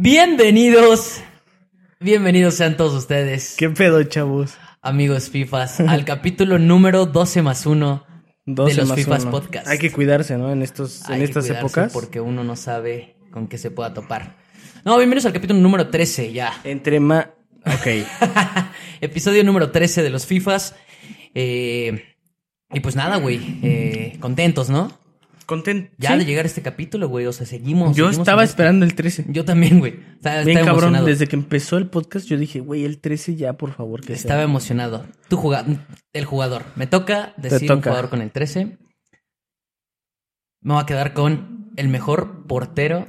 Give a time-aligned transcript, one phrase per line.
[0.00, 1.20] Bienvenidos.
[1.98, 4.54] Bienvenidos sean todos ustedes, ¿Qué pedo, chavos?
[4.80, 8.06] amigos FIFAs, al capítulo número 12 más 1
[8.46, 9.30] de 12 los más FIFAs uno.
[9.32, 9.66] Podcast.
[9.66, 10.52] Hay que cuidarse, ¿no?
[10.52, 11.92] En estos, Hay en que estas épocas.
[11.92, 14.36] Porque uno no sabe con qué se pueda topar.
[14.84, 16.52] No, bienvenidos al capítulo número 13 ya.
[16.62, 17.30] Entre más.
[17.66, 18.06] Ok.
[19.00, 20.76] Episodio número 13 de los FIFAs.
[21.34, 22.04] Eh,
[22.72, 23.58] y pues nada, güey.
[23.64, 24.96] eh, contentos, ¿no?
[25.48, 25.90] Contento.
[25.96, 26.18] Ya ¿Sí?
[26.18, 27.24] de llegar a este capítulo, güey.
[27.24, 27.96] O sea, seguimos.
[27.96, 28.52] Yo seguimos estaba en esto.
[28.52, 29.24] esperando el 13.
[29.28, 29.98] Yo también, güey.
[30.16, 31.06] Estaba, Bien estaba cabrón, emocionado.
[31.06, 34.40] desde que empezó el podcast yo dije, güey, el 13 ya, por favor, que Estaba
[34.40, 34.44] sea.
[34.44, 35.06] emocionado.
[35.28, 35.64] Tú juga-
[36.12, 36.64] el jugador.
[36.76, 37.90] Me toca decir un toca.
[37.90, 38.76] jugador con el 13.
[40.60, 43.08] Me voy a quedar con el mejor portero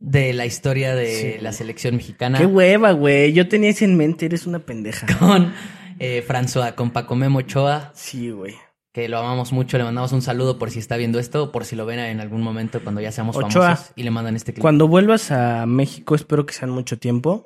[0.00, 1.40] de la historia de Sí.
[1.42, 2.38] la selección mexicana.
[2.38, 3.32] Qué hueva, güey.
[3.32, 5.06] Yo tenía ese en mente, eres una pendeja.
[5.18, 5.52] Con
[5.98, 8.54] eh, François, con Paco Memo Ochoa, Sí, güey.
[8.92, 9.78] Que lo amamos mucho.
[9.78, 12.42] Le mandamos un saludo por si está viendo esto, por si lo ven en algún
[12.42, 13.50] momento cuando ya seamos Ochoa.
[13.76, 14.62] famosos y le mandan este clip.
[14.62, 17.44] Cuando vuelvas a México, espero que sean mucho tiempo.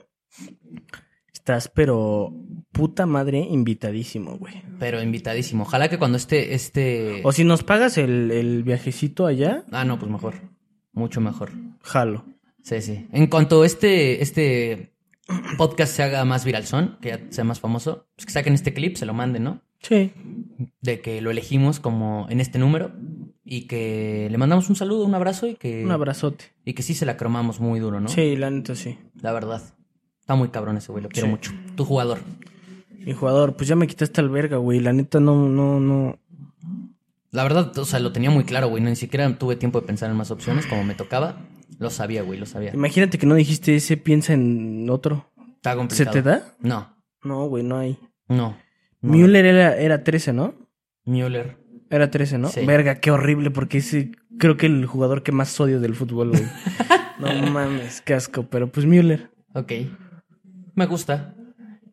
[1.32, 2.32] Estás, pero
[2.70, 4.62] puta madre, invitadísimo, güey.
[4.78, 5.64] Pero invitadísimo.
[5.64, 7.20] Ojalá que cuando esté este.
[7.24, 10.34] O si nos pagas el, el viajecito allá, Ah, no, pues mejor.
[10.92, 11.50] Mucho mejor.
[11.82, 12.24] jalo.
[12.62, 13.08] Sí, sí.
[13.12, 14.92] En cuanto este, este
[15.58, 18.72] podcast se haga más viral son, que ya sea más famoso, pues que saquen este
[18.72, 19.62] clip, se lo manden, ¿no?
[19.82, 20.12] Sí.
[20.80, 22.92] De que lo elegimos como en este número
[23.44, 26.44] y que le mandamos un saludo, un abrazo y que, Un abrazote.
[26.64, 28.08] y que sí se la cromamos muy duro, ¿no?
[28.08, 28.98] Sí, la neta sí.
[29.20, 29.62] La verdad.
[30.20, 31.30] Está muy cabrón ese güey, lo quiero Sí.
[31.32, 31.52] mucho.
[31.76, 32.18] Tu jugador.
[33.04, 34.78] Mi jugador, pues ya me quitaste al verga, güey.
[34.78, 36.18] La neta no, no, no.
[37.32, 38.82] La verdad, o sea, lo tenía muy claro, güey.
[38.82, 41.40] No, ni siquiera tuve tiempo de pensar en más opciones, como me tocaba.
[41.78, 42.72] Lo sabía, güey, lo sabía.
[42.74, 45.26] Imagínate que no dijiste ese, piensa en otro.
[45.56, 46.12] Está ¿Se complicado.
[46.12, 46.54] te da?
[46.60, 46.94] No,
[47.24, 47.98] No, güey, no hay.
[48.28, 48.56] no.
[49.02, 49.12] No.
[49.12, 50.54] Müller era, era 13, ¿no?
[51.04, 51.58] Müller.
[51.90, 52.48] Era 13, ¿no?
[52.48, 52.64] Sí.
[52.64, 56.42] Verga, qué horrible, porque ese creo que el jugador que más odio del fútbol, güey.
[57.18, 59.30] no mames, qué asco, pero pues Müller.
[59.54, 59.72] Ok.
[60.74, 61.34] Me gusta.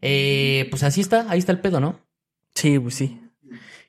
[0.01, 1.99] Eh, pues así está, ahí está el pedo, ¿no?
[2.55, 3.19] Sí, pues sí.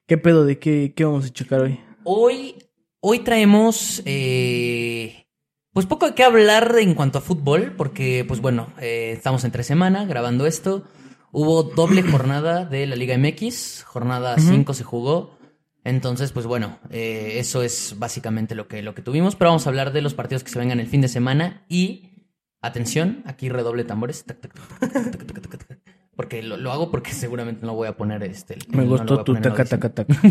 [0.06, 1.78] ¿Qué pedo de qué, qué vamos a checar hoy?
[2.02, 2.56] Hoy,
[3.00, 5.27] hoy traemos, eh,
[5.72, 9.62] pues poco de qué hablar en cuanto a fútbol, porque, pues bueno, eh, estamos entre
[9.62, 10.84] semana grabando esto.
[11.33, 15.39] Hubo doble jornada de la Liga MX, jornada 5 se jugó.
[15.85, 19.70] Entonces, pues bueno, eh, eso es básicamente lo que, lo que tuvimos, pero vamos a
[19.70, 22.11] hablar de los partidos que se vengan el fin de semana y,
[22.61, 24.24] atención, aquí redoble tambores,
[26.17, 28.55] porque lo, lo hago porque seguramente no voy a poner este...
[28.55, 30.14] El, Me gustó tu taca, taca, taca.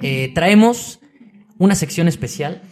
[0.00, 0.98] Eh, traemos
[1.56, 2.62] una sección especial.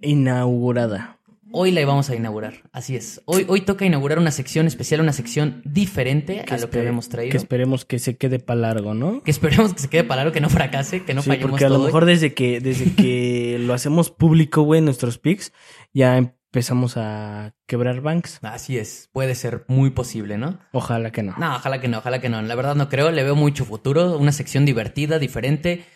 [0.00, 1.15] Inaugurada.
[1.58, 2.64] Hoy la vamos a inaugurar.
[2.70, 3.22] Así es.
[3.24, 7.30] Hoy, hoy toca inaugurar una sección especial, una sección diferente a lo que habíamos traído.
[7.30, 9.22] Que Que, esperemos que se quede para largo, ¿no?
[9.24, 11.70] esperemos que se quede para largo, que no fracase, que no sí, fallemos porque a
[11.70, 11.86] lo hoy.
[11.86, 15.54] mejor desde que, desde que lo hacemos público, güey, nuestros pics,
[15.94, 18.38] ya empezamos a quebrar banks.
[18.42, 19.08] Así es.
[19.12, 20.58] Puede ser muy posible, ¿no?
[20.72, 21.36] Ojalá que no.
[21.38, 22.42] No, ojalá que no, ojalá que no.
[22.42, 23.10] La verdad no creo.
[23.10, 24.18] Le veo mucho futuro.
[24.18, 25.86] Una sección divertida, diferente.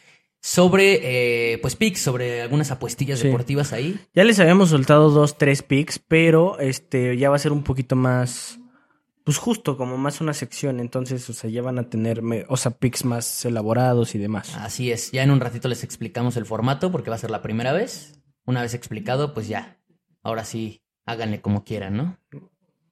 [0.43, 3.27] Sobre, eh, pues, picks, sobre algunas apuestillas Sí.
[3.27, 4.01] deportivas ahí.
[4.15, 7.95] Ya les habíamos soltado dos, tres picks, pero este ya va a ser un poquito
[7.95, 8.59] más,
[9.25, 10.81] pues justo, como más una sección.
[10.81, 14.57] Entonces, o sea, ya van a tener, o sea, picks más elaborados y demás.
[14.57, 17.43] Así es, ya en un ratito les explicamos el formato porque va a ser la
[17.43, 18.19] primera vez.
[18.47, 19.79] Una vez explicado, pues ya.
[20.23, 22.19] Ahora sí, háganle como quieran, ¿no?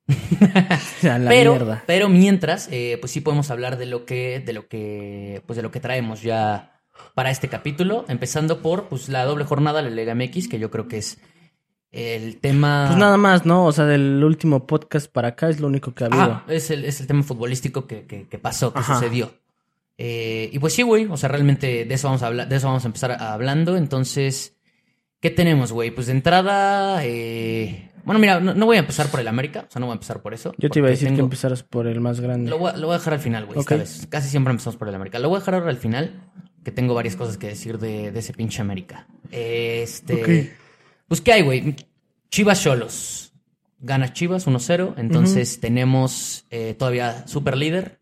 [1.03, 1.83] A la pero, mierda.
[1.87, 5.63] pero mientras, eh, pues sí podemos hablar de lo que, de lo que, pues de
[5.63, 6.75] lo que traemos ya
[7.15, 10.71] para este capítulo, empezando por pues la doble jornada de la Liga MX, que yo
[10.71, 11.19] creo que es
[11.91, 12.85] el tema.
[12.89, 13.65] Pues nada más, ¿no?
[13.67, 16.23] O sea, del último podcast para acá es lo único que ha habido.
[16.23, 18.95] Ah, es el, es el tema futbolístico que, que- que pasó, que Ajá.
[18.97, 19.33] sucedió.
[19.97, 22.67] Eh, y pues sí, güey, o sea, realmente de eso vamos a hablar, de eso
[22.69, 23.77] vamos a empezar a- hablando.
[23.77, 24.55] Entonces,
[25.21, 25.91] ¿qué tenemos, güey?
[25.91, 29.73] Pues de entrada, eh, bueno, mira, no, no voy a empezar por el América, o
[29.73, 30.55] sea, no voy a empezar por eso.
[30.59, 32.49] Yo te iba a decir que empezaras por el más grande.
[32.51, 33.81] Lo voy, a, lo voy a dejar al final, güey, esta Ok.
[33.81, 34.07] vez.
[34.09, 35.19] Casi siempre empezamos por el América.
[35.19, 36.21] Lo voy a dejar ahora al final,
[36.69, 39.07] que tengo varias cosas que decir de, de ese pinche América.
[39.31, 40.15] Este.
[40.23, 40.53] Ok.
[41.09, 41.75] Pues, ¿qué hay, güey?
[42.29, 43.33] Chivas Cholos.
[43.81, 44.93] Gana Chivas 1-0.
[44.99, 48.01] Entonces tenemos eh, todavía super líder.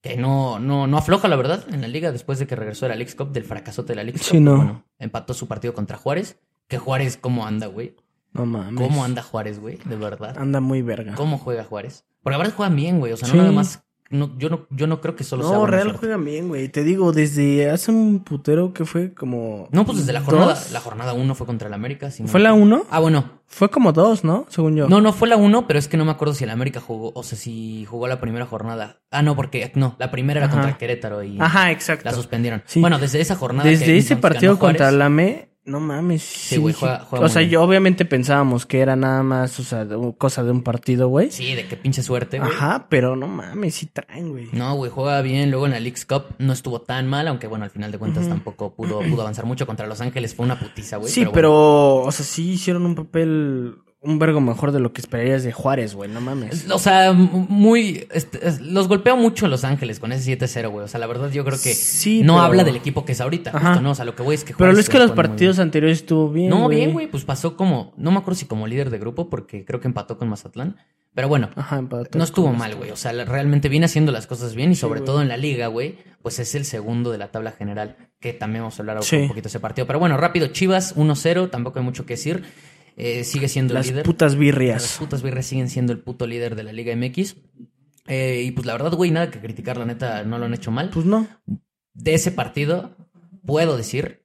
[0.00, 2.88] Que no, no, no afloja, la verdad, en la liga después de que regresó de
[2.90, 4.26] la League Cup, del fracasote de la League Cup.
[4.28, 4.56] Sí, no.
[4.56, 6.40] Bueno, empató su partido contra Juárez.
[6.66, 7.94] Que Juárez, ¿cómo anda, güey?
[8.32, 8.82] No mames.
[8.84, 9.78] ¿Cómo anda Juárez, güey?
[9.84, 10.36] De verdad.
[10.36, 11.14] Anda muy verga.
[11.14, 12.04] ¿Cómo juega Juárez?
[12.20, 13.12] Porque la verdad juegan bien, güey.
[13.12, 13.36] O sea, Sí.
[13.36, 13.84] no nada más.
[14.08, 15.56] No, yo, no, yo no creo que solo sea.
[15.58, 16.68] No, Real juegan bien, güey.
[16.68, 19.68] Te digo, desde hace un putero que fue como.
[19.72, 20.54] No, pues desde la jornada.
[20.54, 20.70] ¿Dos?
[20.70, 22.10] La jornada 1 fue contra el América.
[22.10, 22.84] si no- ¿Fue la uno?
[22.90, 23.40] Ah, bueno.
[23.48, 24.44] Fue como dos, ¿no?
[24.48, 24.88] Según yo.
[24.88, 27.12] No, no fue la 1, pero es que no me acuerdo si el América jugó.
[27.14, 29.00] O sea, si jugó la primera jornada.
[29.10, 29.72] Ah, no, porque.
[29.74, 30.56] No, la primera era Ajá.
[30.60, 32.04] contra Querétaro y Ajá, exacto.
[32.08, 32.62] la suspendieron.
[32.66, 32.80] Sí.
[32.80, 33.68] Bueno, desde esa jornada.
[33.68, 36.22] Desde que ese partido Juárez, contra la AME, No mames.
[36.22, 37.50] Sí, güey, juega- juega O sea, bien.
[37.50, 41.30] yo obviamente pensábamos que era nada más, o sea, de- cosa de un partido, güey.
[41.32, 42.50] Sí, de qué pinche suerte, güey.
[42.50, 44.48] Ajá, pero no mames, sí traen, güey.
[44.52, 45.50] No, güey, juega bien.
[45.50, 48.28] Luego en la Leagues Cup no estuvo tan mal, aunque bueno, al final de cuentas
[48.28, 50.34] tampoco pudo, pudo avanzar mucho contra Los Ángeles.
[50.36, 51.10] Fue una putiza, güey.
[51.10, 51.32] sí, bueno.
[51.32, 53.74] pero, o sea, sí hicieron un papel,
[54.06, 56.70] un vergo mejor de lo que esperarías de Juárez, güey, no mames.
[56.70, 58.06] O sea, muy.
[58.12, 60.84] este, es- los golpeó mucho Los Ángeles con ese 7-0, güey.
[60.84, 63.20] O sea, la verdad, yo creo que Sí, no pero- habla del equipo que es
[63.20, 63.52] ahorita.
[63.52, 64.54] Justo, no, o sea, lo que voy es que.
[64.54, 66.48] Pero Juárez es que los partidos anteriores estuvo bien.
[66.50, 67.06] No, bien, güey.
[67.08, 67.92] Pues pasó como.
[67.96, 70.76] No me acuerdo si como líder de grupo, porque creo que empató con Mazatlán.
[71.14, 72.78] Pero bueno, Ajá, no estuvo mal, este.
[72.78, 72.90] güey.
[72.90, 75.06] O sea, realmente viene haciendo las cosas bien y sobre güey.
[75.06, 78.64] todo en la liga, güey, pues es el segundo de la tabla general, que también
[78.64, 79.16] vamos a hablar Sí.
[79.16, 79.86] un poquito de ese partido.
[79.86, 82.44] Pero bueno, rápido, Chivas 1-0, tampoco hay mucho que decir.
[82.96, 84.04] Eh, sigue siendo Las el líder.
[84.06, 84.96] putas Las birrias.
[84.98, 87.36] putas birres siguen siendo el puto líder de la Liga MX.
[88.06, 90.70] Eh, y pues la verdad, güey, nada que criticar, la neta, no lo han hecho
[90.70, 90.90] mal.
[90.90, 91.26] Pues no.
[91.92, 92.96] De ese partido,
[93.44, 94.24] puedo decir,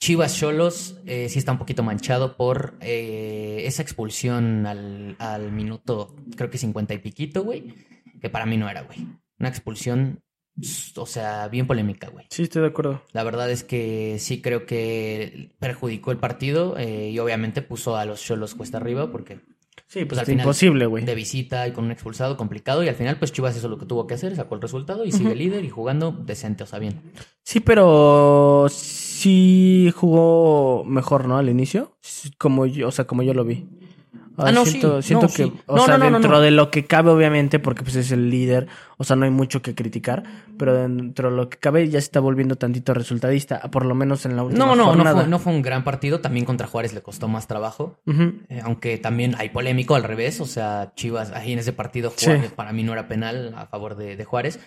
[0.00, 6.16] Chivas Cholos eh, sí está un poquito manchado por eh, esa expulsión al, al minuto,
[6.36, 7.72] creo que 50 y piquito, güey,
[8.20, 9.06] que para mí no era, güey.
[9.38, 10.22] Una expulsión,
[10.96, 12.26] o sea, bien polémica, güey.
[12.30, 13.02] Sí, estoy de acuerdo.
[13.12, 18.04] La verdad es que sí creo que perjudicó el partido eh, y obviamente puso a
[18.04, 19.40] los Cholos cuesta arriba porque
[19.92, 21.04] Sí, Pues pues, al final, imposible, güey.
[21.04, 23.84] de visita y con un expulsado complicado y al final pues Chivas hizo lo que
[23.84, 27.12] tuvo que hacer, sacó el resultado y sigue líder y jugando decente, o sea, bien.
[27.42, 31.36] Sí, pero sí jugó mejor, ¿no?
[31.36, 31.98] Al inicio.
[32.38, 33.68] Como yo, o sea, como yo lo vi.
[34.36, 34.72] Ah, no, sí.
[34.72, 35.52] siento, siento No, que, sí.
[35.66, 38.66] o No, sea, no, dentro de lo que cabe, obviamente, porque pues es el líder,
[38.96, 40.22] o sea, no hay mucho que criticar,
[40.58, 44.24] pero dentro de lo que cabe ya se está volviendo tantito resultadista, por lo menos
[44.26, 46.92] en la última No, no, no fue, no fue un gran partido, también contra Juárez
[46.94, 48.00] le costó más trabajo,
[48.48, 52.30] eh, aunque también hay polémico al revés, o sea, Chivas ahí en ese partido Sí.
[52.56, 54.58] Para mí no era penal a favor de, de Juárez,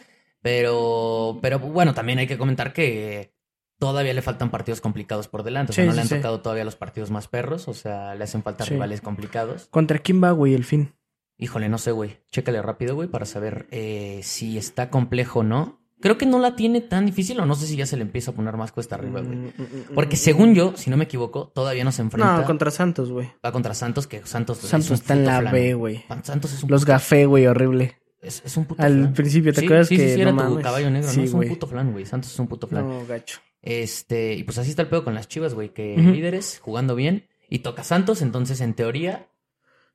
[0.41, 3.35] pero, pero bueno, también hay que comentar que
[3.80, 6.16] todavía le faltan partidos complicados por delante, o sea, Sí, no sí, le han sí.
[6.16, 9.68] tocado todavía los partidos más perros, o sea, le hacen falta rivales complicados.
[9.72, 10.94] ¿Contra quién va, güey, el fin?
[11.38, 12.18] Híjole, no sé, güey.
[12.31, 15.81] Chécale rápido, güey, para saber eh, si está complejo o no.
[16.01, 18.31] Creo que no la tiene tan difícil o no sé si ya se le empieza
[18.31, 19.36] a poner más cuesta arriba, güey.
[19.38, 22.38] Mm, mm, mm, Porque según yo, si no me equivoco, todavía no se enfrenta.
[22.38, 23.31] No, contra Santos, güey.
[23.44, 25.54] Va contra Santos, que Santos, es Santos un está en la flan.
[25.54, 26.04] B, güey.
[26.24, 27.98] Santos es un Los gafé, güey, horrible.
[28.22, 29.13] es, es un puto Al flan.
[29.13, 30.63] principio, ¿te Sí, acuerdas sí, que sí, no era tu mames?
[30.63, 31.24] caballo negro, Sí, ¿no?
[31.25, 32.06] Es un puto flan, güey.
[32.06, 32.88] Santos es un puto flan.
[32.88, 33.39] No, gacho.
[33.65, 37.27] Este, y pues así está el pedo con las chivas, güey, que líderes, jugando bien.
[37.50, 39.27] Y toca Santos, entonces en teoría,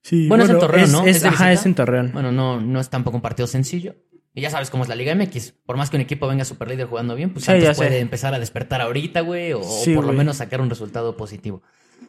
[0.02, 1.06] Sí, Bueno, es en Torreón, ¿no?
[1.06, 2.10] Es, ¿Es de ajá, es en Torreón.
[2.12, 3.96] Bueno, no, no es tampoco un partido sencillo.
[4.32, 5.52] Y ya sabes cómo es la Liga MX.
[5.66, 7.84] Por más que un equipo venga super líder jugando bien, pues Sí, Santos sé.
[7.84, 11.62] puede empezar a despertar ahorita, güey, o, Sí, por lo menos sacar un resultado positivo.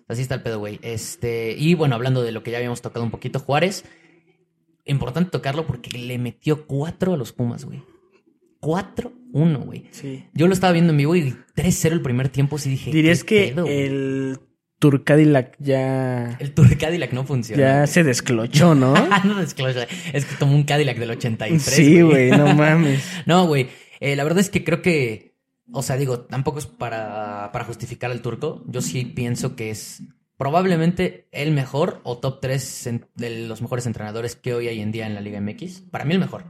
[0.07, 0.79] Así está el pedo, güey.
[0.83, 3.83] Este, y bueno, hablando de lo que ya habíamos tocado un poquito, Juárez,
[4.85, 7.83] importante tocarlo porque le metió 4 a los Pumas, güey.
[8.61, 9.85] 4-1, güey.
[9.91, 10.25] Sí.
[10.33, 12.91] Yo lo estaba viendo en vivo y 3-0 el primer tiempo, sí dije.
[12.91, 14.39] Dirías ¿qué que pedo, el
[14.79, 17.61] Turcadillac ya, El Tour Cadillac no funciona.
[17.61, 17.87] ya güey.
[17.87, 18.93] se desclochó, ¿no?
[19.25, 19.87] no desclosure.
[20.11, 21.61] Es que tomó un Cadillac del 83.
[21.61, 23.03] sí, güey, no mames.
[23.27, 23.67] No, güey.
[23.99, 25.35] Eh, la verdad es que creo que.
[25.71, 28.63] O sea, digo, tampoco es para, para justificar al turco.
[28.67, 30.01] Yo sí pienso que es
[30.35, 35.05] probablemente el mejor o top 3 de los mejores entrenadores que hoy hay en día
[35.05, 35.81] en la Liga MX.
[35.91, 36.43] Para mí el mejor.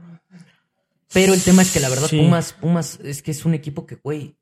[1.12, 2.18] Pero el tema es que la verdad, Sí.
[2.18, 4.36] Pumas, Pumas es que es un equipo que, güey.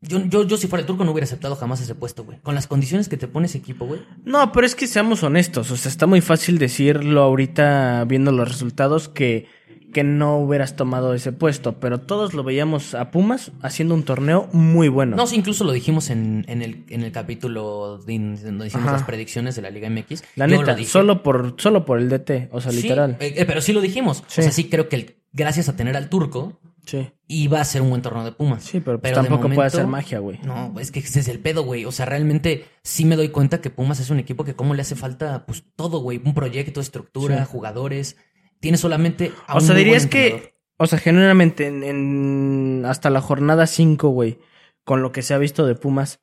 [0.00, 2.38] Yo, yo, yo si fuera el turco no hubiera aceptado jamás ese puesto, güey.
[2.40, 4.00] Con las condiciones que te pone ese equipo, güey.
[4.24, 5.70] No, pero es que seamos honestos.
[5.70, 9.46] O sea, está muy fácil decirlo ahorita viendo los resultados que,
[9.92, 11.78] que no hubieras tomado ese puesto.
[11.78, 15.14] Pero todos lo veíamos a Pumas haciendo un torneo muy bueno.
[15.14, 18.96] No, sí, incluso lo dijimos en, en, el, en el capítulo de- donde hicimos Ajá.
[18.96, 20.24] las predicciones de la Liga MX.
[20.34, 22.48] La Yo neta, solo por, solo por el DT.
[22.50, 23.18] O sea, Sí, literal.
[23.20, 24.24] eh, eh, pero sí lo dijimos.
[24.26, 24.40] Sí.
[24.40, 27.10] O sea, sí creo que el- gracias a tener al turco, Sí.
[27.28, 28.64] iba a ser un buen torneo de Pumas.
[28.64, 30.40] Sí, pero, pues Pero tampoco puede hacer magia, güey.
[30.42, 31.84] No, es que ese es el pedo, güey.
[31.84, 34.82] O sea, realmente sí me doy cuenta que Pumas es un equipo que como le
[34.82, 36.20] hace falta, pues todo, güey.
[36.24, 37.50] Un proyecto, estructura, Sí.
[37.52, 38.16] jugadores.
[38.60, 43.66] Tiene solamente a O sea, dirías que, o sea, genuinamente en, en- hasta la jornada
[43.68, 44.38] 5, güey,
[44.84, 46.20] con lo que se ha visto de Pumas,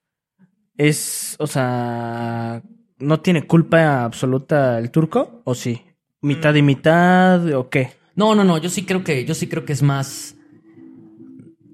[0.77, 2.61] es, o sea,
[2.99, 5.41] ¿no tiene culpa absoluta el turco?
[5.45, 5.83] ¿O sí?
[6.21, 7.91] ¿Mitad y mitad o qué?
[8.19, 8.57] No, no, no.
[8.57, 10.35] Yo sí creo que, yo sí creo que es más.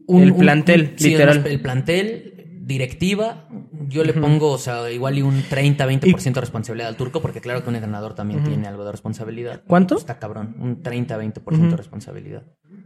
[0.08, 1.40] El plantel, sí, literal.
[1.40, 3.50] más el plantel, directiva.
[3.88, 7.64] Yo le pongo, o sea, igual y un 30-20% de responsabilidad al turco, porque claro
[7.64, 9.64] que un entrenador también tiene algo de responsabilidad.
[9.66, 9.98] ¿Cuánto?
[9.98, 10.56] Está cabrón.
[10.60, 12.44] Un 30-20% de responsabilidad.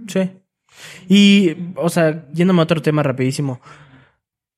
[0.07, 0.31] Sí.
[1.09, 3.59] Y, o sea, yéndome a otro tema rapidísimo.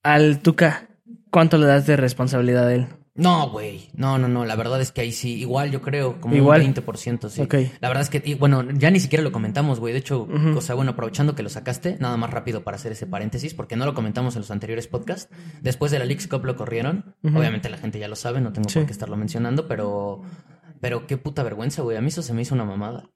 [0.04, 0.88] Al Tuca,
[1.32, 2.86] ¿cuánto le das de responsabilidad a él?
[3.14, 3.90] No, güey.
[3.94, 4.46] No, no, no.
[4.46, 5.34] La verdad es que ahí sí.
[5.40, 6.62] Igual yo creo, como Igual.
[6.62, 7.42] un 20%, sí.
[7.42, 7.54] Ok.
[7.80, 9.92] La verdad es que, bueno, ya ni siquiera lo comentamos, güey.
[9.92, 10.56] De hecho, Ujú.
[10.56, 13.76] o sea, bueno, aprovechando que lo sacaste, nada más rápido para hacer ese paréntesis, porque
[13.76, 15.28] no lo comentamos en los anteriores podcasts.
[15.60, 17.14] Después de la Leagues Cup lo corrieron.
[17.22, 18.78] Obviamente la gente ya lo sabe, no tengo Sí.
[18.78, 20.22] por qué estarlo mencionando, pero,
[20.80, 21.98] pero qué puta vergüenza, güey.
[21.98, 23.10] A mí eso se me hizo una mamada.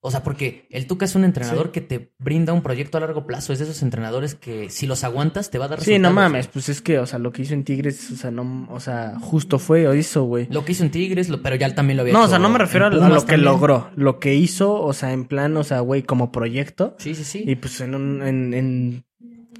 [0.00, 1.72] O sea, porque el Tuca es un entrenador Sí.
[1.72, 3.52] que te brinda un proyecto a largo plazo.
[3.52, 6.14] Es de esos entrenadores que si los aguantas te va a dar Sí, no resultados.
[6.32, 8.78] mames, pues es que, o sea, lo que hizo en Tigres, o sea, no, o
[8.78, 10.46] sea, justo fue o hizo, güey.
[10.50, 12.38] Lo que hizo en Tigres, lo- pero ya también lo había No, o hecho sea,
[12.38, 13.44] no me refiero a, lo que también.
[13.44, 16.94] logró, lo que hizo, o sea, en plan, o sea, güey, como proyecto.
[16.98, 17.42] Sí, sí, sí.
[17.44, 19.04] Y pues en, un, en, en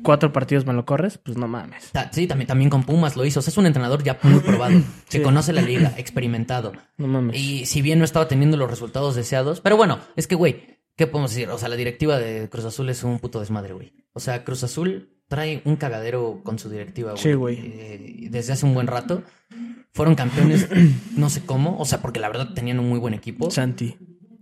[0.02, 1.90] cuatro partidos me lo corres, pues no mames.
[2.12, 3.40] Sí, también, también con Pumas lo hizo.
[3.40, 5.22] O sea, es un entrenador ya muy probado, que Sí.
[5.22, 6.72] conoce la liga, experimentado.
[6.96, 7.36] No mames.
[7.36, 11.06] Y si bien no estaba teniendo los resultados deseados, pero bueno, es que, güey, ¿qué
[11.06, 11.48] podemos decir?
[11.50, 13.92] O sea, la directiva de Cruz Azul es un puto desmadre, güey.
[14.12, 17.22] O sea, Cruz Azul trae un cagadero con su directiva, güey.
[17.22, 17.56] Sí, güey.
[17.60, 19.22] Eh, desde hace un buen rato.
[19.92, 20.68] Fueron campeones,
[21.16, 23.50] no sé cómo, o sea, porque la verdad tenían un muy buen equipo.
[23.50, 23.96] Santi.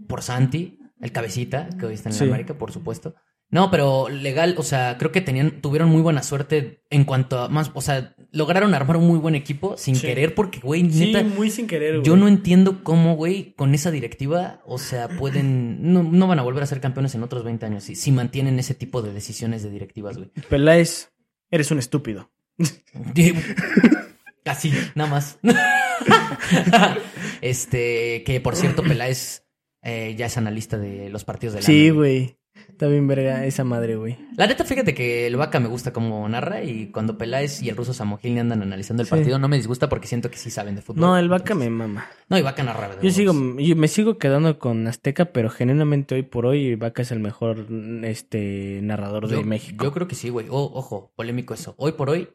[0.06, 2.24] por Santi, el cabecita, que hoy está en Sí.
[2.24, 3.14] la América, por supuesto.
[3.48, 7.48] No, pero legal, o sea, creo que tenían, tuvieron muy buena suerte en cuanto a
[7.48, 10.04] más, o sea, lograron armar un muy buen equipo sin Sí.
[10.06, 14.60] querer, porque, güey, neta, muy sin querer, yo no entiendo cómo, güey, con esa directiva,
[14.66, 17.84] o sea, pueden, no, no van a volver a ser campeones en otros 20 años
[17.84, 20.30] si, si mantienen ese tipo de decisiones de directivas, güey.
[20.48, 21.12] Peláez,
[21.50, 22.32] eres un estúpido.
[24.44, 25.38] Así, nada más.
[27.40, 29.44] este, que por cierto, Peláez
[29.82, 32.36] eh, ya es analista de los partidos de la Sí, güey.
[32.76, 34.18] Está bien verga esa madre, güey.
[34.36, 37.76] La neta, fíjate que el Vaca me gusta como narra y cuando Peláez y el
[37.76, 39.12] ruso Samogil andan analizando el Sí.
[39.12, 41.00] partido no me disgusta porque siento que sí saben de fútbol.
[41.00, 42.06] No, el vaca me mama.
[42.28, 42.90] No, y Vaca narra.
[43.00, 47.12] Yo sigo, yo me sigo quedando con Azteca, pero genuinamente hoy por hoy Vaca es
[47.12, 47.66] el mejor
[48.04, 49.82] este narrador de México.
[49.82, 50.46] Yo creo que sí, güey.
[50.50, 51.74] O- ojo, polémico eso.
[51.78, 52.28] Hoy por hoy,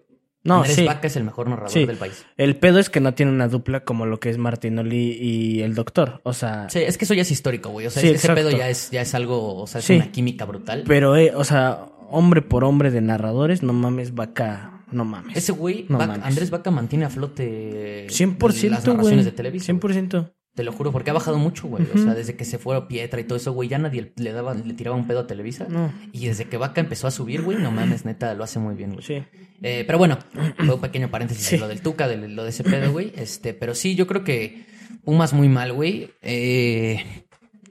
[0.43, 0.85] no, Andrés sí.
[0.85, 1.85] Vaca es el mejor narrador Sí.
[1.85, 2.25] del país.
[2.37, 5.75] El pedo es que no tiene una dupla como lo que es Martinoli y el
[5.75, 6.21] doctor.
[6.23, 7.87] O sea, Sí, es que eso ya es histórico, güey.
[7.87, 10.45] O sea, Sí, ese pedo ya es, ya es algo, o sea, es una química
[10.45, 10.83] brutal.
[10.87, 15.37] pero, eh, o sea, hombre por hombre de narradores, no mames, Vaca, no mames.
[15.37, 16.25] Ese güey, No Vaca- mames.
[16.25, 19.65] Andrés Vaca mantiene a flote 100%, las narraciones de Televisa.
[19.65, 20.31] 100%.
[20.53, 21.85] Te lo juro, porque ha bajado mucho, güey.
[21.95, 24.33] O sea, desde que se fue a Pietra y todo eso, güey, ya nadie le
[24.33, 25.67] daba, le tiraba un pedo a Televisa.
[25.69, 25.93] No.
[26.11, 28.91] Y desde que Vaca empezó a subir, güey, no mames, neta, lo hace muy bien,
[28.93, 29.03] güey.
[29.05, 29.23] Sí.
[29.61, 30.19] Eh, pero bueno,
[30.57, 31.55] fue un pequeño paréntesis Sí.
[31.55, 33.13] de lo del Tuca, de lo de ese pedo, güey.
[33.15, 34.65] Este, pero sí, yo creo que
[35.05, 36.11] Pumas muy mal, güey.
[36.21, 37.03] Eh,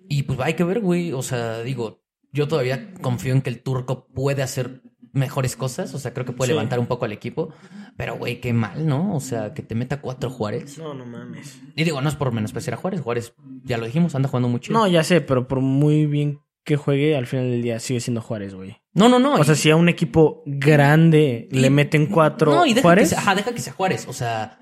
[0.08, 1.12] y pues hay que ver, güey.
[1.12, 4.80] O sea, digo, yo todavía confío en que el turco puede hacer
[5.12, 5.92] mejores cosas.
[5.94, 6.52] O sea, creo que puede Sí.
[6.54, 7.50] levantar un poco al equipo.
[7.96, 9.14] Pero, güey, qué mal, ¿no?
[9.14, 10.78] O sea, que te meta cuatro Juárez.
[10.78, 11.60] No, no mames.
[11.76, 13.00] Y digo, no es por menospreciar a Juárez.
[13.00, 14.72] Juárez, ya lo dijimos, anda jugando mucho.
[14.72, 18.20] No, ya sé, pero por muy bien que juegue, al final del día sigue siendo
[18.20, 18.76] Juárez, güey.
[18.94, 19.18] no, no.
[19.18, 22.82] no O sea, si a un equipo grande Y- le meten cuatro No, y deja
[22.82, 23.04] Juárez.
[23.08, 24.06] que sea, ajá, deja que sea Juárez.
[24.08, 24.58] O sea,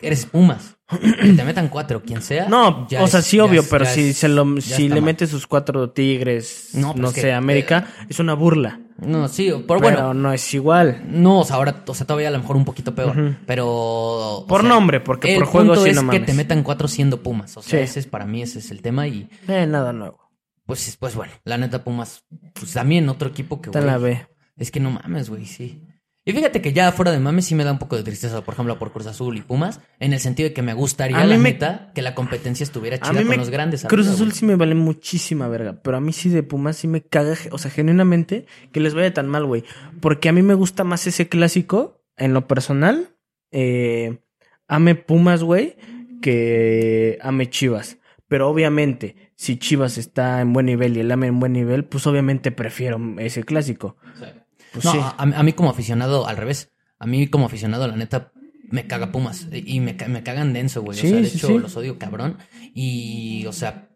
[0.00, 0.76] eres Pumas.
[0.90, 2.48] Que te metan cuatro, quien sea.
[2.48, 4.96] No, ya o sea, es- sí, obvio, es- pero si es- se lo, si le
[4.96, 5.02] mal.
[5.04, 8.80] mete sus cuatro tigres, No, no, pero es sé, que, América, es una burla.
[9.04, 10.14] No, sí, pero Pero bueno.
[10.14, 11.02] no es igual.
[11.06, 13.36] No, o sea, ahora, o sea, todavía a lo mejor un poquito peor.
[13.46, 14.44] Pero.
[14.48, 16.26] Por sea, nombre, porque por juego punto sí es no que mames.
[16.26, 17.56] te metan cuatro siendo Pumas.
[17.56, 17.84] O sea, Sí.
[17.84, 19.06] ese es para mí, ese es el tema.
[19.08, 20.20] Y Eh, nada nuevo.
[20.66, 23.68] pues, pues bueno, la neta, Pumas, pues también otro equipo que.
[23.70, 24.26] Está güey, la B.
[24.56, 25.82] Es que no mames, güey, sí.
[26.24, 28.54] Y fíjate que ya fuera de mames sí me da un poco de tristeza, por
[28.54, 31.36] ejemplo, por Cruz Azul y Pumas, en el sentido de que me gustaría, A la
[31.36, 33.84] me- neta, que la competencia estuviera chida con me, los grandes.
[33.88, 34.38] Cruz Azul güey.
[34.38, 37.58] sí me vale muchísima verga, pero a mí sí de Pumas sí me caga, o
[37.58, 39.64] sea, genuinamente, que les vaya tan mal, güey.
[40.00, 43.16] Porque a mí me gusta más ese clásico, en lo personal,
[43.50, 44.20] eh,
[44.68, 45.76] ame Pumas, güey,
[46.20, 47.98] que ame Chivas.
[48.28, 52.06] Pero obviamente, si Chivas está en buen nivel y el ame en buen nivel, pues
[52.06, 53.96] obviamente prefiero ese clásico.
[54.18, 54.24] Sí.
[54.72, 54.98] Pues no, sí.
[55.00, 56.72] a, a mí como aficionado, al revés.
[56.98, 58.32] A mí como aficionado, la neta,
[58.72, 59.48] me caga Pumas.
[59.52, 60.98] Y me, me cagan denso, güey.
[60.98, 62.38] Sí, o sea, de sí, hecho, los odio cabrón.
[62.74, 63.88] Y, o sea,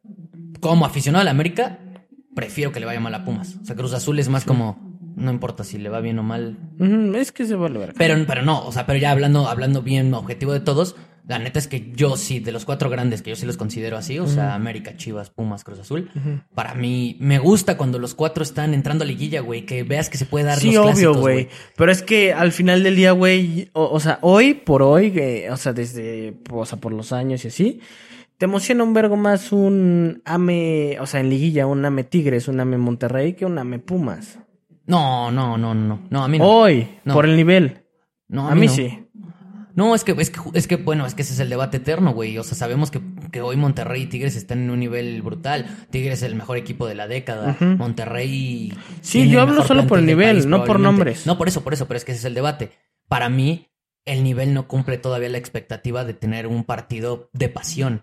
[0.61, 1.78] como aficionado a la América,
[2.35, 3.56] prefiero que le vaya mal a Pumas.
[3.62, 6.59] O sea, Cruz Azul es más como, no importa si le va bien o mal.
[7.14, 7.95] Es que se vale verga.
[7.97, 10.95] Pero, pero no, o sea, pero ya hablando, hablando bien objetivo de todos,
[11.26, 13.97] la neta es que yo sí, de los cuatro grandes, que yo sí los considero
[13.97, 16.09] así, o sea, América, Chivas, Pumas, Cruz Azul,
[16.54, 20.18] para mí me gusta cuando los cuatro están entrando a liguilla, güey, que veas que
[20.18, 21.49] se puede dar Sí, los obvio, clásicos, güey.
[21.76, 25.49] Pero es que al final del día, güey, o, o sea, hoy por hoy, eh,
[25.50, 27.80] o sea, desde, o sea, por los años y así,
[28.38, 32.61] te emociona un vergo más un AME, o sea, en liguilla, un AME Tigres, un
[32.61, 34.38] AME Monterrey que un AME Pumas.
[34.87, 36.45] No, no, no, no, no, a mí no.
[36.49, 37.14] Hoy, No.
[37.14, 37.83] por el nivel.
[38.28, 38.73] no A mí no.
[38.73, 39.05] sí.
[39.76, 42.12] No, es que, es que, es que, bueno, es que ese es el debate eterno,
[42.14, 42.37] güey.
[42.38, 45.66] O sea, sabemos que, que hoy Monterrey y Tigres están en un nivel brutal.
[45.90, 47.56] Tigres es el mejor equipo de la década.
[47.61, 48.73] Monterrey.
[49.02, 51.26] Sí, yo hablo solo por el nivel, país, no por nombres.
[51.26, 52.71] No, por eso, por eso, pero es que ese es el debate.
[53.09, 53.68] Para mí,
[54.04, 58.02] el nivel no cumple todavía la expectativa de tener un partido de pasión.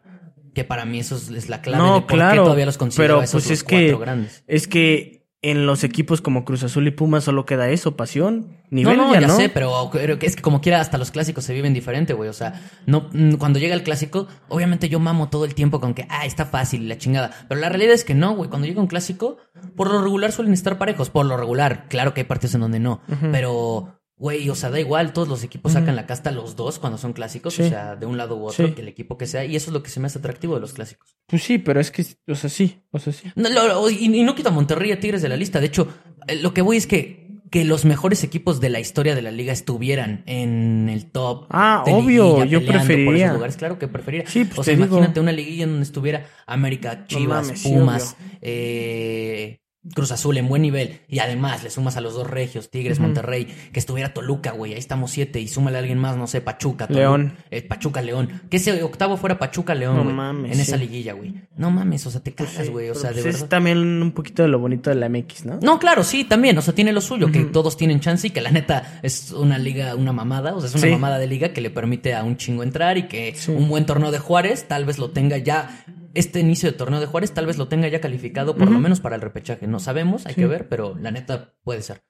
[0.53, 2.77] Que para mí eso es, es la clave No, de por qué claro, todavía los
[2.77, 4.44] considero pero, a esos pues, los es que- cuatro grandes.
[4.46, 8.58] Es que en los equipos como Cruz Azul y Pumas solo queda eso, pasión.
[8.70, 9.36] Nivel no, no, ya, ya no.
[9.36, 12.30] sé, pero pero es que como quiera, hasta los clásicos se viven diferente, güey.
[12.30, 15.94] O sea, no, mm, cuando llega el clásico, obviamente yo mamo todo el tiempo con
[15.94, 17.32] que, ah, está fácil y la chingada.
[17.50, 18.50] Pero la realidad es que no, güey.
[18.50, 19.38] Cuando llega un clásico,
[19.76, 21.10] por lo regular suelen estar parejos.
[21.10, 23.02] Por lo regular, claro que hay partidos en donde no.
[23.34, 25.12] Pero, güey, o sea, da igual.
[25.13, 27.55] Todos los equipos sacan la casta los dos cuando son clásicos.
[27.55, 27.63] Sí.
[27.63, 28.74] O sea, de un lado u otro, Sí.
[28.74, 29.43] que el equipo que sea.
[29.46, 31.17] Y eso es lo que se me hace atractivo de los clásicos.
[31.27, 33.32] Pues sí, pero es que, o sea, sí, o sea, sí.
[33.36, 35.60] No, lo- lo- y, y no quito a Monterrey a Tigres de la lista.
[35.60, 35.88] De hecho,
[36.27, 39.29] eh, lo que voy es que, que los mejores equipos de la historia de la
[39.29, 41.46] liga estuvieran en el top.
[41.51, 43.25] Ah, obvio, yo por preferiría.
[43.25, 43.58] esos lugares.
[43.58, 44.25] Claro que preferiría.
[44.27, 44.88] Sí, pues o sea, digo.
[44.88, 49.60] imagínate una liguilla en donde estuviera América, Chivas, mames, sí, Pumas, eh,
[49.94, 51.02] Cruz Azul en buen nivel.
[51.10, 53.00] Y además le sumas a los dos regios, Tigres.
[53.00, 54.74] Monterrey, que estuviera Toluca, güey.
[54.74, 55.42] Ahí estamos siete.
[55.42, 56.88] Y súmale a alguien más, no sé, Pachuca.
[56.90, 57.36] León.
[57.52, 58.42] eh, Pachuca, León.
[58.50, 61.34] Que ese octavo fuera Pachuca, León, No mames, En esa liguilla, güey.
[61.58, 62.90] No mames, o sea, te cagas, güey.
[62.90, 63.42] O sea, de pues, verdad.
[63.44, 65.60] Es también un poquito de lo bonito de la MX, ¿no?
[65.62, 66.58] No, claro, sí, también.
[66.58, 69.58] O sea, tiene lo suyo, que todos tienen chance y que la neta es una
[69.58, 70.56] liga, una mamada.
[70.56, 70.90] O sea, es una Sí.
[70.92, 73.52] mamada de liga que le permite a un chingo entrar y que Sí.
[73.52, 75.84] un buen torneo de Juárez tal vez lo tenga ya.
[76.13, 79.00] Este inicio de torneo de Juárez tal vez lo tenga ya calificado, por lo menos
[79.00, 79.65] para el repechaje.
[79.67, 80.41] No sabemos, hay Sí.
[80.41, 82.03] que ver, pero la neta puede ser.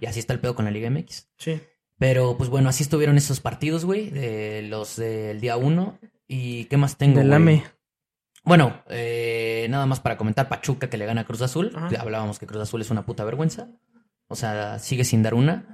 [0.00, 1.28] Y así está el pedo con la Liga MX.
[1.38, 1.60] Sí.
[1.98, 5.98] Pero pues bueno, así estuvieron esos partidos, güey, de los del día uno.
[6.26, 7.18] ¿Y qué más tengo?
[7.18, 7.32] Del?
[7.32, 7.64] AME.
[8.44, 11.70] Bueno, eh, nada más para comentar Pachuca que le gana a Cruz Azul.
[11.74, 11.88] Ajá.
[12.00, 13.68] Hablábamos que Cruz Azul es una puta vergüenza.
[14.28, 15.66] O sea, sigue sin dar una.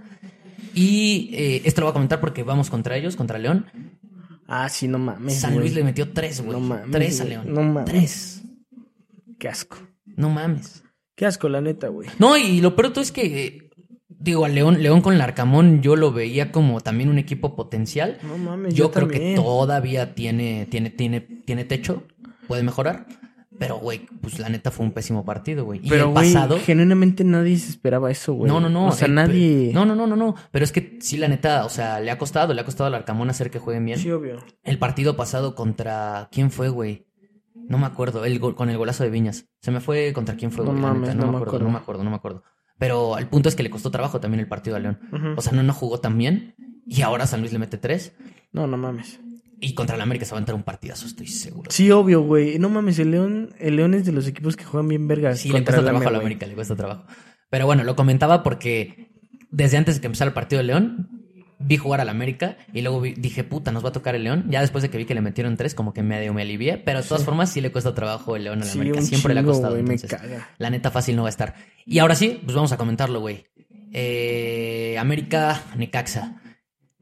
[0.74, 3.66] Y eh, esto lo voy a comentar porque vamos contra ellos, contra León.
[4.48, 5.38] Ah, sí, no mames.
[5.38, 5.64] San güey.
[5.66, 6.52] Luis le metió tres, güey.
[6.58, 7.24] No mames, tres a.
[7.24, 7.44] León.
[7.52, 7.84] No mames.
[7.84, 8.42] Tres.
[9.38, 9.76] Qué asco.
[10.06, 10.82] No mames.
[11.14, 12.08] Qué asco, la neta, güey.
[12.18, 13.70] No, y lo peor todo es que, eh,
[14.08, 18.18] digo, a León, León con Larcamón yo lo veía como también un equipo potencial.
[18.22, 19.36] No mames, Yo, yo, creo que también.
[19.36, 22.04] todavía tiene, tiene, tiene, tiene techo,
[22.46, 23.06] puede mejorar.
[23.58, 25.80] Pero, güey, pues la neta fue un pésimo partido, güey.
[25.82, 26.58] Y Pero, el güey, pasado.
[26.60, 28.48] genuinamente nadie se esperaba eso, güey.
[28.50, 28.86] No, no, no.
[28.88, 29.72] O sea, el- nadie.
[29.74, 30.34] No, no, no, no, no.
[30.52, 32.94] Pero es que sí, la neta, o sea, le ha costado, le ha costado al
[32.94, 33.98] Arcamón hacer que jueguen bien.
[33.98, 34.38] Sí, obvio.
[34.62, 36.28] El partido pasado contra.
[36.30, 37.06] ¿Quién fue, güey?
[37.54, 38.24] No me acuerdo.
[38.24, 39.46] El gol- con el golazo de Viñas.
[39.60, 40.82] Se me fue contra quién fue, No güey.
[40.82, 41.64] la mames, neta, no no, me me acuerdo, acuerdo.
[41.66, 42.42] no me acuerdo, no me acuerdo.
[42.78, 45.00] Pero el punto es que le costó trabajo también el partido a León.
[45.36, 46.54] O sea, no, no jugó tan bien.
[46.86, 48.14] Y ahora San Luis le mete tres.
[48.52, 49.18] No, no mames.
[49.60, 51.70] Y contra el América se va a entrar un partidazo, estoy seguro.
[51.70, 52.58] Sí, obvio, güey.
[52.58, 55.40] No mames, el León, el León es de los equipos que juegan bien vergas.
[55.40, 56.20] Sí, le cuesta trabajo a AME, la güey.
[56.26, 57.04] América, le cuesta trabajo.
[57.50, 59.10] Pero bueno, lo comentaba porque
[59.50, 61.08] desde antes de que empezara el partido de León,
[61.60, 64.44] vi jugar al América y luego vi- dije, puta, nos va a tocar el León.
[64.48, 66.78] Ya después de que vi que le metieron tres, como que medio me alivié.
[66.78, 69.02] Pero de todas formas, sí le cuesta trabajo el León al Sí, América.
[69.02, 69.76] Siempre le ha costado.
[69.76, 70.14] entonces,
[70.58, 71.56] la neta fácil no va a estar.
[71.84, 73.46] Y ahora sí, pues vamos a comentarlo, güey.
[73.92, 76.40] Eh, América, Necaxa.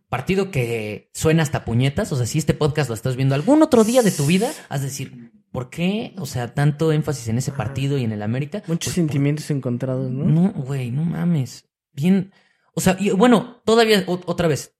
[0.09, 2.12] Partido que suena hasta puñetas.
[2.12, 4.81] O sea, si este podcast lo estás viendo algún otro día de tu vida, has
[4.83, 6.14] de decir, ¿por qué?
[6.19, 8.62] O sea, tanto énfasis en ese partido y en el América.
[8.69, 10.25] Muchos Pues, sentimientos encontrados, ¿no?
[10.25, 11.69] no, güey, no mames.
[11.92, 12.33] Bien.
[12.75, 14.75] O sea, y bueno, todavía o- otra vez.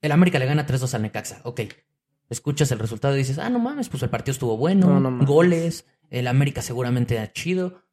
[0.00, 1.40] El América le gana 3-2 al Necaxa.
[1.44, 1.60] Ok.
[2.28, 4.98] Escuchas el resultado y dices, ah, no mames, pues el partido estuvo bueno.
[4.98, 5.86] No, no goles.
[6.10, 7.84] El América seguramente era chido.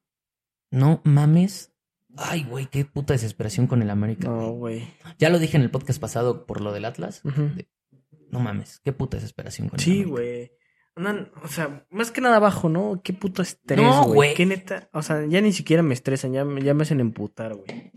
[0.72, 1.72] No mames.
[2.22, 4.28] Ay, güey, qué puta desesperación con el América.
[4.28, 4.80] No, güey.
[4.80, 4.88] güey.
[5.18, 7.22] Ya lo dije en el podcast pasado por lo del Atlas.
[8.32, 10.10] No mames, qué puta desesperación con el Sí, América.
[10.12, 10.52] güey.
[10.96, 13.02] Andan, o sea, más que nada abajo, ¿no?
[13.04, 14.14] Qué puto estrés, No, güey.
[14.16, 14.34] güey.
[14.36, 14.90] Qué neta.
[14.92, 17.92] O sea, ya ni siquiera me estresan, ya, me- ya me hacen emputar, güey.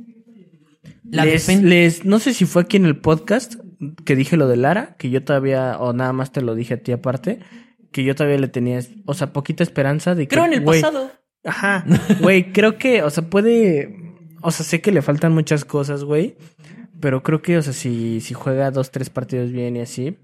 [1.04, 3.56] La les, les- no sé si fue aquí en el podcast
[4.04, 6.82] que dije lo de Lara, que yo todavía, o nada más te lo dije a
[6.82, 7.40] ti aparte,
[7.90, 10.34] que yo todavía le tenía, o sea, poquita esperanza de que.
[10.36, 11.10] Creo en el güey, pasado.
[11.44, 11.84] Ajá,
[12.20, 13.96] güey, creo que, o sea, puede,
[14.42, 16.36] o sea, sé que le faltan muchas cosas, güey,
[17.00, 20.18] pero creo que, o sea, si, si juega dos, tres partidos bien y así,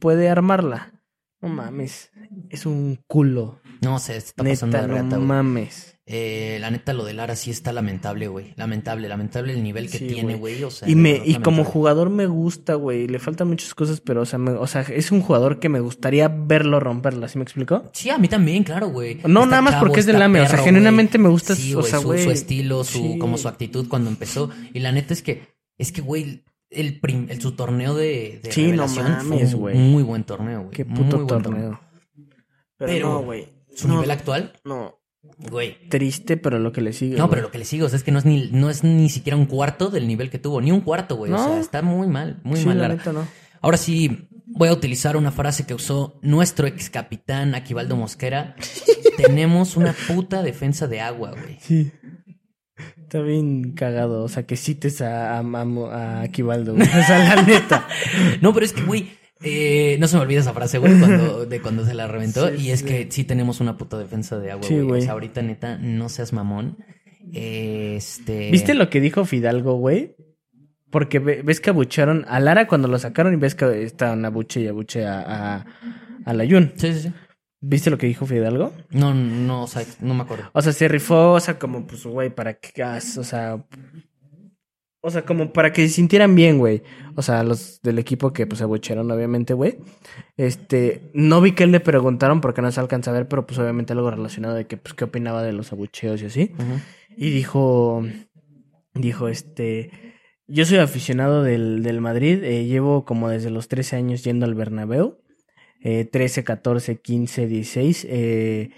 [0.00, 0.92] puede armarla.
[1.40, 2.10] No mames,
[2.48, 3.60] es un culo.
[3.84, 5.28] No sé, está pasando Neta, de no reata, güey.
[5.28, 5.90] mames.
[6.06, 8.52] Eh, la neta, lo de Lara sí está lamentable, güey.
[8.56, 10.62] Lamentable, lamentable el nivel que Sí, tiene, güey.
[10.62, 13.06] O sea, Y me, y como jugador me gusta, güey.
[13.08, 15.80] Le faltan muchas cosas, pero, o sea, me- o sea, es un jugador que me
[15.80, 17.84] gustaría verlo romperla, ¿sí me explico?
[17.94, 19.14] Sí, a mí también, claro, güey.
[19.26, 21.82] No, Está nada más porque es del AME, o sea, genuinamente me gusta, Sí, o
[21.82, 23.18] sea, su, estilo, su, Sí.
[23.18, 24.50] como su actitud cuando empezó.
[24.74, 28.52] Y la neta es que, es que, güey, el, prim- el- su torneo de, de
[28.52, 29.78] Sí, no revelación fue mames, un güey.
[29.78, 30.70] muy buen torneo, güey.
[30.72, 31.80] Qué Muy puto buen torneo.
[32.76, 33.53] Pero, no, güey.
[33.74, 35.00] Su No, nivel actual, no.
[35.50, 35.88] güey.
[35.88, 37.16] Triste, pero lo que le sigue.
[37.16, 37.30] No, güey.
[37.30, 39.08] pero lo que le sigo, o sea, es que no es ni, no es ni
[39.08, 41.32] siquiera un cuarto del nivel que tuvo, ni un cuarto, güey.
[41.32, 42.78] O sea, está muy mal, muy Sí, mal.
[42.80, 43.26] la neta, no.
[43.60, 48.54] Ahora sí, voy a utilizar una frase que usó nuestro ex capitán Aquivaldo Mosquera.
[49.16, 51.56] Tenemos una puta defensa de agua, güey.
[51.60, 51.90] Sí.
[52.98, 56.86] Está bien cagado, o sea, que cites a, a, a, a Aquivaldo, güey.
[56.88, 57.86] O sea, la neta.
[58.40, 59.08] No, pero es que, güey,
[59.44, 62.48] eh, no se me olvida esa frase, güey, cuando, de cuando se la reventó.
[62.48, 62.86] Sí, y es sí.
[62.86, 65.00] que sí tenemos una puta defensa de agua, Sí, güey.
[65.00, 66.78] O sea, ahorita, neta, no seas mamón.
[67.32, 68.50] Este.
[68.50, 70.16] ¿Viste lo que dijo Fidalgo, güey?
[70.90, 74.60] Porque ve- ves que abucharon a Lara cuando lo sacaron y ves que estaban abuche
[74.60, 75.20] y abuche a,
[75.56, 75.66] a,
[76.24, 76.72] a Layun.
[76.76, 77.12] Sí, sí, sí.
[77.60, 78.72] ¿Viste lo que dijo Fidalgo?
[78.90, 80.50] No, no, o sea, no me acuerdo.
[80.52, 83.64] O sea, se rifó, o sea, como, pues, güey, para que, gas- o sea,
[85.06, 86.82] o sea, como para que se sintieran bien, güey.
[87.14, 89.76] O sea, los del equipo que, pues, abuchearon, obviamente, güey.
[90.38, 93.92] Este, no vi que le preguntaron porque no se alcanza a ver, pero, pues, obviamente
[93.92, 96.52] algo relacionado de que, pues, qué opinaba de los abucheos y así.
[97.18, 98.02] Y dijo,
[98.94, 99.90] dijo, este,
[100.46, 104.54] yo soy aficionado del, del Madrid, eh, llevo como desde los 13 años yendo al
[104.54, 105.18] Bernabéu,
[105.82, 108.70] eh, 13, 14, 15, 16, eh,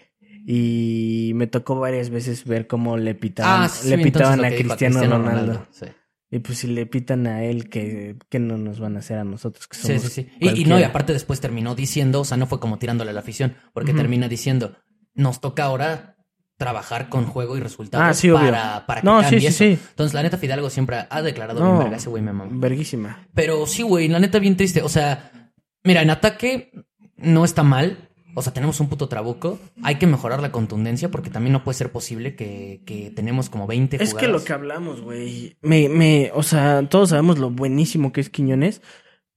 [0.44, 4.62] y me tocó varias veces ver cómo le pitaban, Ah, sí, le pitaban a dijo,
[4.64, 5.66] Cristiano, Ronaldo.
[5.70, 5.86] Sí.
[6.30, 9.24] Y pues si le pitan a él, ¿qué, qué no nos van a hacer a
[9.24, 9.68] nosotros?
[9.68, 10.28] Que Sí, somos sí, sí.
[10.40, 13.14] Y, y no, y aparte después terminó diciendo, o sea, no fue como tirándole a
[13.14, 14.76] la afición, porque termina diciendo,
[15.14, 16.16] nos toca ahora
[16.58, 19.58] trabajar con juego y resultados Ah, sí, para, para que No, sí, cambie sí, eso.
[19.58, 19.86] sí.
[19.90, 21.66] Entonces, la neta, Fidalgo siempre ha declarado No.
[21.72, 22.50] bien verga, ese güey me mama.
[22.54, 23.26] Verguísima.
[23.34, 24.82] Pero sí, güey, la neta bien triste.
[24.82, 25.52] O sea,
[25.84, 26.72] mira, en ataque
[27.18, 28.08] no está mal.
[28.38, 29.58] O sea, tenemos un puto trabuco.
[29.82, 33.66] Hay que mejorar la contundencia porque también no puede ser posible que, que tenemos como
[33.66, 35.56] 20 Es que lo que hablamos, güey.
[35.62, 38.82] Me, me, o sea, todos sabemos lo buenísimo que es Quiñones,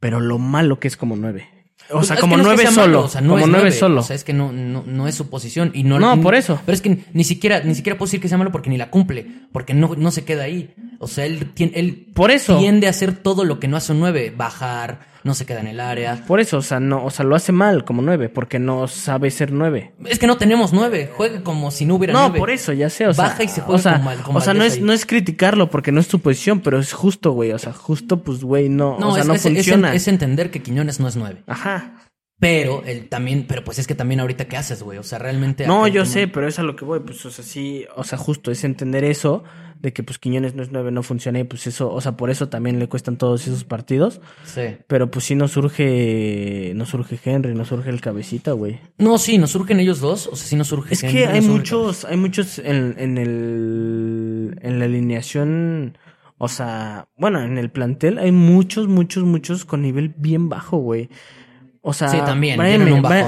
[0.02, 1.48] pero lo malo que es como nueve.
[1.92, 3.04] O Pues sea, es como que no es que nueve sea solo.
[3.04, 3.76] o sea, no como es nueve nueve.
[3.78, 4.02] solo.
[4.02, 5.72] O sea, es que no, no, no es su posición.
[5.74, 6.60] Y no, No, por eso.
[6.66, 8.92] Pero es que ni siquiera, ni siquiera puedo decir que sea malo porque ni la
[8.92, 9.26] cumple.
[9.52, 10.76] Porque no, no se queda ahí.
[11.00, 12.60] O sea, él, tien- él Por eso.
[12.60, 14.34] tiende a hacer todo lo que no hace un 9.
[14.38, 16.24] Bajar, no se queda en el área.
[16.28, 19.32] Por eso, o sea, no, o sea, lo hace mal como nueve, porque no sabe
[19.32, 19.94] ser nueve.
[20.06, 21.12] Es que no tenemos 9.
[21.16, 22.40] Juega como si no hubiera No, 9.
[22.40, 23.26] por eso, ya sé, o sea.
[23.26, 24.82] Baja y se juega o sea, con Val- con o sea, no es, ahí.
[24.82, 27.52] no es criticarlo porque no es tu posición, pero es justo, güey.
[27.52, 29.94] O sea, justo, pues, güey, no, No, o sea, es, no es- funciona.
[29.94, 31.44] es entender que Quiñones no es 9.
[31.48, 31.96] Ajá.
[32.42, 34.98] Pero él también, pero pues es que también ahorita qué haces, güey.
[34.98, 35.68] O sea, realmente.
[35.68, 38.06] No, yo como- sé, pero es a lo que voy, pues, o sea, sí, o
[38.06, 39.44] sea, justo es entender eso,
[39.80, 42.30] de que pues Quiñones no es nueve, no funciona, y pues eso, o sea, por
[42.30, 44.62] eso también le cuestan todos esos partidos, Sí.
[44.88, 48.80] pero pues sí no surge, no surge Henry, no surge el cabecita, güey.
[48.98, 50.28] No, sí, nos surgen ellos dos.
[50.28, 50.94] O sea, sí nos surge.
[50.94, 55.98] Es Henry, que nos hay muchos, hay muchos en, en el, en la alineación,
[56.38, 61.10] o sea, bueno, en el plantel hay muchos, muchos, muchos con nivel bien bajo, güey.
[61.82, 62.84] O sea, Sí, también, Brian,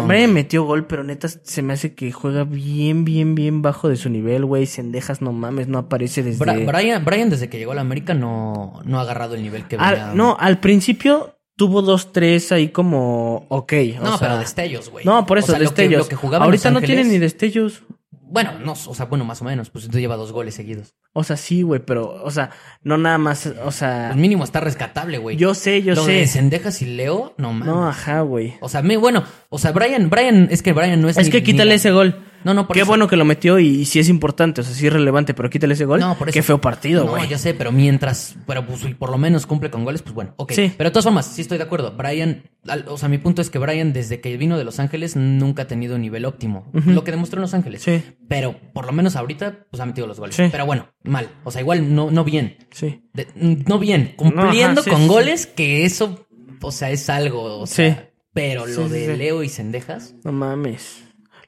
[0.08, 3.96] me- metió gol, pero neta se me hace que juega bien, bien, bien bajo de
[3.96, 4.66] su nivel, güey.
[4.66, 6.44] Sendejas, no mames, no aparece desde...
[6.44, 9.68] Bra- Brian, Brian, desde que llegó a la América, no, no ha agarrado el nivel
[9.70, 10.12] que Al- venía.
[10.16, 13.74] no, al principio tuvo dos, tres ahí como, ok.
[14.00, 15.06] o No, sea- pero destellos, güey.
[15.06, 16.12] No, por O eso, sea, lo que- destellos.
[16.12, 17.84] lo que Ahorita no tiene ni destellos.
[18.32, 19.70] Bueno, no, o sea, bueno, más o menos.
[19.70, 20.96] Pues entonces lleva dos goles seguidos.
[21.14, 24.60] O sea, sí, güey, pero, o sea, no nada más, o sea, Pues mínimo está
[24.62, 25.36] rescatable, güey.
[25.38, 26.12] yo sé, yo Lo sé.
[26.14, 27.68] de Sendejas y Leo, no mames.
[27.68, 28.54] No, ajá, güey.
[28.62, 31.32] O sea, me, bueno, o sea, Brian, Brian, es que Brian no es Es ni-
[31.32, 32.24] que quítale ni- ese gol.
[32.44, 32.88] No, no, por Qué eso.
[32.88, 35.50] bueno que lo metió y, y sí es importante, o sea, sí es relevante, pero
[35.50, 36.00] quítale ese gol.
[36.00, 36.34] No, por eso.
[36.34, 37.28] Qué feo partido, No, güey.
[37.28, 40.52] ya sé, pero mientras, pero pues por lo menos cumple con goles, pues bueno, ok.
[40.54, 40.74] Sí.
[40.78, 41.94] Pero de todas formas, sí estoy de acuerdo.
[41.98, 45.16] Brian, al- o sea, mi punto es que Brian, desde que vino de Los Ángeles,
[45.16, 46.70] nunca ha tenido un nivel óptimo.
[46.74, 47.82] Lo que demostró en Los Ángeles.
[47.84, 48.04] Sí.
[48.28, 50.36] Pero por lo menos ahorita, pues ha metido los goles.
[50.36, 50.44] Sí.
[50.52, 51.30] Pero bueno, mal.
[51.44, 52.58] O sea, igual no, no bien.
[52.72, 53.04] Sí.
[53.14, 54.14] De- no bien.
[54.16, 56.26] Cumpliendo ajá, con goles, que eso,
[56.62, 57.60] o sea, es algo.
[57.60, 58.08] O sea, Sí.
[58.34, 59.18] Pero lo de.
[59.18, 60.16] Leo y Sendejas.
[60.24, 61.04] No mames.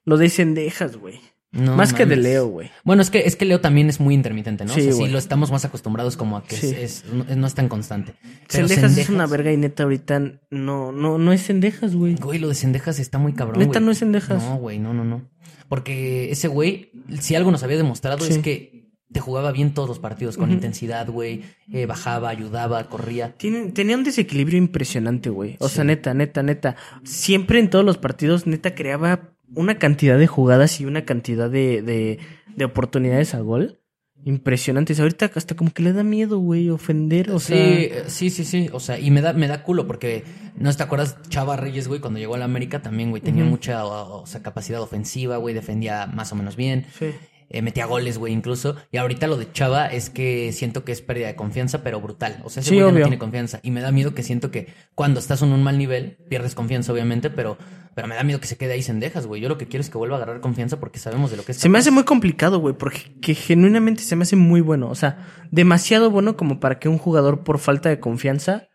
[0.05, 1.19] Lo de Cendejas, güey.
[1.51, 2.15] No Más que de.
[2.15, 2.71] Leo, güey.
[2.83, 4.73] Bueno, es que, es que Leo también es muy intermitente, ¿no?
[4.73, 6.67] Sí, o sea, sí lo estamos más acostumbrados como a que Sí.
[6.69, 8.15] es, es- no, no es tan constante.
[8.51, 12.15] Pero Cendejas es Cendejas- una verga y neta ahorita no, no, no es Cendejas, güey.
[12.15, 14.41] Güey, lo de Cendejas está muy cabrón, Neta no es Cendejas.
[14.41, 15.29] No, güey, no, no, no.
[15.69, 18.33] Porque ese güey, si algo nos había demostrado Sí.
[18.33, 21.43] es que te jugaba bien todos los partidos, con intensidad, güey.
[21.71, 23.35] eh, bajaba, ayudaba, corría.
[23.37, 25.55] Tenía un desequilibrio impresionante, güey.
[25.59, 25.75] O Sí.
[25.75, 26.75] sea, neta, neta, neta.
[27.03, 31.81] Siempre en todos los partidos, neta, creaba una cantidad de jugadas y una cantidad de,
[31.81, 32.19] de,
[32.55, 33.79] de oportunidades a gol
[34.25, 34.99] impresionantes.
[34.99, 38.09] Ahorita hasta como que le da miedo, güey, ofender, o sí, sea...
[38.09, 38.69] sí, sí, sí.
[38.71, 40.23] O sea, y me da, me da culo porque,
[40.55, 41.17] ¿no te acuerdas?
[41.29, 44.41] Chava Reyes, güey, cuando llegó a la América también, güey, tenía mucha o, o sea,
[44.41, 46.85] capacidad ofensiva, güey, defendía más o menos bien.
[46.97, 47.07] Sí.
[47.49, 48.75] Eh, metía goles, güey, incluso.
[48.91, 52.41] Y ahorita lo de Chava es que siento que es pérdida de confianza, pero brutal.
[52.43, 53.59] O sea, ese Sí, güey ya no tiene confianza.
[53.63, 56.91] Y me da miedo que siento que cuando estás en un mal nivel, pierdes confianza,
[56.93, 57.57] obviamente, pero,
[57.95, 59.41] pero me da miedo que se quede ahí sendejas, güey.
[59.41, 61.51] Yo lo que quiero es que vuelva a agarrar confianza porque sabemos de lo que
[61.51, 64.89] es Se me hace muy complicado, güey, porque que genuinamente se me hace muy bueno.
[64.89, 68.69] O sea, demasiado bueno como para que un jugador por falta de confianza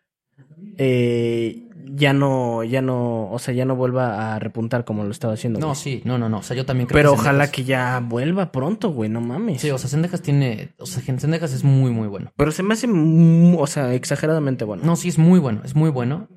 [0.78, 5.35] eh, ya no, ya no, o sea, ya no vuelva a repuntar como lo estaba
[5.35, 5.59] haciendo.
[5.61, 5.77] No, güey.
[5.77, 6.38] sí, no, no, no.
[6.38, 9.20] O sea, yo también creo Pero que ojalá Sendejas- que ya vuelva pronto, güey, no
[9.20, 9.61] mames.
[9.61, 10.74] Sí, o sea, Sendejas tiene.
[10.79, 12.33] O sea, Sendejas es muy, muy bueno.
[12.37, 14.83] Pero se me hace, o sea, exageradamente bueno.
[14.85, 16.29] No, sí, es muy bueno, es muy bueno.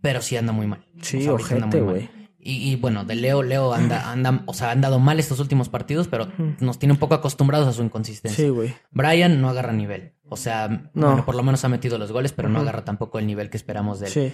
[0.00, 0.84] Pero sí anda muy mal.
[1.00, 2.10] Sí, O sea, ojete, güey.
[2.46, 5.70] Y, y, bueno, de Leo, Leo anda, anda, o sea, ha andado mal estos últimos
[5.70, 6.28] partidos, pero
[6.60, 8.44] nos tiene un poco acostumbrados a su inconsistencia.
[8.44, 8.74] Sí, güey.
[8.90, 10.12] Brian no agarra nivel.
[10.28, 11.06] O sea, No.
[11.06, 13.56] bueno, por lo menos ha metido los goles, pero no agarra tampoco el nivel que
[13.56, 14.12] esperamos de él.
[14.12, 14.32] Sí,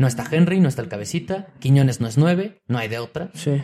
[0.00, 1.48] No está Henry, no está el cabecita.
[1.58, 3.30] Quiñones no es nueve, no hay de otra.
[3.34, 3.60] sí.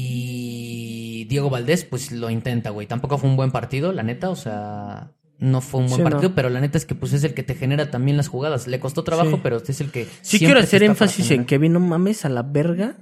[0.00, 2.86] Y Diego Valdés, pues lo intenta, güey.
[2.86, 4.30] Tampoco fue un buen partido, la neta.
[4.30, 6.10] O sea, no fue un buen Sí, no.
[6.10, 8.66] partido, pero la neta es que pues es el que te genera también las jugadas.
[8.68, 9.40] Le costó trabajo, Sí.
[9.42, 10.06] pero es el que.
[10.22, 11.44] Sí quiero hacer énfasis en.
[11.44, 12.96] Kevin, no mames a la verga.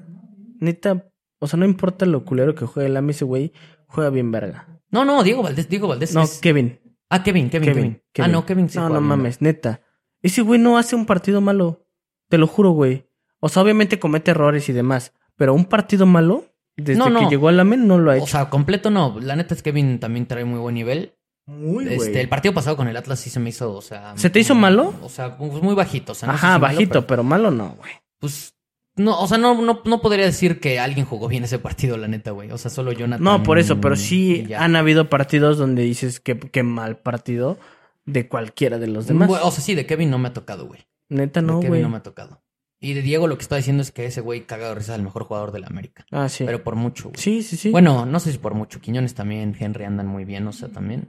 [0.59, 3.53] Neta, o sea, no importa lo culero que juegue el AME, ese güey
[3.87, 4.81] juega bien verga.
[4.91, 6.15] No, no, Diego Valdés, Diego Valdés.
[6.15, 6.81] No, es- Kevin.
[7.11, 8.03] Ah, Kevin, Kevin, Kevin.
[8.19, 9.83] Ah, no, Kevin sí No, no mames, neta.
[10.23, 11.86] Ese güey no hace un partido malo.
[12.29, 13.07] Te lo juro, güey.
[13.41, 15.13] O sea, obviamente comete errores y demás.
[15.37, 16.45] Pero un partido malo,
[16.77, 17.21] desde No, no.
[17.21, 18.27] que llegó al AME, no lo ha O hecho.
[18.27, 19.19] sea, completo no.
[19.21, 21.15] La neta es que Kevin también trae muy buen nivel.
[21.47, 24.17] Muy, Este, el partido pasado con el Atlas sí se me hizo, o sea.
[24.17, 24.93] ¿Se te hizo malo?
[25.03, 26.13] O sea, pues muy bajito.
[26.13, 27.93] O sea, no sé Ajá, malo, bajito, pero, pero malo no, güey.
[28.19, 28.53] pues.
[28.99, 32.09] No, o sea, no, no, no podría decir que alguien jugó bien ese partido, la
[32.09, 32.51] neta, güey.
[32.51, 33.23] O sea, solo Jonathan.
[33.23, 37.59] No, por eso, pero sí han habido partidos donde dices que, que mal partido
[38.07, 39.29] de cualquiera de los demás.
[39.43, 40.81] O sea, sí, de Kevin no me ha tocado, güey.
[41.09, 41.83] Neta, no, güey.
[41.83, 42.43] no me ha tocado.
[42.79, 44.99] Y de Diego lo que está diciendo es que ese güey cagado de risa es
[44.99, 46.05] el mejor jugador de la América.
[46.13, 46.45] Ah, sí.
[46.45, 47.19] Pero por mucho, güey.
[47.21, 47.71] Sí, sí, sí.
[47.71, 48.81] Bueno, no sé si por mucho.
[48.81, 51.09] Quiñones también, Henry andan muy bien, o sea, también.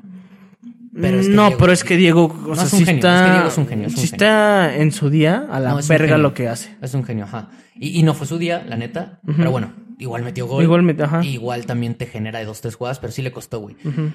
[0.99, 3.15] pero es que no, Diego- pero es que Diego, o sea, es un genio, está,
[3.19, 4.15] es que Diego es un genio, es un sí genio.
[4.25, 6.75] está en su día a la No, verga lo que hace.
[6.81, 7.49] Es un genio, ajá.
[7.75, 9.19] Y, y no fue su día, la neta.
[9.35, 10.63] Pero bueno, igual metió gol.
[10.63, 11.23] Igual me- ajá.
[11.23, 13.75] Igual también te genera de dos, tres jugadas, pero sí le costó, güey.
[13.85, 14.13] Eh,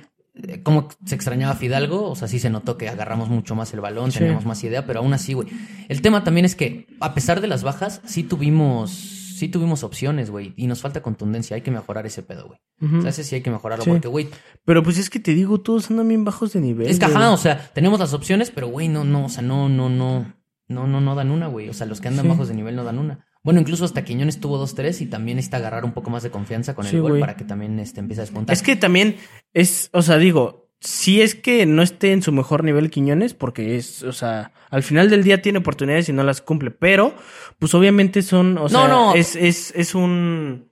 [0.62, 4.12] Como se extrañaba Fidalgo, o sea, sí se notó que agarramos mucho más el balón,
[4.12, 4.20] Sí.
[4.20, 5.48] teníamos más idea, pero aún así, güey.
[5.88, 10.30] El tema también es que, a pesar de las bajas, sí tuvimos, sí tuvimos opciones,
[10.30, 11.54] güey, y nos falta contundencia.
[11.54, 12.58] Hay que mejorar ese pedo, güey.
[12.80, 12.98] Ujú.
[12.98, 13.90] O sea, ese sí hay que mejorarlo, Sí.
[13.90, 14.28] porque, güey,
[14.64, 16.86] Pero pues es que te digo, todos andan bien bajos de nivel.
[16.88, 19.68] es que, ajá, o sea, tenemos las opciones, pero, güey, no, no, o sea, no,
[19.68, 20.32] no, no,
[20.68, 21.68] no, no, no dan una, güey.
[21.68, 22.28] O sea, los que andan Sí.
[22.30, 23.26] bajos de nivel no dan una.
[23.42, 26.30] Bueno, incluso hasta Quiñones tuvo dos, tres y también necesita agarrar un poco más de
[26.30, 28.52] confianza con el Sí, gol para que también este, empiece a despuntar.
[28.52, 29.16] Es que también
[29.52, 33.76] es, o sea, digo, si es que no esté en su mejor nivel Quiñones, porque
[33.76, 37.14] es, o sea, al final del día tiene oportunidades y no las cumple, pero,
[37.58, 39.14] pues obviamente son, o sea, no.
[39.14, 40.70] es, es, es un,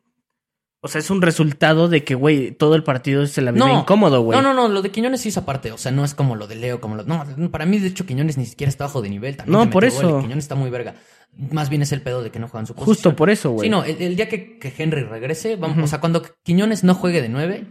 [0.82, 4.22] o sea, es un resultado de que, güey, todo el partido se la vive incómodo,
[4.22, 4.40] güey.
[4.40, 5.72] No, no, no, lo de Quiñones sí es aparte.
[5.72, 7.04] O sea, no es como lo de Leo, como lo.
[7.04, 9.36] No, para mí, de hecho, Quiñones ni siquiera está bajo de nivel.
[9.36, 10.10] También No, por eso.
[10.10, 10.94] gol, Quiñones está muy verga.
[11.36, 12.94] Más bien es el pedo de que no juegan su posición.
[12.94, 13.66] Justo por eso, güey.
[13.66, 16.94] Sí, no, el, el día que, que Henry regrese, vamos, o sea, cuando Quiñones no
[16.94, 17.66] juegue de nueve,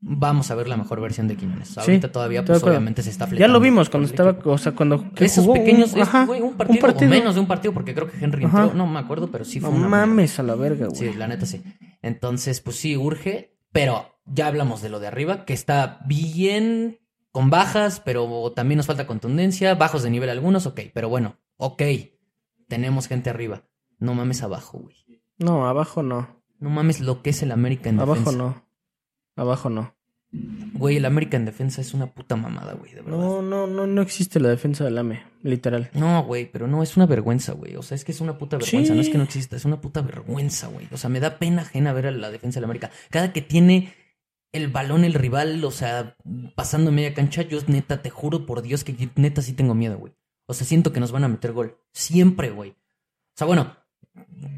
[0.00, 1.78] vamos a ver la mejor versión de Quiñones.
[1.78, 5.06] Ahorita todavía, pues obviamente se está Ya fletando lo vimos cuando estaba, o sea, cuando
[5.16, 7.94] Esos jugó pequeños, un, es, ajá, güey, un, partido, o menos de un partido, porque
[7.94, 10.54] creo que Henry entró, no me acuerdo, pero sí fue No una- mames a la
[10.54, 10.98] verga, güey.
[10.98, 11.62] Sí, la neta sí.
[12.02, 16.98] Entonces, pues sí, urge, pero ya hablamos de lo de arriba, que está bien
[17.32, 21.82] con bajas, pero también nos falta contundencia, bajos de nivel algunos, ok, pero bueno, ok,
[22.68, 23.64] tenemos gente arriba.
[23.98, 24.96] No mames abajo, güey.
[25.38, 26.42] No, abajo no.
[26.58, 28.38] No mames lo que es el América en Abajo defensa.
[28.38, 28.64] no.
[29.36, 29.94] Abajo no.
[30.72, 33.18] Güey, el América en defensa es una puta mamada, güey, de verdad.
[33.18, 35.90] No, no, no, no existe la defensa del AME, literal.
[35.94, 37.76] No, güey, pero no, es una vergüenza, güey.
[37.76, 38.92] O sea, es que es una puta vergüenza.
[38.92, 38.96] Sí.
[38.96, 40.88] No es que no exista, es una puta vergüenza, güey.
[40.90, 42.90] O sea, me da pena ajena ver a la defensa de la América.
[43.10, 43.94] Cada que tiene
[44.50, 46.16] el balón el rival, o sea,
[46.56, 50.14] pasando media cancha, yo neta, te juro por Dios que neta sí tengo miedo, güey.
[50.46, 51.78] O sea, siento que nos van a meter gol.
[51.92, 52.70] Siempre, güey.
[52.70, 53.76] O sea, bueno,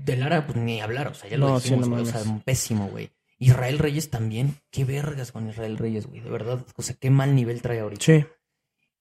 [0.04, 2.08] de Lara, pues ni hablar, o sea, ya lo No, sí, dijimos, no güey.
[2.08, 2.42] o sea, mames.
[2.44, 3.10] pésimo, güey.
[3.38, 4.56] Israel Reyes también.
[4.70, 6.20] Qué vergas con Israel Reyes, güey.
[6.20, 8.04] De verdad, o sea, qué mal nivel trae ahorita.
[8.04, 8.24] Sí.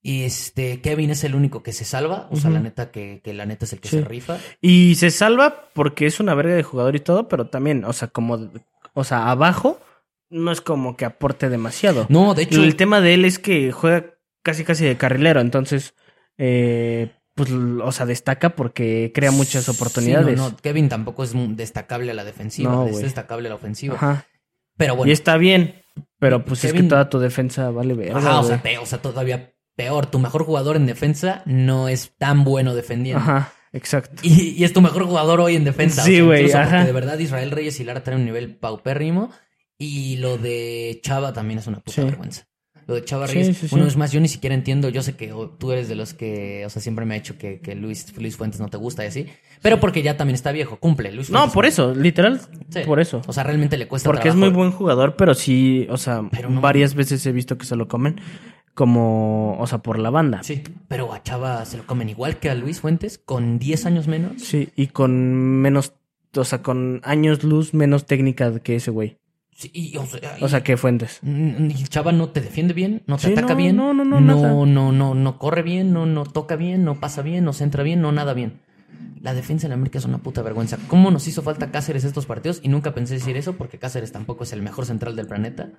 [0.01, 2.27] Y este, Kevin es el único que se salva.
[2.29, 3.97] O sea, la neta que, que la neta es el que Sí.
[3.99, 4.37] se rifa.
[4.61, 8.09] Y se salva porque es una verga de jugador y todo, pero también, o sea,
[8.09, 8.51] como,
[8.93, 9.79] o sea, abajo
[10.29, 12.05] no es como que aporte demasiado.
[12.09, 15.95] No, de hecho, El tema de él es que juega casi casi de carrilero, entonces,
[16.37, 20.37] eh, pues, o sea, destaca porque crea muchas sí, oportunidades.
[20.37, 23.95] no, no, Kevin tampoco es destacable a la defensiva, No, es destacable a la ofensiva.
[23.95, 24.25] Ajá.
[24.77, 25.81] Pero bueno, Y está bien,
[26.19, 28.17] pero pues es que toda tu defensa vale verga.
[28.17, 30.05] ajá, o sea, o todavía peor.
[30.07, 33.21] Tu mejor jugador en defensa no es tan bueno defendiendo.
[33.21, 34.21] Ajá, exacto.
[34.23, 36.03] Y, y es tu mejor jugador hoy en defensa.
[36.03, 36.85] Sí, o sea, güey, porque ajá.
[36.85, 39.31] de verdad Israel Reyes y Lara traen un nivel paupérrimo.
[39.77, 42.01] Y lo de Chava también es una puta Sí.
[42.01, 42.47] vergüenza.
[42.87, 43.75] Lo de Chava Reyes, sí, sí.
[43.75, 44.89] uno es más, yo ni siquiera entiendo.
[44.89, 47.35] Yo sé que oh, tú eres de los que, o sea, siempre me ha hecho
[47.37, 49.25] que, que Luis, Luis Fuentes no te gusta y así.
[49.63, 51.11] Pero porque ya también está viejo, cumple.
[51.11, 51.69] Luis No, Fuentes por cumple.
[51.69, 52.81] eso, literal, Sí.
[52.85, 53.21] por eso.
[53.25, 56.49] O sea, realmente le cuesta Porque es muy buen jugador, pero sí, o sea, Pero
[56.51, 58.19] no- varias veces he visto que se lo comen.
[58.75, 60.43] como, o sea, por la banda.
[60.43, 64.07] Sí, pero a Chava se lo comen igual que a Luis Fuentes, con 10 años
[64.07, 64.41] menos.
[64.41, 65.93] Sí, y con menos,
[66.35, 69.17] o sea, con años luz menos técnica que ese güey.
[69.57, 71.19] Sí, y, o sea, O sea, que Fuentes.
[71.23, 73.75] Y Chava no te defiende bien, no te Sí, ataca no, bien.
[73.77, 74.49] no, no, no, no, nada.
[74.65, 78.01] no, no, no corre bien, no, no toca bien, no pasa bien, no centra bien,
[78.01, 78.59] no nada bien.
[79.21, 80.77] La defensa en América es una puta vergüenza.
[80.89, 82.59] ¿Cómo nos hizo falta Cáceres estos partidos?
[82.63, 85.69] Y nunca pensé decir eso porque Cáceres tampoco es el mejor central del planeta.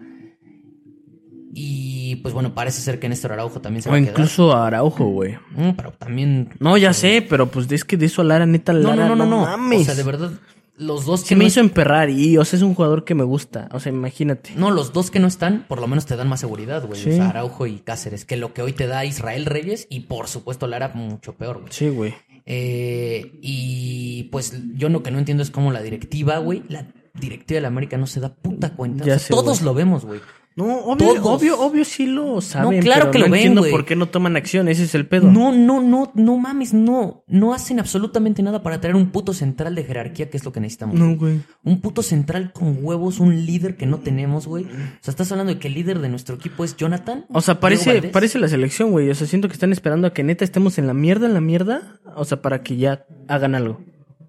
[1.58, 4.12] Y pues bueno, parece ser que Néstor Araujo también se O va a quedar.
[4.12, 5.36] incluso a Araujo, güey.
[5.54, 6.50] Mm, pero también.
[6.60, 9.16] No, ya sé, pero pues es que de eso a Lara, neta, No, Lara, no,
[9.16, 9.42] no, no, no.
[9.46, 9.82] mames.
[9.82, 10.32] O sea, de verdad,
[10.78, 13.14] los dos que Se no me hizo emperrar y, o sea, es un jugador que
[13.14, 13.68] me gusta.
[13.72, 14.52] O sea, imagínate.
[14.56, 17.00] No, los dos que no están, por lo menos te dan más seguridad, güey.
[17.00, 17.10] Sí.
[17.10, 20.28] O sea, Araujo y Cáceres, que lo que hoy te da Israel Reyes y por
[20.28, 21.72] supuesto Lara mucho peor, güey.
[21.72, 22.14] Sí, güey.
[22.44, 27.56] Eh, y pues yo lo que no entiendo es cómo la directiva, güey, la directiva
[27.56, 29.04] de la América no se da puta cuenta.
[29.04, 30.20] Ya O sea, sé, todos lo vemos, güey.
[30.56, 31.42] No, obvio, Todos.
[31.42, 32.80] obvio, obvio sí lo saben.
[32.80, 34.68] claro pero que lo no ven, entiendo por qué no toman acción.
[34.68, 35.30] Ese es el pedo.
[35.30, 37.24] No, no, no, no mames, no.
[37.26, 40.60] No hacen absolutamente nada para traer un puto central de jerarquía, que es lo que
[40.60, 40.98] necesitamos.
[40.98, 41.42] No, güey.
[41.62, 44.64] Un puto central con huevos, un líder que no tenemos, güey.
[44.64, 44.68] O
[45.02, 47.26] sea, estás hablando de que el líder de nuestro equipo es Jonathan.
[47.28, 49.10] O sea, parece, parece la selección, güey.
[49.10, 51.42] O sea, siento que están esperando a que neta estemos en la mierda, en la
[51.42, 52.00] mierda.
[52.16, 53.82] O sea, para que ya hagan algo.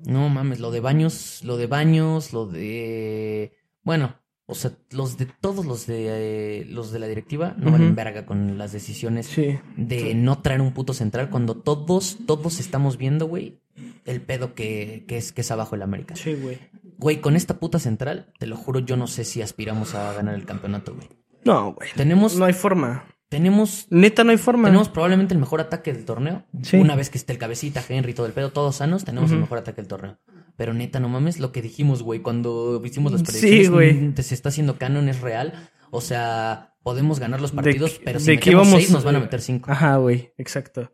[0.06, 3.54] No mames, lo de baños, lo de baños, lo de.
[3.84, 4.16] Bueno,
[4.50, 7.96] o sea, los de todos los de eh, los de la directiva no valen Ujú.
[7.96, 9.60] verga con las decisiones Sí.
[9.76, 13.60] de no traer un puto central cuando todos, todos estamos viendo, güey,
[14.06, 16.16] el pedo que, que es que es abajo el América.
[16.16, 16.60] Sí, güey.
[16.98, 20.34] Güey, con esta puta central, te lo juro, yo no sé si aspiramos a ganar
[20.34, 21.08] el campeonato, güey.
[21.46, 21.90] No, güey.
[21.96, 23.04] Tenemos, No hay forma.
[23.30, 24.68] Tenemos Neta, no hay forma.
[24.68, 26.44] tenemos probablemente el mejor ataque del torneo.
[26.64, 26.78] Sí.
[26.78, 29.58] Una vez que esté el cabecita, Henry, todo el pedo, todos sanos, tenemos el mejor
[29.60, 30.18] ataque del torneo.
[30.56, 33.70] Pero neta, no mames lo que dijimos, güey, cuando hicimos las Sí, predicciones.
[33.70, 33.94] güey.
[33.94, 35.54] mm, se está haciendo canon, es real.
[35.92, 38.92] O sea, podemos ganar los De partidos, que- pero de si que metemos íbamos, seis,
[38.92, 39.72] nos van a eh, meter cinco.
[39.72, 40.34] Ajá, güey.
[40.38, 40.92] Exacto.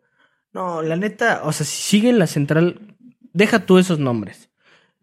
[0.52, 2.96] No, la neta, o sea, si sigue la central,
[3.32, 4.50] deja tú esos nombres.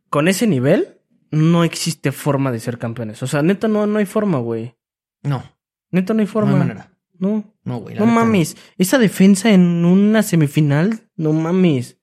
[0.10, 1.00] Con ese nivel,
[1.32, 3.24] no existe forma de ser campeones.
[3.24, 4.76] O sea, neta, no, no hay forma, güey.
[5.24, 5.44] No,
[5.92, 6.52] Neta, no hay no forma.
[6.54, 6.91] hay manera.
[7.22, 7.46] No.
[7.64, 7.96] No, güey.
[7.96, 8.58] No mames.
[8.78, 11.98] Esa defensa en una semifinal, no mames.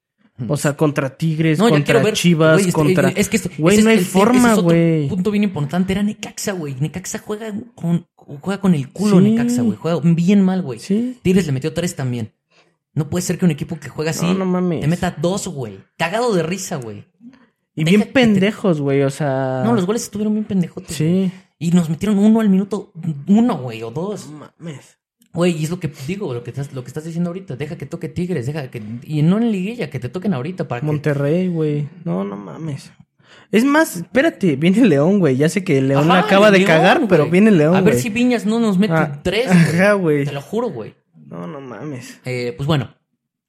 [0.46, 2.14] O sea, contra Tigres, No, contra ver.
[2.14, 3.08] Chivas, contra.
[3.08, 5.08] Es que Güey, no hay forma, güey.
[5.08, 5.92] punto bien importante.
[5.92, 6.76] Era Necaxa, güey.
[6.78, 9.24] Necaxa juega con, juega con el culo, Sí.
[9.30, 9.76] Necaxa, güey.
[9.76, 10.78] Juega bien mal, güey.
[10.78, 11.18] Sí.
[11.22, 12.32] Tigres le metió tres también.
[12.94, 14.80] No puede ser que un equipo que juega así No, no mames.
[14.80, 15.80] te meta dos, güey.
[15.96, 17.04] Cagado de risa, güey.
[17.74, 19.02] Y Deja bien pendejos, güey.
[19.02, 19.62] O sea.
[19.64, 20.96] No, los goles estuvieron bien pendejotes.
[20.96, 21.32] Sí.
[21.58, 22.92] Y nos metieron uno al minuto
[23.26, 24.28] uno, güey, o dos.
[24.30, 24.97] mames.
[25.34, 27.56] Güey, y es lo que digo, lo que estás, lo que estás diciendo ahorita.
[27.56, 28.82] Deja que toque Tigres, deja que.
[29.04, 30.86] Y no en liguilla, que te toquen ahorita para que.
[30.86, 31.88] Monterrey, güey.
[32.04, 32.92] No, no mames.
[33.52, 35.36] Es más, espérate, viene León, güey.
[35.36, 38.08] Ya sé que León Ajá, acaba de León, cagar, pero viene León, A ver si
[38.08, 40.24] Viñas no nos mete Ah, tres, ajá, güey.
[40.24, 40.94] Te lo juro, güey.
[41.26, 42.20] No, no mames.
[42.24, 42.94] Eh, pues bueno,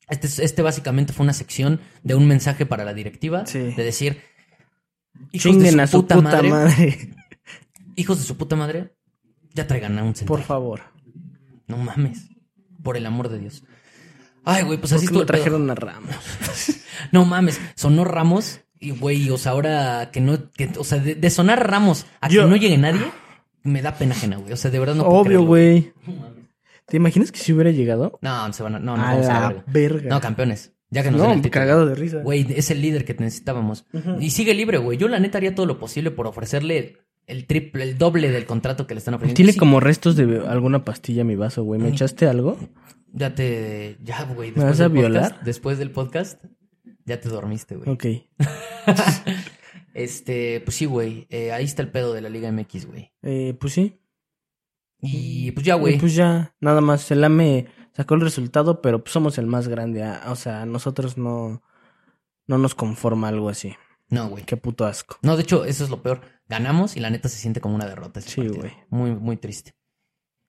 [0.09, 3.45] este, es- este básicamente fue una sección de un mensaje para la directiva.
[3.45, 3.59] Sí.
[3.59, 4.21] De decir.
[5.31, 7.09] Hijos Chinguen de su a su puta, puta madre, madre.
[7.95, 8.93] Hijos de su puta madre.
[9.53, 10.27] Ya traigan a un central.
[10.39, 10.81] Por favor.
[11.69, 12.27] No mames.
[12.83, 13.63] Por el amor de Dios.
[14.43, 15.25] Ay, güey, pues ¿Por así pedo.
[15.25, 16.15] trajeron a Ramos?
[17.13, 21.15] No mames, sonó Ramos y güey, o sea, ahora que no, que, o sea, de,
[21.15, 23.01] de sonar Ramos a Yo- que no llegue nadie,
[23.63, 24.51] me da pena ajena, güey.
[24.51, 25.93] O sea, de verdad no puedo Obvio, güey.
[26.87, 28.19] ¿Te imaginas que si hubiera llegado?
[28.21, 29.63] No, se van a, no, no, a vamos a la verga.
[29.67, 30.09] verga.
[30.09, 30.73] No, campeones.
[30.89, 31.53] Ya que nos den No, el título.
[31.61, 32.17] cagado de risa.
[32.21, 33.85] Güey, es el líder que necesitábamos.
[34.19, 34.97] Y sigue libre, güey.
[34.97, 36.97] Yo la neta haría todo lo posible por ofrecerle
[37.29, 39.35] el triple, el doble del contrato que le están ofreciendo.
[39.37, 41.79] Tiene Sí, como restos de alguna pastilla mi vaso, güey.
[41.79, 42.57] ¿Me echaste algo?
[43.13, 44.51] Ya te, ya, güey.
[44.51, 45.33] ¿Me vas a violar?
[45.33, 46.43] podcast- después del podcast,
[47.05, 47.89] ya te dormiste, güey.
[47.89, 48.05] Ok.
[49.93, 51.27] Este, pues sí, güey.
[51.29, 53.11] eh, ahí está el pedo de la Liga MX, güey.
[53.23, 53.99] Eh, pues sí.
[55.01, 55.97] Y pues ya, güey.
[55.97, 57.09] Pues ya, nada más.
[57.11, 60.03] El AME sacó el resultado, pero pues somos el más grande.
[60.03, 61.63] ah, O sea, a nosotros no,
[62.47, 63.73] no nos conforma algo así.
[64.09, 64.43] No, güey.
[64.43, 65.17] Qué puto asco.
[65.21, 66.21] No, de hecho, eso es lo peor.
[66.49, 68.19] Ganamos y la neta se siente como una derrota.
[68.19, 68.71] ese Sí, güey.
[68.89, 69.73] Muy, muy triste.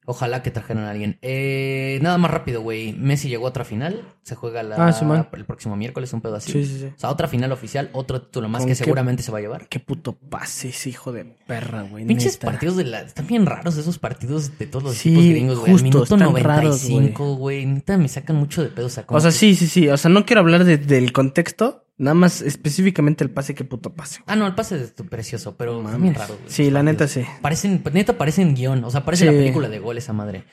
[0.06, 1.18] Ojalá que trajeran a alguien.
[1.20, 2.94] Eh, nada más rápido, güey.
[2.94, 4.02] Messi llegó a otra final.
[4.22, 6.50] Se juega la, Ah, sí, el próximo miércoles, un pedo así.
[6.50, 6.84] Sí, sí, sí.
[6.86, 9.68] O sea, otra final oficial, otro título más ¿Con que seguramente se va a llevar.
[9.68, 12.06] Qué puto pase ese hijo de perra, güey.
[12.06, 12.46] Pinches neta.
[12.46, 13.02] partidos de la.
[13.02, 15.72] Están bien raros esos partidos de todos los Sí, equipos gringos, güey.
[15.74, 17.66] Al minuto están raros, 95, güey.
[17.66, 18.86] Neta me sacan mucho de pedo.
[18.86, 19.88] O sea, O sea, que- sí, sí, sí.
[19.90, 21.84] O sea, no quiero hablar de- del contexto.
[22.00, 24.20] Nada más específicamente el pase, qué puto pase.
[24.26, 26.50] Ah, no, el pase es precioso, pero bien raro, güey.
[26.50, 27.24] Sí, la neta sí.
[27.42, 28.82] Parecen, neta parecen guion.
[28.84, 29.30] O sea, parece Sí.
[29.30, 30.44] la película de gol esa madre.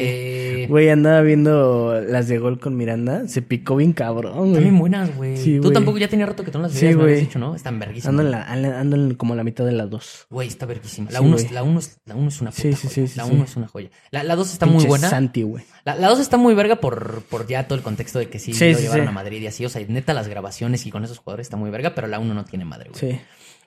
[0.00, 3.26] Eh, Güey, andaba viendo las de gol con Miranda.
[3.28, 4.52] Se picó bien cabrón, güey.
[4.54, 5.36] También buenas, güey.
[5.36, 5.72] Sí, Tú güey.
[5.74, 7.54] tampoco ya tenía rato que tú no las Sí, veías, habías dicho, ¿no?
[7.54, 8.08] Están verguísimas.
[8.08, 10.26] Ando en, la, ando en como la mitad de las dos.
[10.30, 11.10] Güey, está verguísima.
[11.10, 11.44] La Sí, 1 güey.
[11.46, 12.94] es, la uno es, la uno es una puta Sí, sí, joya.
[12.94, 13.30] sí, sí, la sí.
[13.34, 13.90] 1 es una joya.
[14.10, 15.08] La, la 2 está muy buena.
[15.10, 15.64] Santi, güey.
[15.84, 18.52] La, la 2 está muy verga por, por ya todo el contexto de que sí,
[18.54, 19.08] Sí, lo sí, llevaron sí.
[19.08, 19.64] a Madrid y así.
[19.64, 22.32] O sea, neta, las grabaciones y con esos jugadores está muy verga, pero la 1
[22.34, 23.12] no tiene madre, güey.
[23.14, 23.20] Sí,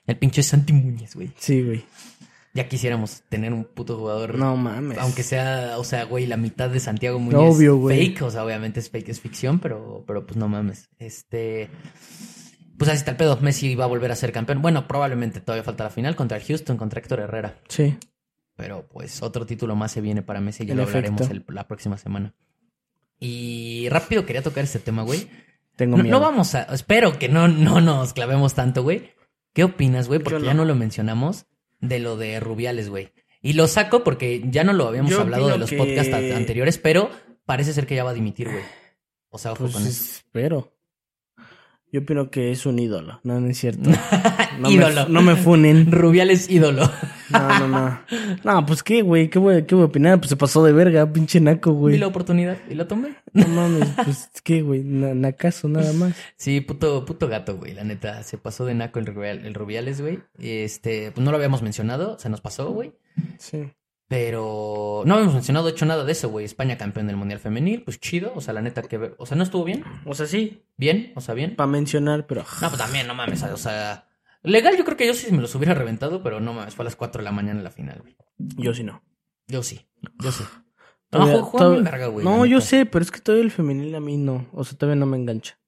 [0.06, 1.30] El pinche Santi Muñez, güey.
[1.38, 1.84] sí, güey.
[2.56, 4.36] Ya quisiéramos tener un puto jugador.
[4.36, 4.98] No mames.
[4.98, 7.98] Aunque sea, o sea, güey, la mitad de Santiago Muñez Obvio, güey.
[8.08, 10.88] fake, o sea, obviamente es fake, es ficción, pero, pero pues no mames.
[10.98, 11.68] Este.
[12.78, 13.38] Pues así está el pedo.
[13.40, 14.60] Messi va a volver a ser campeón.
[14.62, 17.58] Bueno, probablemente todavía falta la final contra el Houston, contra Héctor Herrera.
[17.68, 17.96] Sí.
[18.56, 21.44] Pero pues otro título más se viene para Messi y ya En lo hablaremos el-
[21.48, 22.34] la próxima semana.
[23.18, 25.28] Y rápido quería tocar este tema, güey.
[25.76, 26.18] Tengo No, miedo.
[26.18, 26.62] no vamos a.
[26.64, 29.10] Espero que no, no nos clavemos tanto, güey.
[29.52, 30.20] ¿Qué opinas, güey?
[30.20, 31.46] Porque ya no lo mencionamos
[31.80, 33.12] de lo de Rubiales, güey.
[33.42, 36.78] Y lo saco porque ya no lo habíamos Yo hablado de los que- podcasts anteriores,
[36.78, 37.10] pero
[37.44, 38.64] parece ser que ya va a dimitir, güey.
[39.28, 40.02] O sea, ojo Pues con eso.
[40.02, 40.75] espero.
[41.92, 43.20] Yo opino que es un ídolo.
[43.22, 43.90] No, no es cierto.
[44.58, 45.06] No Ídolo.
[45.06, 45.92] Me, no me funen.
[45.92, 46.90] Rubiales ídolo.
[47.28, 48.00] No, no, no.
[48.42, 49.28] No, pues qué, güey.
[49.28, 50.18] ¿Qué voy, qué voy a opinar?
[50.18, 51.98] Pues se pasó de verga, pinche naco, Vi güey.
[51.98, 53.16] la oportunidad y la tomé.
[53.34, 54.82] No mames, pues qué, güey.
[54.82, 56.14] Na- Nacazo, nada más.
[56.38, 58.22] Sí, puto, puto gato, güey, la neta.
[58.22, 59.08] Se pasó de naco el,
[59.44, 60.20] el Rubiales, güey.
[60.38, 62.94] Este, pues no lo habíamos mencionado, se nos pasó, güey.
[63.38, 63.68] Sí.
[64.08, 66.44] Pero no habíamos mencionado, hecho nada de eso, güey.
[66.44, 68.32] España campeón del Mundial Femenil, pues chido.
[68.36, 69.14] O sea, la neta que...
[69.18, 69.84] O sea, ¿no estuvo bien?
[70.04, 71.56] O sea, sí, Bien, o sea, bien.
[71.56, 72.42] para mencionar, pero.
[72.60, 74.08] No, pues también, no mames, o sea...
[74.42, 76.86] Legal yo creo que yo sí me los hubiera reventado, pero no mames, fue a
[76.86, 78.16] las 4 de la mañana la final, güey.
[78.38, 79.02] Yo sí no.
[79.48, 79.88] Yo sí,
[80.22, 80.44] yo sí.
[81.10, 82.24] No, Todavía- todavía- güey.
[82.24, 84.46] No, yo sé, pero es que todavía el femenil a mí no.
[84.52, 85.58] O sea, todavía no me engancha.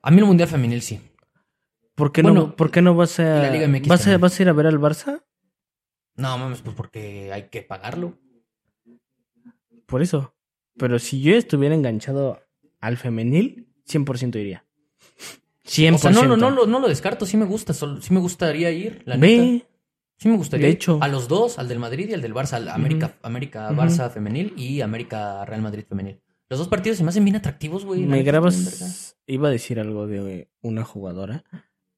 [0.00, 1.00] A mí el Mundial Femenil sí.
[1.94, 3.24] ¿Por qué, Bueno, no, ¿por qué no vas a.
[3.42, 4.16] la Liga MX ¿vas, a.
[4.18, 5.22] ¿Vas a ir a ver al Barça?
[6.16, 8.18] No mames, pues porque hay que pagarlo.
[9.86, 10.34] Por eso.
[10.76, 12.40] Pero si yo estuviera enganchado
[12.80, 14.64] al femenil, 100% iría.
[15.66, 15.94] 100%.
[15.94, 18.20] O sea, no, no, no, lo, no lo descarto, sí me gusta, solo- sí me
[18.20, 19.42] gustaría ir, la neta.
[19.42, 19.66] Ve.
[20.18, 20.76] Sí me gustaría De ir.
[20.76, 20.98] hecho.
[21.02, 23.70] A los dos, al del Madrid y al del Barça, al América, América.
[23.72, 26.20] Barça femenil y América Real Madrid femenil.
[26.48, 28.00] Los dos partidos se me hacen bien atractivos, güey.
[28.02, 29.18] Me neta, grabas.
[29.26, 31.44] Iba a decir algo de una jugadora,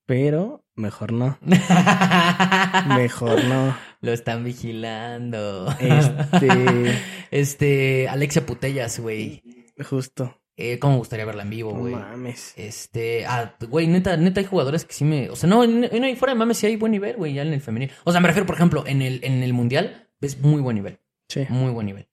[0.06, 1.38] pero mejor no.
[2.96, 3.76] Mejor no.
[4.00, 5.68] Lo están vigilando.
[5.80, 6.98] Este.
[7.30, 9.42] Este, Alexia Putellas, güey.
[9.86, 10.40] Justo.
[10.56, 11.94] Eh, ¿Cómo me gustaría verla en vivo, No güey?
[11.94, 12.54] mames.
[12.56, 16.32] Este, ah, güey, neta, neta hay jugadores que sí me, o sea, no, en- fuera
[16.32, 17.90] de mames sí hay buen nivel, güey, ya en el femenil.
[18.04, 20.98] O sea, me refiero, por ejemplo, en el, en el mundial, ves muy buen nivel,
[21.28, 21.46] Sí.
[21.50, 22.08] muy buen nivel.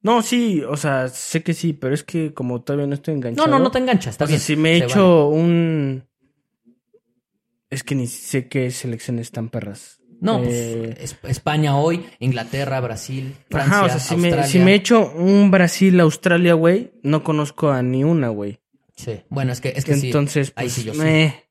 [0.00, 3.18] No, sí, o sea, sé que sí, pero es que como todavía no estoy No,
[3.18, 3.48] enganchado.
[3.48, 6.04] no, no te enganchas, está O sea, si me he hecho un.
[7.70, 10.00] Es que ni sé qué selecciones tan perras.
[10.20, 14.50] No, Eh, pues es- España hoy, Inglaterra, Brasil, Francia, Ajá, o sea, si me, Australia.
[14.50, 18.58] si me he hecho un Brasil-Australia, güey, no conozco a ni una, güey.
[18.96, 20.06] Sí, bueno, es que, es que sí.
[20.06, 21.00] Entonces, ahí pues, sí yo sí.
[21.02, 21.44] eh,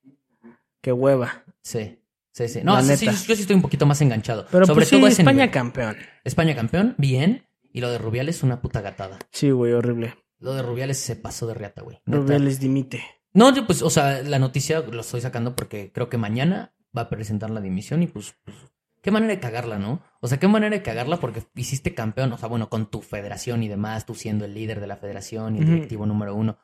[0.80, 1.44] qué hueva.
[1.62, 1.98] Sí,
[2.32, 2.60] sí, sí.
[2.64, 4.46] No, sí, sí, yo sí estoy un poquito más enganchado.
[4.50, 5.50] Pero Sobre pues sí, todo España nivel.
[5.50, 5.96] campeón.
[6.24, 7.46] España campeón, bien.
[7.72, 9.18] Y lo de Rubiales, una puta gatada.
[9.30, 10.14] Sí, güey, horrible.
[10.40, 12.00] Lo de Rubiales se pasó de riata, güey.
[12.04, 13.04] Rubiales dimite.
[13.36, 17.02] No, yo pues, o sea, la noticia lo estoy sacando porque creo que mañana va
[17.02, 18.56] a presentar la dimisión y pues, pues,
[19.02, 20.00] qué manera de cagarla, ¿no?
[20.20, 23.62] O sea, qué manera de cagarla porque hiciste campeón, o sea, bueno, con tu federación
[23.62, 26.56] y demás, tú siendo el líder de la federación y el directivo número uno,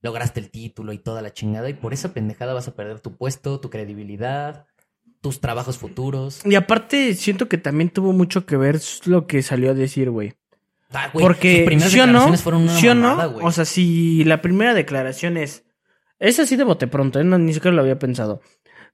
[0.00, 3.18] lograste el título y toda la chingada y por esa pendejada vas a perder tu
[3.18, 4.64] puesto, tu credibilidad,
[5.20, 6.40] tus trabajos futuros.
[6.46, 10.32] Y aparte, siento que también tuvo mucho que ver lo que salió a decir, güey.
[10.90, 12.34] Ah, Porque, primeras ¿sí o no?
[12.38, 13.32] fueron una ¿Sí o mamada, no?
[13.32, 13.46] güey.
[13.46, 15.64] O sea, si la primera declaración es...
[16.18, 17.24] Es así de bote pronto, ¿eh?
[17.24, 18.40] No, ni siquiera lo había pensado.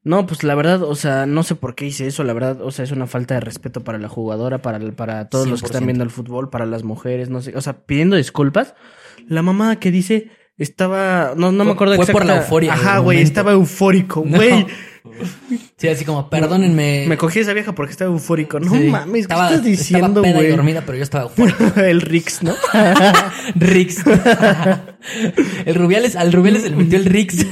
[0.02, 2.70] No, pues la verdad, o sea, no sé por qué hice eso, la verdad, o
[2.70, 5.70] sea, es una falta de respeto para la jugadora, para, para todos los que 100%.
[5.70, 8.74] están viendo el fútbol, para las mujeres, no sé, o sea, pidiendo disculpas.
[9.28, 13.20] La mamá que dice estaba, no, no me acuerdo fue por la euforia Ajá, güey,
[13.20, 14.38] estaba eufórico, No.
[15.76, 17.06] Sí, así como, perdónenme.
[17.08, 18.60] Me cogí a esa vieja porque estaba eufórico.
[18.60, 18.80] No Sí.
[18.88, 20.50] mames, ¿qué Estaba- estás diciendo, Estaba peda y güey?
[20.50, 21.64] dormida, pero yo estaba eufórico.
[21.80, 22.54] el Rix, ¿no?
[23.54, 24.02] Rix.
[25.64, 27.46] el Rubiales, al Rubiales se le metió el Rix.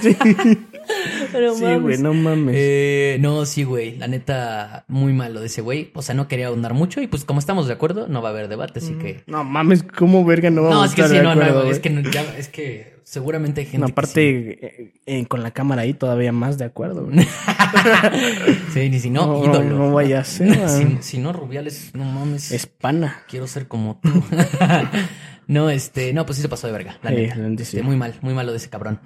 [1.32, 2.54] Pero sí, güey, no mames.
[2.58, 3.96] Eh, no, sí, güey.
[3.96, 5.90] La neta, muy malo de ese güey.
[5.94, 7.00] O sea, no quería ahondar mucho.
[7.00, 9.22] Y pues, como estamos de acuerdo, no va a haber debate, así que.
[9.26, 11.60] No mames, ¿cómo verga no vamos No, a es que sí, de no, acuerdo, no.
[11.60, 11.72] güey?
[11.72, 13.78] Es que, no, ya- es que seguramente hay gente.
[13.78, 17.08] No, que aparte, eh, eh, con la cámara ahí todavía más de acuerdo,
[18.74, 18.90] sí.
[18.90, 19.64] Ni si no, No, ídolo.
[19.78, 20.56] no vaya a ser,
[21.00, 22.52] si, no, Rubiales, no mames.
[22.52, 23.22] Es pana.
[23.28, 24.10] Quiero ser como tú.
[25.46, 26.98] no, este, no, pues sí se pasó de verga.
[27.02, 27.36] La Sí, neta.
[27.36, 27.48] la.
[27.62, 29.00] Este, muy mal, muy malo de ese cabrón.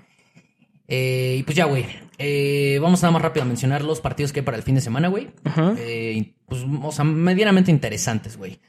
[0.88, 1.86] Eh, y pues ya, güey.
[2.18, 4.80] Eh, vamos nada más rápido a mencionar los partidos que hay para el fin de
[4.80, 5.30] semana, güey.
[5.78, 8.60] Eh, pues, o sea, medianamente interesantes, güey.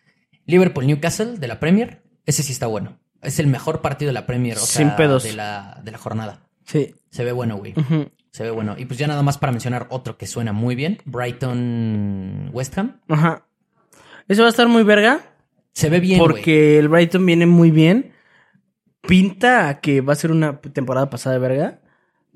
[0.45, 2.03] Liverpool Newcastle de la Premier.
[2.25, 2.99] Ese sí está bueno.
[3.23, 5.23] Es el mejor partido de la Premier, o Sin sea, pedos.
[5.23, 6.41] De, la, de la jornada.
[6.65, 6.95] Sí.
[7.09, 7.73] Se ve bueno, güey.
[7.77, 8.09] Ujú.
[8.31, 8.75] Se ve bueno.
[8.77, 10.99] Y pues ya nada más para mencionar otro que suena muy bien.
[11.05, 12.99] Brighton West Ham.
[13.07, 13.45] Ajá.
[14.27, 15.21] Eso va a estar muy verga.
[15.73, 16.29] Se ve bien, güey.
[16.29, 18.13] porque el Brighton viene muy bien.
[19.01, 21.79] Pinta a que va a ser una temporada pasada de verga.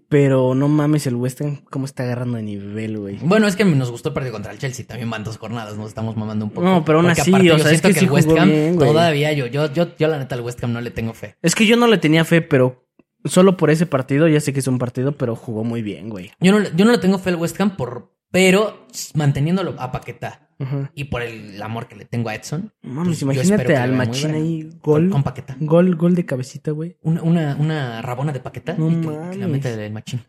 [0.09, 3.17] Pero no mames el West Ham cómo está agarrando de nivel, güey.
[3.21, 4.85] Bueno, es que nos gustó el partido contra el Chelsea.
[4.85, 6.65] También van dos jornadas, nos estamos mamando un poco.
[6.65, 8.49] No, pero aún Porque así, aparte o yo sea, es que sí el West Ham
[8.49, 11.35] bien, todavía yo, yo, yo, yo la neta al West Ham no le tengo fe.
[11.41, 12.87] Es que yo no le tenía fe, pero
[13.25, 16.31] solo por ese partido, ya sé que es un partido, pero jugó muy bien, güey.
[16.39, 20.49] Yo no, yo no le tengo fe al West Ham por, pero manteniéndolo a Paquetá
[20.59, 20.91] Ajá.
[20.95, 22.73] y por el amor que le tengo a Edson.
[22.81, 25.55] Mames, pues, imagínate al machín ahí, Con, gol, con Paquetá.
[25.59, 26.97] gol, gol de cabecita, güey.
[27.01, 29.01] Una, una, una rabona de Paquetá No y que,
[29.31, 29.49] que la mames.
[29.49, 30.21] mete el machín.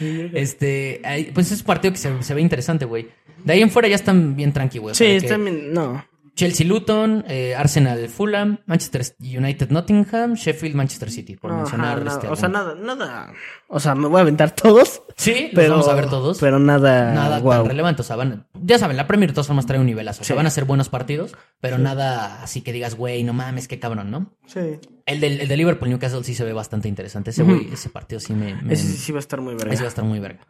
[0.00, 3.08] Este, pues es un partido que se, se ve interesante, güey.
[3.44, 4.92] De ahí en fuera ya están bien tranqui, güey.
[4.92, 6.04] O Sí, que también, no.
[6.38, 12.04] Chelsea Luton, eh, Arsenal Fulham, Manchester United Nottingham, Sheffield Manchester City, por No, mencionar ajá,
[12.04, 13.32] nada, este o sea, nada, nada.
[13.66, 15.02] O sea, me voy a aventar todos.
[15.16, 16.38] Sí, los Pero vamos a ver todos.
[16.38, 18.02] Pero nada, nada tan relevante.
[18.02, 20.22] O sea, van, ya saben, la Premier de todas formas trae un nivelazo.
[20.22, 23.66] O sea, van a ser buenos partidos, pero nada así que digas, güey, no mames,
[23.66, 24.32] qué cabrón, ¿no?
[24.46, 24.78] Sí.
[25.06, 27.30] El del, el de Liverpool Newcastle sí se ve bastante interesante.
[27.30, 29.74] Ese ese partido sí me, me- Ese sí va a estar muy verga.
[29.74, 30.46] ese va a estar muy verga.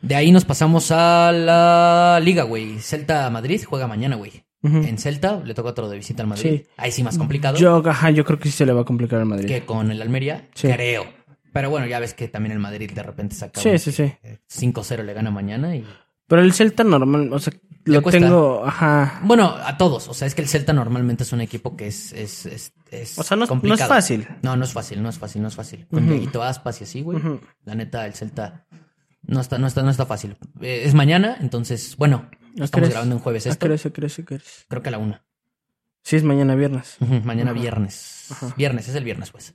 [0.00, 2.78] De ahí nos pasamos a la Liga, güey.
[2.78, 4.44] Celta Madrid juega mañana, güey.
[4.62, 6.60] En Celta le toca otro de visita al Madrid.
[6.62, 6.66] Sí.
[6.76, 9.18] Ahí sí más complicado Yo, ajá, yo creo que sí se le va a complicar
[9.18, 9.46] al Madrid.
[9.48, 10.48] que con el Almería.
[10.54, 10.68] Sí.
[10.68, 11.04] Creo.
[11.52, 14.04] Pero bueno, ya ves que también el Madrid de repente saca Sí, sí, sí.
[14.22, 15.84] eh, 5-0 le gana mañana y
[16.28, 17.52] Pero el Celta normal, o sea,
[17.84, 19.20] lo tengo, ajá.
[19.24, 20.06] Bueno, a todos.
[20.08, 23.18] O sea, es que el Celta normalmente es un equipo que es, es, es, es
[23.18, 23.88] O sea, no, es- no es complicado.
[23.88, 24.26] fácil.
[24.42, 25.86] No, no es fácil, no es fácil, no es fácil.
[25.90, 26.08] Con.
[26.08, 27.18] Dieguito Aspas y así, güey.
[27.64, 28.64] La neta, el Celta
[29.24, 30.36] no está, no está, no está fácil.
[30.60, 33.60] Eh, es mañana, entonces, bueno, ¿A qué estamos hora grabando en jueves ¿A esto.
[34.68, 35.24] Creo que a la una.
[36.02, 36.96] Sí, es mañana viernes.
[37.24, 37.60] Mañana Ajá.
[37.60, 38.26] viernes.
[38.30, 38.54] Ajá.
[38.56, 39.54] Viernes, es el viernes, pues.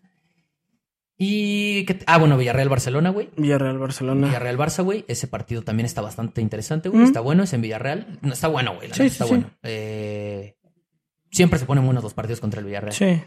[1.18, 1.84] Y.
[1.86, 3.30] ¿qué te- Ah, bueno, Villarreal-Barcelona, güey.
[3.38, 4.28] Villarreal, Barcelona.
[4.28, 5.04] Villarreal-Barça, güey.
[5.08, 7.02] Ese partido también está bastante interesante, güey.
[7.04, 7.06] Mm.
[7.06, 8.20] Está bueno, es en Villarreal.
[8.22, 8.88] No, está bueno, güey.
[8.90, 9.30] la Sí, está sí.
[9.32, 9.50] bueno.
[9.64, 10.56] Eh,
[11.32, 12.94] siempre se ponen buenos los partidos contra el Villarreal.
[12.94, 13.20] Sí.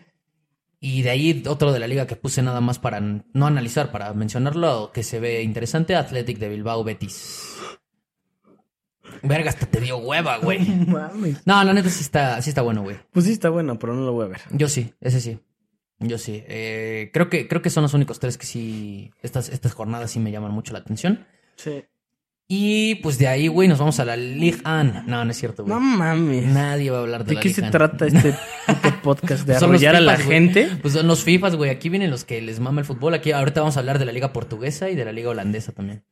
[0.83, 4.15] Y de ahí otro de la liga que puse nada más para no analizar, para
[4.15, 7.50] mencionarlo, que se ve interesante, Athletic de Bilbao Betis.
[9.23, 10.61] Verga, hasta te dio hueva, güey.
[10.61, 11.47] Mames.
[11.47, 12.97] No, la neta sí está, sí está bueno, güey.
[13.13, 14.41] Pues sí está bueno, pero no lo voy a ver.
[14.53, 15.39] Yo sí, ese sí.
[15.99, 16.43] Yo sí.
[16.49, 19.11] Eh, creo que, creo que son los únicos tres que sí.
[19.23, 21.27] Estas, estas jornadas sí me llaman mucho la atención.
[21.57, 21.85] Sí.
[22.53, 25.05] Y pues de ahí, güey, nos vamos a la Ligue 1.
[25.07, 25.73] No, no es cierto, güey.
[25.73, 26.47] No mames.
[26.47, 27.71] Nadie va a hablar de, ¿De la qué Ligue se 1.
[27.71, 28.35] trata este
[28.67, 29.47] puto podcast?
[29.47, 30.69] ¿De los arrollar a la gente?
[30.83, 31.71] Pues son los FIFAs, güey.
[31.71, 33.15] Aquí vienen los que les mama el fútbol.
[33.15, 36.03] Aquí ahorita vamos a hablar de la liga portuguesa y de la liga holandesa también.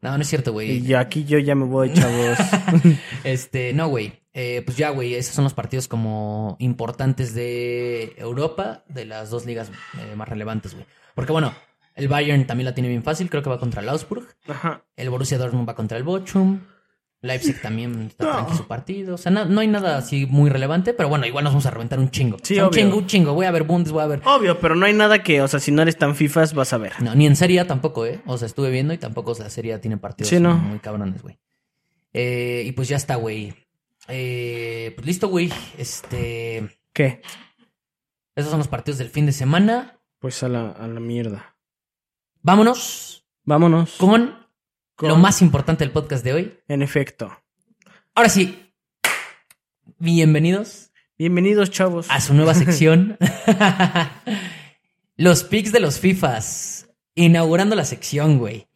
[0.00, 0.82] No, no es cierto, Y güey.
[0.82, 2.38] ya aquí yo ya me voy, chavos.
[3.24, 4.12] Este, no, güey.
[4.32, 9.44] Eh, pues ya, güey, esos son los partidos como importantes de Europa, de las dos
[9.46, 10.86] ligas eh, más relevantes, güey.
[11.16, 11.52] Porque bueno,
[11.96, 14.28] el Bayern también la tiene bien fácil, creo que va contra el Augsburg.
[14.46, 14.84] Ajá.
[14.96, 16.60] El Borussia Dortmund va contra el Bochum.
[17.20, 18.30] Leipzig también está No.
[18.32, 19.14] tranqui su partido.
[19.16, 21.70] O sea, no, no hay nada así muy relevante, pero bueno, igual nos vamos a
[21.70, 22.36] reventar un chingo.
[22.42, 22.80] Sí, O sea, un obvio.
[22.82, 23.34] chingo, un chingo.
[23.34, 25.58] Voy a ver Bundes, voy a ver Obvio, pero no hay nada que, o sea,
[25.58, 26.92] si no eres tan fifas, vas a ver.
[27.02, 28.20] No, ni en Serie A tampoco, ¿eh?
[28.26, 30.54] O sea, estuve viendo y tampoco la Serie A tiene partidos Sí, no.
[30.56, 31.38] muy cabrones, güey.
[32.12, 33.52] Eh, y pues ya está, güey.
[34.06, 35.52] Eh, pues listo, güey.
[35.76, 36.68] Este.
[36.92, 37.20] ¿Qué?
[38.36, 39.98] Esos son los partidos del fin de semana.
[40.20, 41.56] Pues a la, a la mierda.
[42.42, 43.96] Vámonos Vámonos.
[43.98, 44.34] con,
[44.98, 46.58] Con- lo más importante del podcast de hoy.
[46.66, 47.30] En efecto.
[48.16, 48.64] Ahora sí.
[50.00, 52.06] Bienvenidos Bienvenidos, chavos.
[52.10, 53.16] a su nueva sección.
[55.16, 56.88] los picks de los FIFAs.
[57.14, 58.66] Inaugurando la sección, güey.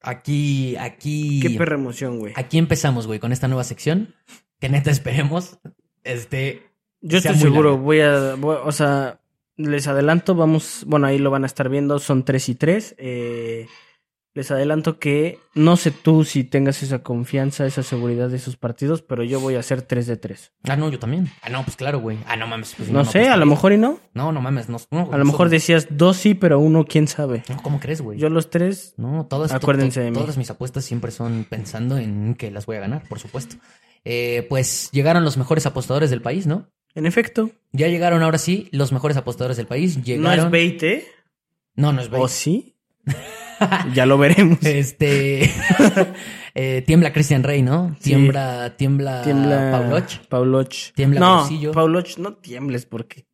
[0.00, 1.40] Aquí, aquí.
[1.40, 2.32] Qué perra emoción, güey.
[2.36, 4.14] Aquí empezamos, güey, con esta nueva sección.
[4.60, 5.58] Que neta esperemos.
[6.04, 6.62] Este.
[7.02, 9.20] Yo estoy seguro, voy a, voy- o sea,
[9.58, 12.94] les adelanto, vamos, bueno, ahí lo van a estar viendo, son tres y tres.
[12.96, 13.66] Eh,
[14.34, 19.00] les adelanto que no sé tú si tengas esa confianza, esa seguridad de esos partidos,
[19.00, 20.52] pero yo voy a hacer tres de tres.
[20.68, 21.30] Ah, no, yo también.
[21.42, 22.18] Ah, no, pues claro, güey.
[22.26, 22.74] Ah, no mames.
[22.76, 24.00] Pues, No, sé, pues, a lo mejor y no.
[24.12, 24.68] No, no mames.
[24.68, 25.56] No, no, A lo mejor de...
[25.56, 27.44] decías dos sí, pero uno quién sabe.
[27.48, 28.18] No, ¿cómo crees, güey?
[28.18, 30.18] Yo los tres, No, todas, to- Acuérdense to- de mí.
[30.18, 33.56] todas mis apuestas siempre son pensando en que las voy a ganar, por supuesto.
[34.04, 36.68] Eh, pues llegaron los mejores apostadores del país, ¿no?
[36.96, 39.96] en efecto, Ya llegaron ahora sí los mejores apostadores del país.
[39.96, 40.46] no Llegaron...
[40.46, 41.06] es bait, ¿eh?
[41.74, 42.28] No, no es ¿O bait.
[42.28, 42.73] sí?
[43.94, 44.58] Ya lo veremos.
[44.62, 45.50] Este...
[46.54, 47.96] eh, tiembla Christian Rey, ¿no?
[48.00, 48.10] Sí.
[48.10, 48.76] Tiembla...
[48.76, 49.22] Tiembla...
[49.22, 50.26] Tiembla Pauloch.
[50.28, 50.92] Pauloch.
[50.94, 51.72] Tiembla no, Bolsillo.
[51.72, 53.26] Pauloch, no tiembles porque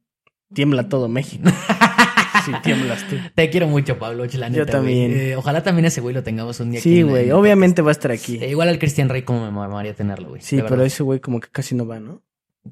[0.52, 1.50] tiembla todo México.
[2.44, 3.16] si tiemblas tú.
[3.34, 5.12] Te quiero mucho, Pablo, la neta, Yo también.
[5.12, 7.82] Eh, ojalá también ese güey lo tengamos un día aquí Sí, en la- güey, obviamente
[7.82, 8.38] va a estar aquí.
[8.40, 10.42] Eh, igual al Christian Rey como me mamaría tenerlo, güey.
[10.42, 12.22] Sí, pero ese güey como que casi no va, ¿no?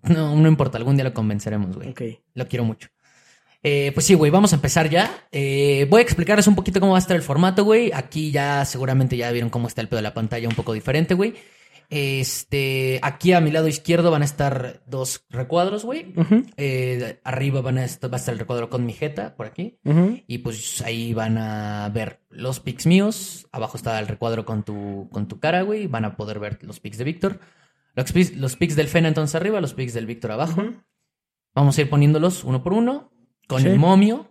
[0.03, 1.91] No, no importa, algún día lo convenceremos, güey.
[1.91, 2.03] Ok.
[2.35, 2.89] Lo quiero mucho.
[3.63, 5.27] Eh, pues sí, güey, vamos a empezar ya.
[5.33, 7.91] Eh, voy a explicarles un poquito cómo va a estar el formato, güey.
[7.93, 11.15] Aquí ya seguramente ya vieron cómo está el pedo de la pantalla un poco diferente,
[11.15, 11.35] güey.
[11.91, 16.13] Este, aquí a mi lado izquierdo van a estar dos recuadros, güey.
[16.57, 19.79] Eh, arriba van a estar, va a estar el recuadro con mi jeta, por aquí.
[20.27, 23.49] Y pues ahí van a ver los pics míos.
[23.53, 25.87] Abajo está el recuadro con tu, con tu cara, güey.
[25.87, 27.41] Van a poder ver los pics de Víctor.
[27.95, 30.63] Los pics, los pics del Fena entonces arriba, los pics del Víctor abajo.
[31.55, 33.11] Vamos a ir poniéndolos uno por uno.
[33.49, 33.69] Con Sí.
[33.69, 34.27] el momio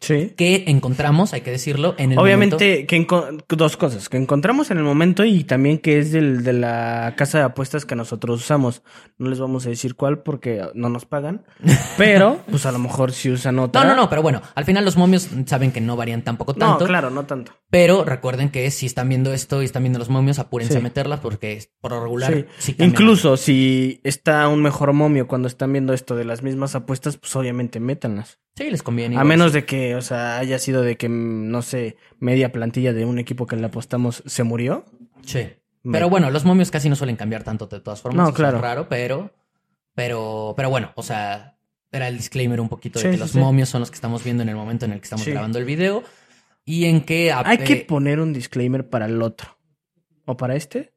[0.00, 0.32] Sí.
[0.36, 3.06] que encontramos, hay que decirlo, en el Obviamente, que
[3.50, 7.38] dos cosas, que encontramos en el momento y también que es del, de la casa
[7.38, 8.82] de apuestas que nosotros usamos.
[9.18, 11.44] No les vamos a decir cuál porque no nos pagan,
[11.98, 13.82] pero pues a lo mejor si usan otra.
[13.84, 16.58] No, no, no, pero bueno, al final los momios saben que no varían tampoco No,
[16.58, 16.86] tanto.
[16.86, 17.52] claro, no tanto.
[17.68, 20.78] Pero recuerden que si están viendo esto y están viendo los momios, apúrense Sí.
[20.78, 22.72] a meterlas porque por lo regular Sí.
[22.72, 22.74] sí.
[22.78, 27.34] Incluso si está un mejor momio cuando están viendo esto de las mismas apuestas, pues
[27.36, 28.38] obviamente métanlas.
[28.56, 29.16] Sí, les conviene.
[29.16, 32.92] A menos de que, o sea, haya sido de que, mm, no sé, media plantilla
[32.92, 34.84] de un equipo que le apostamos se murió.
[35.24, 35.48] Sí.
[35.82, 38.26] Me- Pero bueno, los momios casi no suelen cambiar tanto de todas formas.
[38.28, 38.58] No, claro.
[38.58, 39.32] Es raro, pero,
[39.94, 41.56] pero, pero bueno, o sea,
[41.90, 43.38] era el disclaimer un poquito de que sí, los sí.
[43.38, 45.64] momios son los que estamos viendo en el momento en el que estamos grabando el
[45.64, 46.02] video.
[46.66, 47.32] Y en que...
[47.32, 49.56] Hay que poner un disclaimer para el otro.
[50.26, 50.92] ¿O para este?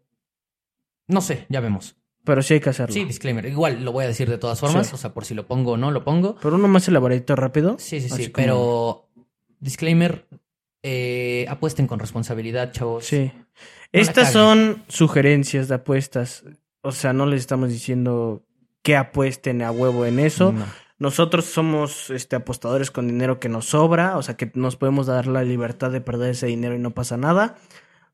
[1.07, 1.95] No sé, ya vemos.
[2.23, 2.93] Pero sí hay que hacerlo.
[2.93, 3.45] Sí, disclaimer.
[3.45, 4.87] Igual lo voy a decir de todas formas.
[4.87, 4.95] Sí.
[4.95, 6.35] O sea, por si lo pongo o no, lo pongo.
[6.41, 7.75] Pero uno más elaboradito rápido.
[7.79, 8.29] Sí, sí, sí.
[8.31, 9.09] Como- Pero,
[9.59, 10.25] disclaimer,
[10.83, 13.05] eh, apuesten con responsabilidad, chavos.
[13.05, 13.31] Sí.
[13.91, 16.43] Estas son sugerencias de apuestas.
[16.81, 18.43] O sea, no les estamos diciendo
[18.81, 20.51] que apuesten a huevo en eso.
[20.51, 20.65] No.
[20.99, 25.27] Nosotros somos este, apostadores con dinero que nos sobra, o sea que nos podemos dar
[25.27, 27.55] la libertad de perder ese dinero y no pasa nada.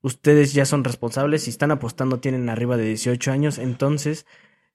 [0.01, 4.25] Ustedes ya son responsables, si están apostando tienen arriba de 18 años, entonces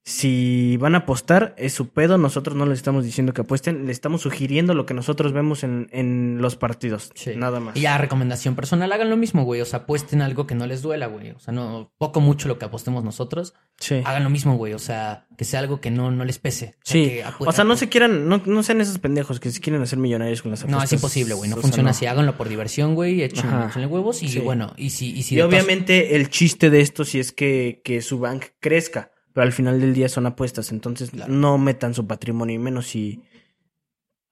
[0.07, 3.97] si van a apostar es su pedo, nosotros no les estamos diciendo que apuesten, les
[3.97, 7.33] estamos sugiriendo lo que nosotros vemos en, en los partidos, Sí.
[7.37, 7.75] nada más.
[7.75, 9.63] Y ya, recomendación personal, hagan lo mismo, güey.
[9.63, 11.31] O sea, apuesten algo que no les duela, güey.
[11.31, 13.55] O sea, no, poco mucho lo que apostemos nosotros.
[13.79, 14.03] Sí.
[14.05, 14.75] Hagan lo mismo, güey.
[14.75, 16.75] O sea, que sea algo que no, no les pese.
[16.77, 19.61] O sea, Sí, o sea, no se quieran, no, no sean esos pendejos que se
[19.61, 20.79] quieren hacer millonarios con las apuestas.
[20.81, 21.49] No, es imposible, güey.
[21.49, 21.91] No O sea, funciona no.
[21.93, 22.05] así.
[22.05, 23.23] Háganlo por diversión, güey.
[23.23, 23.69] Echen, Ajá.
[23.71, 24.41] échenle huevos y Sí.
[24.41, 28.03] bueno, y si, y si Y obviamente el chiste de esto sí es que, que
[28.03, 31.31] su bank crezca, pero al final del día son apuestas, entonces Claro.
[31.31, 33.21] no metan su patrimonio y menos si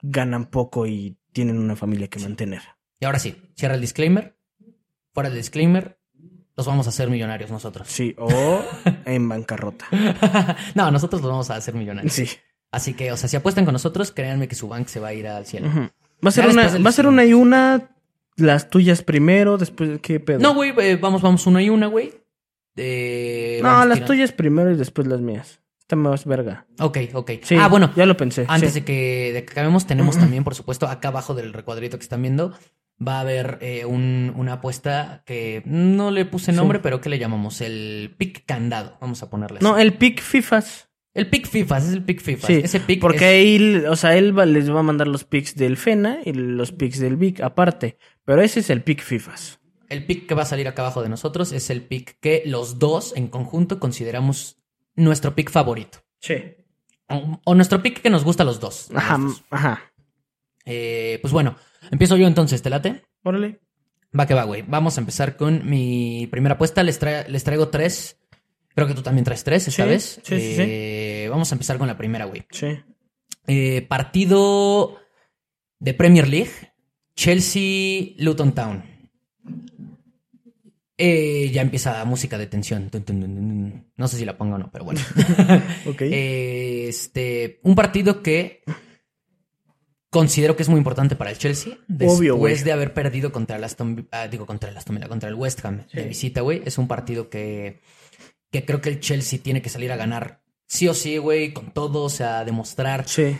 [0.01, 2.63] ganan poco y tienen una familia que mantener.
[3.01, 4.37] Y ahora sí, cierra el disclaimer.
[5.13, 5.99] Fuera el disclaimer,
[6.57, 7.89] los vamos a hacer millonarios nosotros.
[7.89, 8.63] Sí, o
[9.05, 9.87] en bancarrota.
[10.75, 12.15] no, nosotros los vamos a hacer millonarios.
[12.15, 12.27] Sí.
[12.71, 15.15] Así que, o sea, si apuestan con nosotros, créanme que su bank se va a
[15.15, 15.69] ir al cielo.
[16.25, 17.91] Va a ser una, va a ser una y una,
[18.37, 20.39] las tuyas primero, después qué pedo.
[20.39, 22.15] No, güey, eh, vamos, vamos una y una, güey.
[22.77, 25.61] Eh, no, las tuyas primero y después las mías.
[25.81, 26.67] Está más verga.
[26.81, 27.31] Ok, ok.
[27.43, 28.47] Sí, ah, bueno, ya lo pensé.
[28.49, 28.81] antes sí.
[28.81, 32.23] de, que, de que acabemos, tenemos también, por supuesto, acá abajo del recuadrito que están
[32.23, 32.55] viendo,
[33.07, 36.57] va a haber eh, un- una apuesta que no le puse Sí.
[36.57, 38.97] nombre, pero que le llamamos el pick candado.
[39.01, 39.65] Vamos a ponerle así.
[39.67, 40.89] No, el pick FIFAs.
[41.15, 42.47] El pick FIFAs, es el pick FIFAs.
[42.47, 43.23] Sí, Ese pick porque es-
[43.61, 46.73] ahí, o sea, él va- les va a mandar los picks del FENA y los
[46.73, 47.99] picks del VIC aparte.
[48.25, 49.61] Pero ese es el pick FIFAs.
[49.93, 52.79] El pick que va a salir acá abajo de nosotros es el pick que los
[52.79, 54.57] dos en conjunto consideramos
[54.95, 55.99] nuestro pick favorito.
[56.21, 56.35] Sí.
[57.09, 58.89] O, o nuestro pick que nos gusta a los dos.
[58.95, 59.45] Ajá, los dos.
[59.51, 59.93] ajá.
[60.65, 61.57] Eh, pues bueno,
[61.91, 63.03] empiezo yo entonces, ¿te late?
[63.23, 63.61] Órale.
[64.19, 64.63] Va que va, güey.
[64.63, 66.83] Vamos a empezar con mi primera apuesta.
[66.83, 68.19] Les, tra- les traigo tres.
[68.75, 70.21] Creo que tú también traes tres esta Sí, vez.
[70.23, 72.45] sí, sí, Eh, Vamos a empezar con la primera, güey.
[72.51, 72.79] Sí.
[73.47, 74.99] Eh, partido
[75.79, 76.51] de Premier League.
[77.17, 78.85] Chelsea-Luton Town.
[81.05, 82.89] Eh, ya empieza música de tensión.
[83.97, 85.01] No sé si la pongo o no, pero bueno.
[85.87, 86.03] Ok.
[86.03, 88.63] Eh, este, un partido que
[90.11, 91.77] considero que es muy importante para el Chelsea.
[91.89, 95.29] Después Obvio, de haber perdido contra el Aston, ah, digo contra el Aston Villa, contra
[95.29, 96.63] el West Ham de visita, güey.
[96.65, 97.81] Es un partido que,
[98.53, 100.45] que creo que el Chelsea tiene que salir a ganar.
[100.69, 103.09] Sí o sí, güey, con todo, o sea, demostrar.
[103.09, 103.37] sí.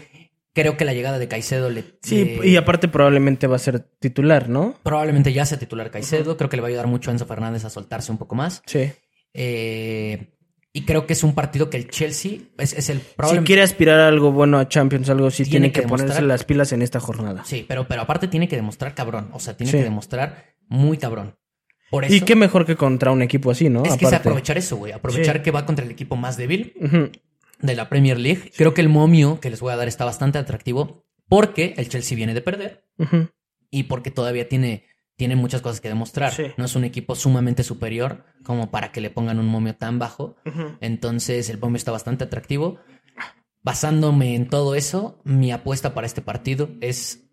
[0.55, 1.85] Creo que la llegada de Caicedo le.
[2.03, 4.75] Sí, le- y aparte probablemente va a ser titular, ¿no?
[4.83, 6.37] probablemente ya sea titular Caicedo.
[6.37, 8.63] Creo que le va a ayudar mucho a Enzo Fernández a soltarse un poco más.
[8.67, 8.93] Sí.
[9.35, 10.29] Eh,
[10.75, 13.47] y creo que es un partido que el Chelsea es, es el Si probablemente.
[13.47, 16.45] quiere aspirar a algo bueno a Champions, algo así, Tiene tiene, que que, ponerse las
[16.45, 17.45] pilas en esta jornada.
[17.45, 19.29] Sí, pero, pero aparte tiene que demostrar cabrón.
[19.33, 19.79] O sea, tiene Sí.
[19.79, 21.35] que demostrar muy cabrón.
[21.91, 23.85] Por eso Y qué mejor que contra un equipo así, ¿no?
[23.85, 24.93] es que es aprovechar eso, güey.
[24.93, 25.43] Aprovechar Sí.
[25.43, 27.11] que va contra el equipo más débil Ujú.
[27.63, 28.53] De la Premier League.
[28.57, 32.17] Creo que el momio que les voy a dar está bastante atractivo porque el Chelsea
[32.17, 32.85] viene de perder
[33.71, 34.85] y porque todavía tiene,
[35.17, 36.33] tiene muchas cosas que demostrar.
[36.33, 36.45] Sí.
[36.57, 40.37] No es un equipo sumamente superior como para que le pongan un momio tan bajo.
[40.81, 42.81] Entonces el momio está bastante atractivo.
[43.63, 47.31] basándome en todo eso, mi apuesta para este partido es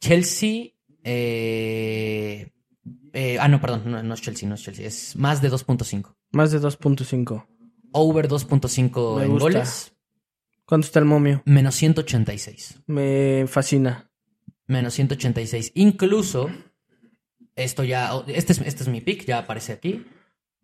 [0.00, 0.72] Chelsea.
[1.04, 2.52] eh,
[3.12, 6.14] eh, ah, no, perdón, no, no es Chelsea, no es Chelsea, es más de 2.5.
[6.32, 7.46] Más de 2.5.
[7.92, 9.42] Over 2.5 Me en gusta.
[9.44, 9.92] goles,
[10.64, 11.42] ¿Cuánto está el momio?
[11.44, 12.80] menos 186.
[12.86, 14.10] Me fascina.
[14.66, 15.72] Menos 186.
[15.74, 16.48] Incluso,
[17.56, 20.06] esto ya, este es, este es mi pick, ya aparece aquí.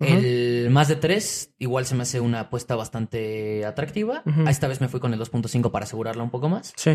[0.01, 4.23] El más de 3, igual se me hace una apuesta bastante atractiva.
[4.47, 6.73] A Esta vez me fui con el 2.5 para asegurarla un poco más.
[6.77, 6.93] Sí.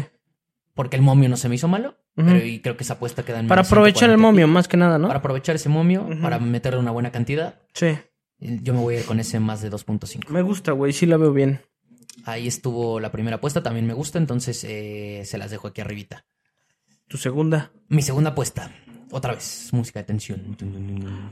[0.73, 1.97] Porque el momio no se me hizo malo.
[2.15, 4.21] Pero y creo que esa apuesta queda en Para aprovechar el 140.
[4.21, 5.07] momio, más que nada, ¿no?
[5.07, 7.59] Para aprovechar ese momio, para meterle una buena cantidad.
[7.73, 7.97] Sí.
[8.61, 10.29] Yo me voy a ir con ese más de 2.5.
[10.29, 10.91] Me gusta, güey.
[10.93, 11.61] Sí la veo bien.
[12.25, 16.25] Ahí estuvo la primera apuesta, también me gusta, entonces eh, se las dejo aquí arribita.
[17.07, 17.71] Tu segunda.
[17.89, 18.71] Mi segunda apuesta,
[19.11, 20.55] otra vez, música de tensión.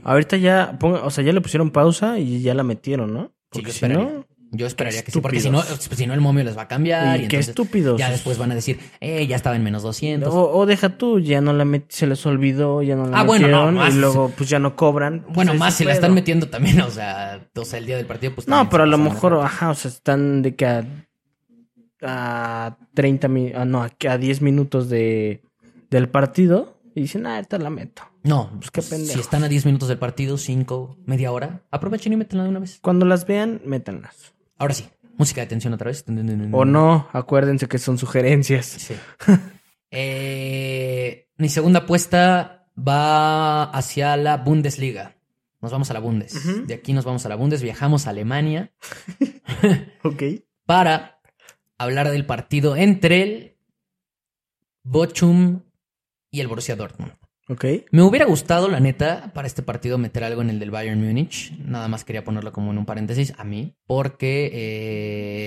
[0.04, 3.26] Ahorita ya, ponga- o sea, ya le pusieron pausa y ya la metieron, ¿no?
[3.26, 3.32] Sí,
[3.62, 5.98] Porque yo si no, Yo esperaría que sí, porque si no, estúpidos.
[5.98, 7.22] si no el momio les va a cambiar.
[7.22, 7.98] y Y qué estúpidos.
[7.98, 10.34] ya después van a decir, eh, ya estaba en menos 200.
[10.34, 13.48] O, o deja tú, ya no la se les olvidó, ya no la Ah, bueno,
[13.48, 13.96] no, metieron más.
[13.96, 15.22] y luego pues ya no cobran.
[15.22, 17.96] Pues, bueno, es más si la están metiendo también, o sea, o sea, el día
[17.96, 20.86] del partido, pues No, pero a lo mejor, ajá, o sea, están de que a,
[22.02, 25.44] a 30 minutos, ah, no, a, que a 10 minutos de,
[25.90, 28.04] del partido y dicen, ah, esta la meto.
[28.24, 29.14] No, Pues qué pues, pendejos.
[29.14, 32.60] si están a 10 minutos del partido, 5, media hora, aprovechen y métanla de una
[32.60, 32.80] vez.
[32.82, 34.34] Cuando las vean, métanlas.
[34.62, 34.88] Ahora sí,
[35.18, 36.06] música de tensión otra vez.
[36.52, 38.66] O no, acuérdense que son sugerencias.
[38.66, 38.96] Sí.
[39.94, 45.18] Eh, mi segunda apuesta va hacia la Bundesliga.
[45.60, 46.66] Nos vamos a la Bundes.
[46.66, 48.72] De aquí nos vamos a la Bundes, viajamos a Alemania
[50.04, 50.24] Ok.
[50.66, 51.20] para
[51.78, 53.58] hablar del partido entre el
[54.84, 55.64] Bochum
[56.32, 57.12] y el Borussia Dortmund.
[57.52, 57.66] Ok.
[57.92, 61.52] Me hubiera gustado, la neta, para este partido meter algo en el del Bayern Múnich.
[61.60, 64.50] Nada más quería ponerlo como en un paréntesis a mí, porque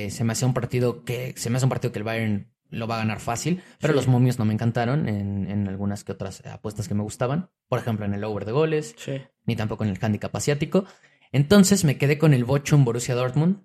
[0.07, 2.53] eh, se me hace un partido que se me hace un partido que el Bayern
[2.69, 3.97] lo va a ganar fácil, pero Sí.
[3.97, 7.49] los momios no me encantaron en, en algunas que otras apuestas que me gustaban.
[7.69, 9.23] Por ejemplo, en el over de goles, Sí.
[9.47, 10.85] ni tampoco en el handicap asiático.
[11.33, 13.65] Entonces me quedé con el Bochum Borussia Dortmund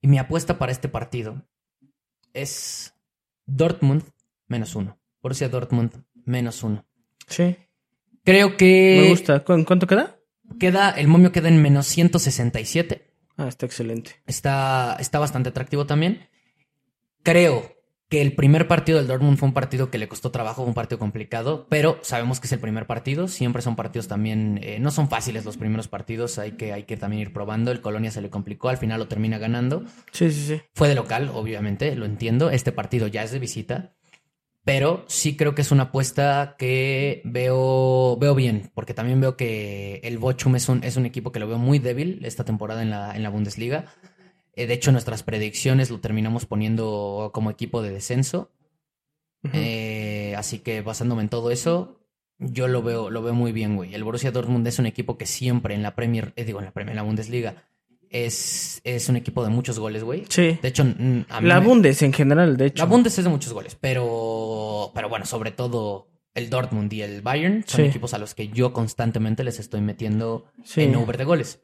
[0.00, 1.44] y mi apuesta para este partido
[2.32, 2.94] es
[3.44, 4.04] Dortmund
[4.46, 4.98] menos uno.
[5.20, 5.92] Borussia Dortmund
[6.24, 6.87] menos uno.
[7.28, 7.56] Sí.
[8.24, 9.40] Creo que Me gusta.
[9.44, 10.16] ¿Cu- ¿En cuánto queda?
[10.58, 13.06] queda, el momio queda en menos 167.
[13.36, 14.12] Ah, está excelente.
[14.26, 16.26] Está, está bastante atractivo también.
[17.22, 17.74] Creo
[18.08, 20.74] que el primer partido del Dortmund fue un partido que le costó trabajo, fue un
[20.74, 23.28] partido complicado, pero sabemos que es el primer partido.
[23.28, 26.96] Siempre son partidos también, eh, no son fáciles los primeros partidos, hay que, hay que
[26.96, 27.70] también ir probando.
[27.70, 29.84] El Colonia se le complicó, al final lo termina ganando.
[30.10, 30.60] Sí, sí, sí.
[30.74, 32.48] Fue de local, obviamente, lo entiendo.
[32.50, 33.94] Este partido ya es de visita.
[34.64, 40.00] Pero sí creo que es una apuesta que veo, veo bien, porque también veo que
[40.04, 42.90] el Bochum es un, es un equipo que lo veo muy débil esta temporada en
[42.90, 43.86] la, en la Bundesliga.
[44.58, 48.50] Eh, de hecho, nuestras predicciones lo terminamos poniendo como equipo de descenso.
[49.52, 52.00] Eh, así que basándome en todo eso,
[52.38, 53.94] yo lo veo, lo veo muy bien, güey.
[53.94, 56.72] El Borussia Dortmund es un equipo que siempre en la Premier, eh, digo, en la
[56.72, 57.67] Premier, en la Bundesliga,
[58.10, 60.24] es, es un equipo de muchos goles, güey.
[60.28, 60.58] Sí.
[60.62, 62.82] De hecho, a mí La me- Bundes en general, de hecho.
[62.82, 67.20] la Bundes es de muchos goles, pero, pero bueno, sobre todo el Dortmund y el
[67.22, 67.88] Bayern son Sí.
[67.88, 70.82] equipos a los que yo constantemente les estoy metiendo Sí.
[70.82, 71.60] en over de goles.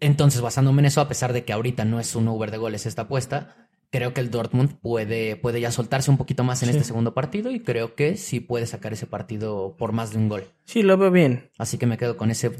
[0.00, 2.86] Entonces, basándome en eso, a pesar de que ahorita no es un over de goles
[2.86, 6.76] esta apuesta, creo que el Dortmund puede, puede ya soltarse un poquito más en Sí.
[6.76, 10.28] este segundo partido y creo que sí puede sacar ese partido por más de un
[10.28, 10.44] gol.
[10.64, 11.50] Sí, lo veo bien.
[11.58, 12.52] Así que me quedo con ese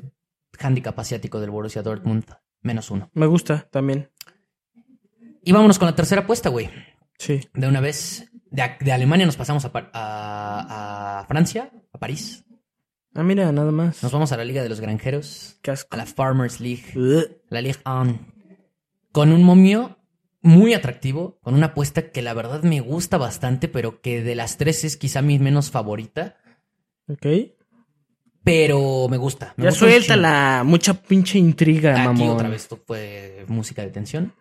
[0.58, 2.24] handicap asiático del Borussia Dortmund
[2.62, 3.10] menos uno.
[3.14, 4.10] Me gusta también.
[5.44, 6.68] Y vámonos con la tercera apuesta, güey.
[7.18, 7.40] Sí.
[7.54, 12.44] De una vez, de, de Alemania nos pasamos a, a- a Francia, a París.
[13.14, 14.02] Ah, mira, nada más.
[14.02, 15.58] Nos vamos a la Liga de los Granjeros,
[15.90, 16.84] a la Farmers League,
[17.48, 18.18] la Ligue 1.
[19.12, 19.98] Con un momio
[20.42, 24.56] muy atractivo, con una apuesta que la verdad me gusta bastante, pero que de las
[24.56, 26.36] tres es quizá mi menos favorita.
[27.08, 27.26] Ok.
[28.50, 29.52] Pero me gusta.
[29.58, 30.62] me Ya gusta un suéltala.
[30.64, 31.92] Mucha pinche intriga.
[31.92, 32.28] Aquí mamón.
[32.30, 34.32] otra vez esto fue música de tensión.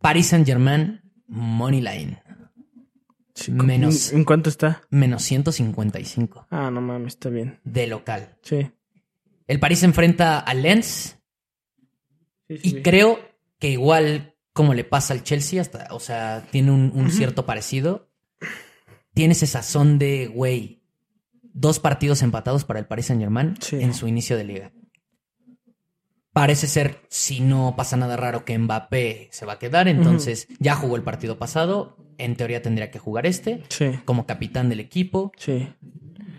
[0.00, 2.18] Paris Saint Germain, Moneyline,
[3.34, 4.12] Sí, Menos.
[4.12, 4.82] ¿En, cuánto está?
[4.90, 7.60] menos 155 Ah, no mames, está bien.
[7.62, 8.36] de local.
[8.42, 8.68] Sí.
[9.46, 11.18] El París se enfrenta al Lens
[12.48, 13.20] Sí, sí, y creo
[13.60, 18.10] que igual como le pasa al Chelsea, hasta, o sea, tiene un, un cierto parecido.
[19.14, 20.77] Tiene ese sazón de, güey,
[21.54, 23.76] dos partidos empatados para el Paris Saint Germain Sí.
[23.80, 24.72] en su inicio de liga.
[26.32, 30.76] Parece ser, si no pasa nada raro, que Mbappé se va a quedar, entonces ya
[30.76, 33.86] jugó el partido pasado, en teoría tendría que jugar este, Sí.
[34.04, 35.68] como capitán del equipo, Sí.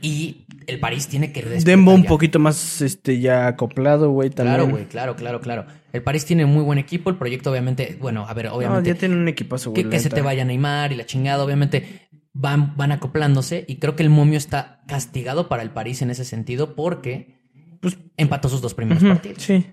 [0.02, 2.10] y el París tiene que Dembo un ya.
[2.10, 4.56] poquito más este ya acoplado, güey, también.
[4.56, 5.66] Claro, güey, claro, claro, claro.
[5.92, 8.96] El París tiene muy buen equipo, el proyecto obviamente, bueno, a ver, No, obviamente ya
[8.96, 9.84] tiene un equipazo, güey.
[9.84, 13.96] que, que se te vaya Neymar y la chingada, obviamente van, van acoplándose y creo
[13.96, 17.38] que el momio está castigado para el París en ese sentido porque
[17.82, 19.42] Pues, empató sus dos primeros partidos.
[19.44, 19.66] Sí.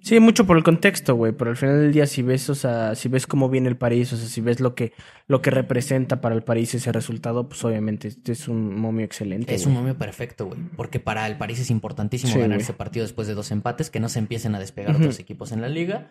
[0.00, 2.94] Sí, mucho por el contexto, güey, pero al final del día si ves, o sea,
[2.94, 4.92] si ves cómo viene el París, o sea, si ves lo que
[5.28, 9.54] lo que representa para el París ese resultado, pues obviamente este es un momio excelente.
[9.54, 10.60] Es un momio perfecto, güey.
[10.76, 13.98] Porque para el París es importantísimo Sí, ganar ese partido después de dos empates, que
[13.98, 16.10] no se empiecen a despegar otros equipos en la liga.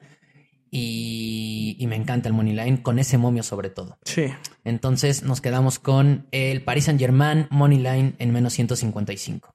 [0.75, 3.99] Y, y me encanta el Money Line, con ese momio sobre todo.
[4.05, 4.25] Sí.
[4.63, 9.53] Entonces nos quedamos con el Paris Saint Germain Money Line en menos 155.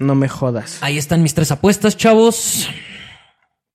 [0.00, 0.82] No me jodas.
[0.82, 2.68] Ahí están mis tres apuestas, chavos.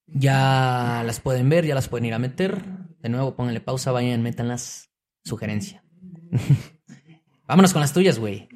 [0.06, 2.62] Ya las pueden ver, ya las pueden ir a meter.
[3.00, 4.90] De nuevo, pónganle pausa, vayan, métanlas.
[5.24, 5.82] Sugerencia.
[7.48, 8.50] Vámonos con las tuyas, güey.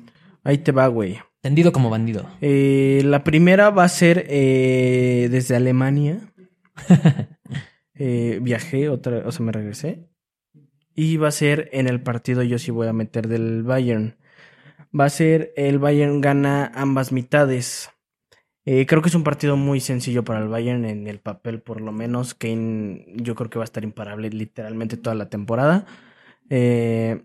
[0.44, 1.20] Ahí te va, güey.
[1.40, 2.30] Tendido como bandido.
[2.42, 6.34] Eh, la primera va a ser eh, desde Alemania.
[8.00, 10.10] Eh, viajé, otra, o sea, me regresé.
[10.96, 14.18] Y va a ser en el partido, yo sí voy a meter del Bayern.
[14.98, 17.92] Va a ser el Bayern gana ambas mitades.
[18.66, 21.82] Eh, creo que es un partido muy sencillo para el Bayern en el papel, por
[21.82, 22.36] lo menos.
[22.36, 25.86] Kane, yo creo que va a estar imparable literalmente toda la temporada.
[26.50, 27.24] Eh,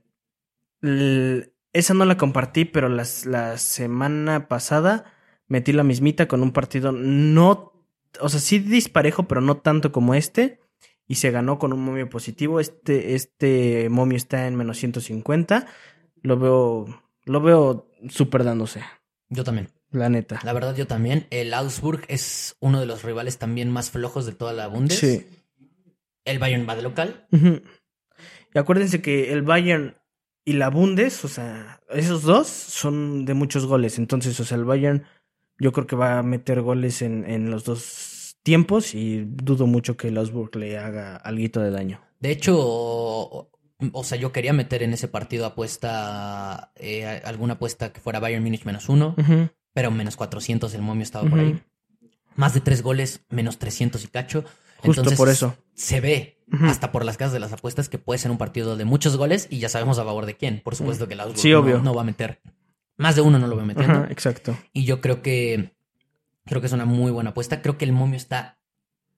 [1.72, 5.04] esa no la compartí, pero las- la semana pasada
[5.48, 7.72] metí la mismita con un partido no,
[8.20, 10.60] o sea, sí disparejo, pero no tanto como este.
[11.06, 12.60] Y se ganó con un momio positivo.
[12.60, 15.66] Este, este momio está en menos 150.
[16.22, 18.82] Lo veo, lo veo súper dándose,
[19.28, 19.68] Yo también.
[19.90, 20.40] la neta.
[20.44, 21.26] La verdad, yo también.
[21.30, 24.98] El Augsburg es uno de los rivales también más flojos de toda la Bundes.
[24.98, 25.26] Sí.
[26.24, 27.26] El Bayern va de local.
[27.32, 29.96] Y acuérdense que el Bayern
[30.46, 33.98] y la Bundes, o sea, esos dos son de muchos goles.
[33.98, 35.04] Entonces, o sea, el Bayern
[35.58, 37.82] yo creo que va a meter goles en, en los dos
[38.44, 42.00] tiempos y dudo mucho que el Augsburg le haga algo de daño.
[42.20, 43.50] De hecho, o,
[44.04, 48.64] sea, yo quería meter en ese partido apuesta, eh, alguna apuesta que fuera Bayern Múnich
[48.64, 49.16] menos uno,
[49.72, 51.60] pero menos 400 el momio estaba por ahí.
[52.36, 54.44] Más de tres goles, menos 300 y cacho.
[54.78, 55.56] Justo Entonces, por eso.
[55.74, 58.84] Se ve, hasta por las casas de las apuestas, que puede ser un partido de
[58.84, 60.60] muchos goles y ya sabemos a favor de quién.
[60.62, 62.40] Por supuesto que el Augsburg Sí, no- no va a meter.
[62.96, 64.00] Más de uno no lo voy metiendo.
[64.00, 64.56] Ajá, exacto.
[64.72, 65.74] Y yo creo que
[66.44, 67.62] creo que es una muy buena apuesta.
[67.62, 68.58] Creo que el momio está,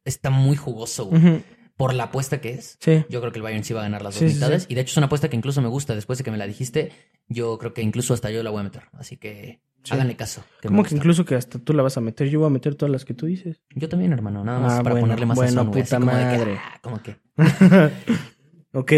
[0.05, 1.43] está muy jugoso, güey.
[1.77, 2.79] Por la apuesta que es.
[2.81, 3.05] Sí.
[3.11, 4.62] Yo creo que el Bayern sí va a ganar las dos sí, mitades.
[4.62, 4.68] sí.
[4.70, 5.95] Y de hecho es una apuesta que incluso me gusta.
[5.95, 6.91] Después de que me la dijiste,
[7.29, 8.85] yo creo que incluso hasta yo la voy a meter.
[8.95, 9.61] Así que
[9.91, 10.43] háganle caso.
[10.62, 12.51] que me Como que incluso que hasta tú la vas a meter, yo voy a
[12.51, 13.61] meter todas las que tú dices.
[13.74, 14.43] Yo también, hermano.
[14.43, 15.83] Nada más Ah, para bueno, ponerle más bueno, sazón, güey.
[15.83, 16.59] puta como que, madre.
[16.59, 17.16] ah, como que...
[18.72, 18.93] ok.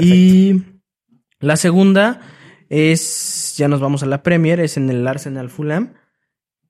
[0.00, 0.62] Y
[1.40, 2.20] la segunda
[2.70, 5.92] es, ya nos vamos a la Premier, es en el Arsenal Fulham.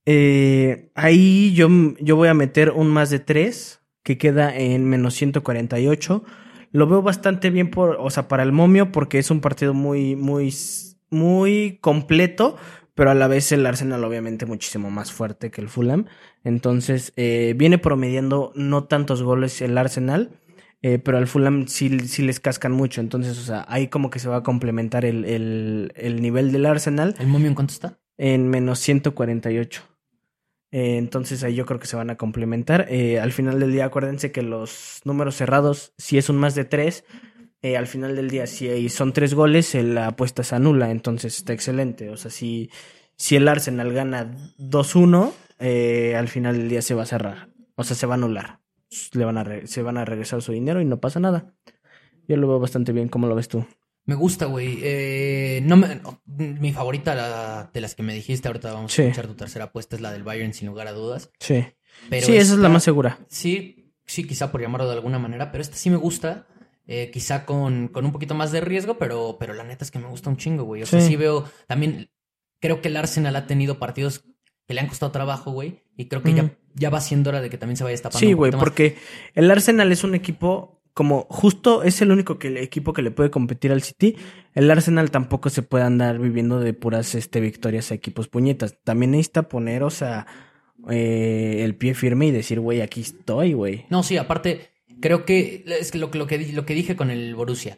[0.07, 1.69] Eh, ahí yo,
[2.01, 6.25] yo voy a meter un más de 3 que queda en menos 148.
[6.73, 10.17] Lo veo bastante bien por, o sea, para el momio porque es un partido muy,
[10.17, 10.53] muy,
[11.11, 12.57] muy completo,
[12.95, 16.07] pero a la vez el Arsenal obviamente muchísimo más fuerte que el Fulham.
[16.43, 20.39] Entonces, eh, viene promediando no tantos goles el Arsenal,
[20.83, 23.01] eh, pero al Fulham sí, sí les cascan mucho.
[23.01, 26.67] Entonces, o sea, ahí como que se va a complementar el, el, el nivel del
[26.67, 27.99] Arsenal ¿El momio en cuánto está?
[28.19, 29.83] en menos 148.
[30.75, 32.87] Eh, entonces ahí yo creo que se van a complementar.
[32.89, 36.65] Eh, al final del día, acuérdense que los números cerrados, si es un más de
[36.65, 37.05] 3,
[37.79, 40.91] al final del día, si son 3 goles, eh, la apuesta se anula.
[40.91, 42.11] Entonces está excelente.
[42.11, 42.71] O sea, si,
[43.17, 47.49] si el Arsenal gana 2-1, eh, al final del día se va a cerrar.
[47.77, 48.59] O sea, se va a anular.
[49.13, 51.55] Le van a se van a regresar su dinero y no pasa nada.
[52.27, 53.09] Yo lo veo bastante bien.
[53.09, 53.65] ¿Cómo lo ves tú?
[54.07, 54.79] Me gusta, güey.
[54.83, 59.03] Eh, no me- mi favorita la- de las que me dijiste, ahorita vamos Sí.
[59.03, 61.31] a escuchar tu tercera apuesta, es la del Bayern, sin lugar a dudas.
[61.41, 61.65] Sí.
[62.11, 63.19] Pero sí, esa es la más segura.
[63.29, 66.47] Sí, sí, quizá por llamarlo de alguna manera, pero esta sí me gusta.
[66.87, 69.99] eh, quizá con, con un poquito más de riesgo, pero, pero la neta es que
[69.99, 70.83] me gusta un chingo, güey.
[70.83, 71.07] O sea, Sí.
[71.09, 71.49] sí veo.
[71.67, 72.11] También
[72.61, 74.23] creo que el Arsenal ha tenido partidos
[74.69, 75.81] que le han costado trabajo, güey.
[75.97, 78.19] Y creo que ya, ya va siendo hora de que también se vaya destapando.
[78.27, 78.99] Sí, güey, porque
[79.35, 83.11] el Arsenal es un equipo como justo es el único que, el equipo que le
[83.11, 84.17] puede competir al City.
[84.55, 88.79] El Arsenal tampoco se puede andar viviendo de puras este, victorias a equipos puñetas.
[88.85, 90.27] También necesita poner, o sea,
[90.89, 93.87] eh, el pie firme y decir, güey, aquí estoy, güey.
[93.91, 94.71] No, sí, aparte,
[95.01, 97.77] creo que es que lo, que- lo, que, lo que dije con el Borussia.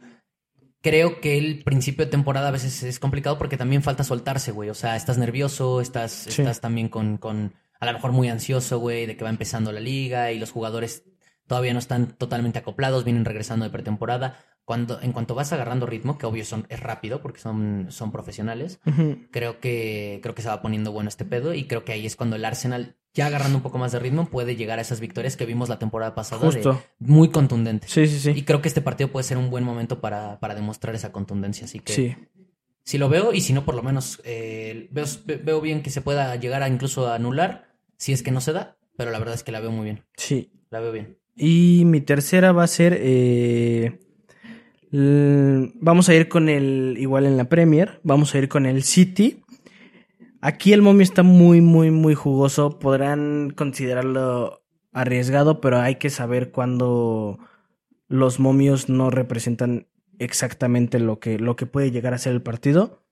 [0.83, 4.71] Creo que el principio de temporada a veces es complicado porque también falta soltarse, güey.
[4.71, 6.43] O sea, estás nervioso, estás, Sí.
[6.43, 9.81] estás también con, con, a lo mejor muy ansioso, güey, de que va empezando la
[9.81, 11.03] liga y los jugadores
[11.47, 14.39] todavía no están totalmente acoplados, vienen regresando de pretemporada.
[14.65, 18.81] cuando, en cuanto vas agarrando ritmo, que obvio son, es rápido porque son, son profesionales,
[19.31, 22.17] creo que, creo que se va poniendo bueno este pedo y creo que ahí es
[22.17, 25.37] cuando el Arsenal, ya agarrando un poco más de ritmo, puede llegar a esas victorias
[25.37, 26.51] que vimos la temporada pasada.
[26.51, 27.93] de- muy contundentes.
[27.93, 28.43] Sí, sí, Y sí.
[28.45, 31.67] creo que este partido puede ser un buen momento para, para demostrar esa contundencia.
[31.67, 32.17] Así que Sí.
[32.83, 35.05] si lo veo y si no, por lo menos eh, veo,
[35.45, 37.69] veo bien que se pueda llegar a incluso a anular
[37.99, 38.77] si es que no se da.
[38.97, 40.05] Pero la verdad es que la veo muy bien.
[40.17, 40.51] Sí.
[40.71, 41.19] La veo bien.
[41.37, 42.99] Y mi tercera va a ser.
[43.01, 43.99] eh,
[44.91, 46.97] vamos a ir con el.
[46.99, 48.01] Igual en la Premier.
[48.03, 49.43] Vamos a ir con el City.
[50.41, 52.79] Aquí el momio está muy, muy, muy jugoso.
[52.79, 54.63] Podrán considerarlo
[54.93, 57.39] arriesgado, pero hay que saber cuándo
[58.09, 63.03] los momios no representan exactamente lo que, lo que puede llegar a ser el partido.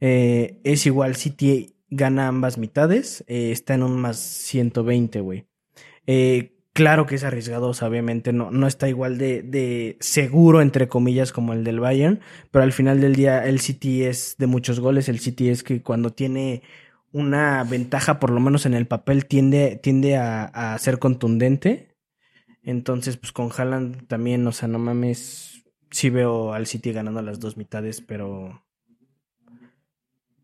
[0.00, 3.24] Eh, es igual, City gana ambas mitades.
[3.26, 5.46] eh, está en un más 120, güey.
[6.06, 11.32] Eh, claro que es arriesgado, obviamente no, no está igual de, de seguro, entre comillas,
[11.32, 12.20] como el del Bayern,
[12.50, 15.80] pero al final del día el City es de muchos goles, el City es que
[15.80, 16.62] cuando tiene
[17.12, 21.96] una ventaja, por lo menos en el papel, tiende, tiende a, a ser contundente.
[22.64, 27.38] Entonces, pues con Haaland también, o sea, no mames, sí veo al City ganando las
[27.38, 28.64] dos mitades, pero...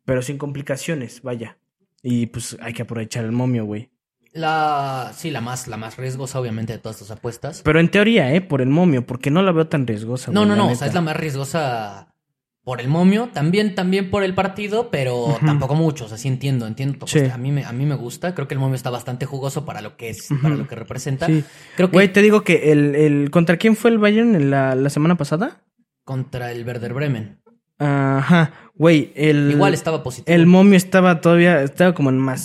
[0.04, 1.58] Pero sin complicaciones, vaya.
[2.02, 3.90] Y pues hay que aprovechar el momio, güey.
[4.32, 7.62] La, sí, la más, la más riesgosa, obviamente, de todas las apuestas.
[7.64, 8.40] Pero en teoría, ¿eh?
[8.40, 10.30] Por el momio, porque no la veo tan riesgosa.
[10.30, 10.64] No, güey, no, no.
[10.64, 10.78] O neta.
[10.78, 12.14] sea, es la más riesgosa
[12.62, 13.30] por el momio.
[13.32, 16.04] También, también por el partido, pero tampoco mucho.
[16.04, 17.06] O sea, sí entiendo, entiendo.
[17.06, 17.18] Sí.
[17.20, 18.34] A, mí me, a mí me gusta.
[18.34, 21.26] Creo que el momio está bastante jugoso para lo que es, para lo que representa.
[21.26, 21.42] Sí.
[21.76, 23.30] Creo que Güey, te digo que el, el...
[23.30, 25.62] ¿Contra quién fue el Bayern en la, la semana pasada?
[26.10, 27.40] contra el Werder Bremen.
[27.78, 28.52] Ajá.
[28.74, 29.52] Güey, el...
[29.52, 30.34] Igual estaba positivo.
[30.34, 31.62] El momio estaba todavía...
[31.62, 32.42] Estaba como en más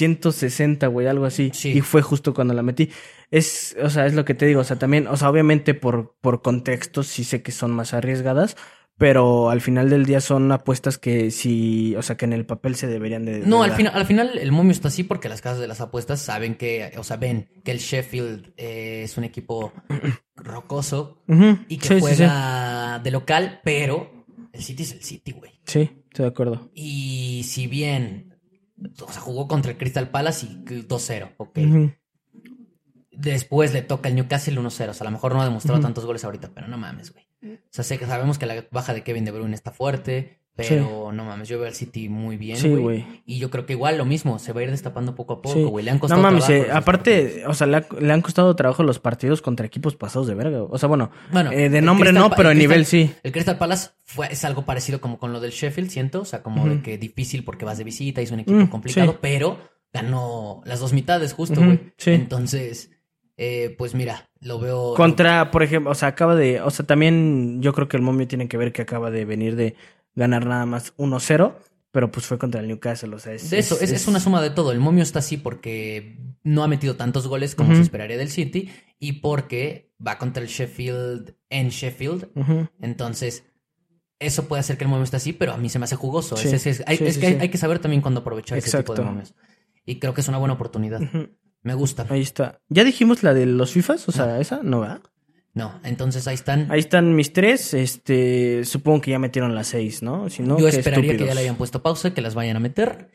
[0.00, 1.50] 160, güey, algo así.
[1.54, 1.70] Sí.
[1.70, 2.90] Y fue justo cuando la metí.
[3.30, 3.76] Es...
[3.82, 4.60] O sea, es lo que te digo.
[4.62, 5.06] O sea, también...
[5.06, 8.56] O sea, obviamente por, por contexto sí sé que son más arriesgadas.
[8.98, 11.94] Pero al final del día son apuestas que sí...
[11.96, 13.38] O sea, que en el papel se deberían de...
[13.40, 15.80] No, de al final, al final el momio está así porque las casas de las
[15.80, 19.72] apuestas saben que, o sea, ven que el Sheffield eh, es un equipo
[20.36, 21.22] rocoso
[21.68, 22.00] y que Sí, sí, sí.
[22.00, 25.52] juega de local, pero el City es el City, güey.
[25.64, 26.70] Sí, estoy de acuerdo.
[26.74, 28.29] Y si bien,
[29.02, 31.58] o sea, jugó contra el Crystal Palace y 2-0, ok.
[31.58, 31.92] Ujú.
[33.12, 34.66] Después le toca el Newcastle 1-0.
[34.66, 35.86] O sea, a lo mejor no ha demostrado Ujú.
[35.86, 37.26] tantos goles ahorita, pero no mames, güey.
[37.42, 41.12] O sea, sé que sabemos que la baja de Kevin De Bruyne está fuerte, pero
[41.12, 42.82] no mames, yo veo al City muy bien, Sí, güey.
[42.82, 43.04] güey.
[43.26, 45.54] y yo creo que igual lo mismo, se va a ir destapando poco a poco,
[45.54, 45.62] Sí.
[45.64, 45.84] güey.
[45.84, 47.50] Le han No costado mames, trabajo eh, aparte, partidos.
[47.50, 50.62] o sea, le, ha- le han costado trabajo los partidos contra equipos pasados de verga.
[50.62, 53.12] O sea, bueno, Bueno, eh, de nombre Crystal no, pero a el nivel sí.
[53.22, 56.20] El Crystal Palace fue, es algo parecido como con lo del Sheffield, siento.
[56.22, 59.18] O sea, como de que difícil porque vas de visita es un equipo Mm, complicado,
[59.20, 59.58] pero
[59.92, 61.80] ganó las dos mitades justo, Ujú, güey.
[61.96, 62.10] sí.
[62.12, 62.90] Entonces,
[63.36, 64.94] eh, pues mira, lo veo...
[64.94, 68.28] Contra, por ejemplo, o sea, acaba de, o sea, también yo creo que el momio
[68.28, 69.74] tiene que ver que acaba de venir de
[70.14, 71.54] ganar nada más 1-0,
[71.92, 73.50] pero pues fue contra el Newcastle, o sea, es...
[73.50, 74.70] De eso, es, es una suma de todo.
[74.72, 78.70] El momio está así porque no ha metido tantos goles como se esperaría del City
[78.98, 82.28] y porque va contra el Sheffield en Sheffield.
[82.80, 83.44] Entonces,
[84.18, 86.36] eso puede hacer que el momio esté así, pero a mí se me hace jugoso.
[86.36, 88.76] Sí, Es, es- hay, sí, es sí, que hay, que saber también cuándo aprovechar ese
[88.78, 89.34] tipo de momios.
[89.86, 91.00] Y creo que es una buena oportunidad.
[91.62, 92.06] Me gusta.
[92.08, 92.60] Ahí está.
[92.68, 94.08] ¿Ya dijimos la de los FIFAs?
[94.08, 95.00] O sea, esa, no va.
[95.52, 96.70] No, entonces ahí están.
[96.70, 100.28] Ahí están mis tres, este, supongo que ya metieron las seis, ¿no?
[100.30, 103.10] Si no, Yo esperaría que ya le hayan puesto pausa, que las vayan a meter.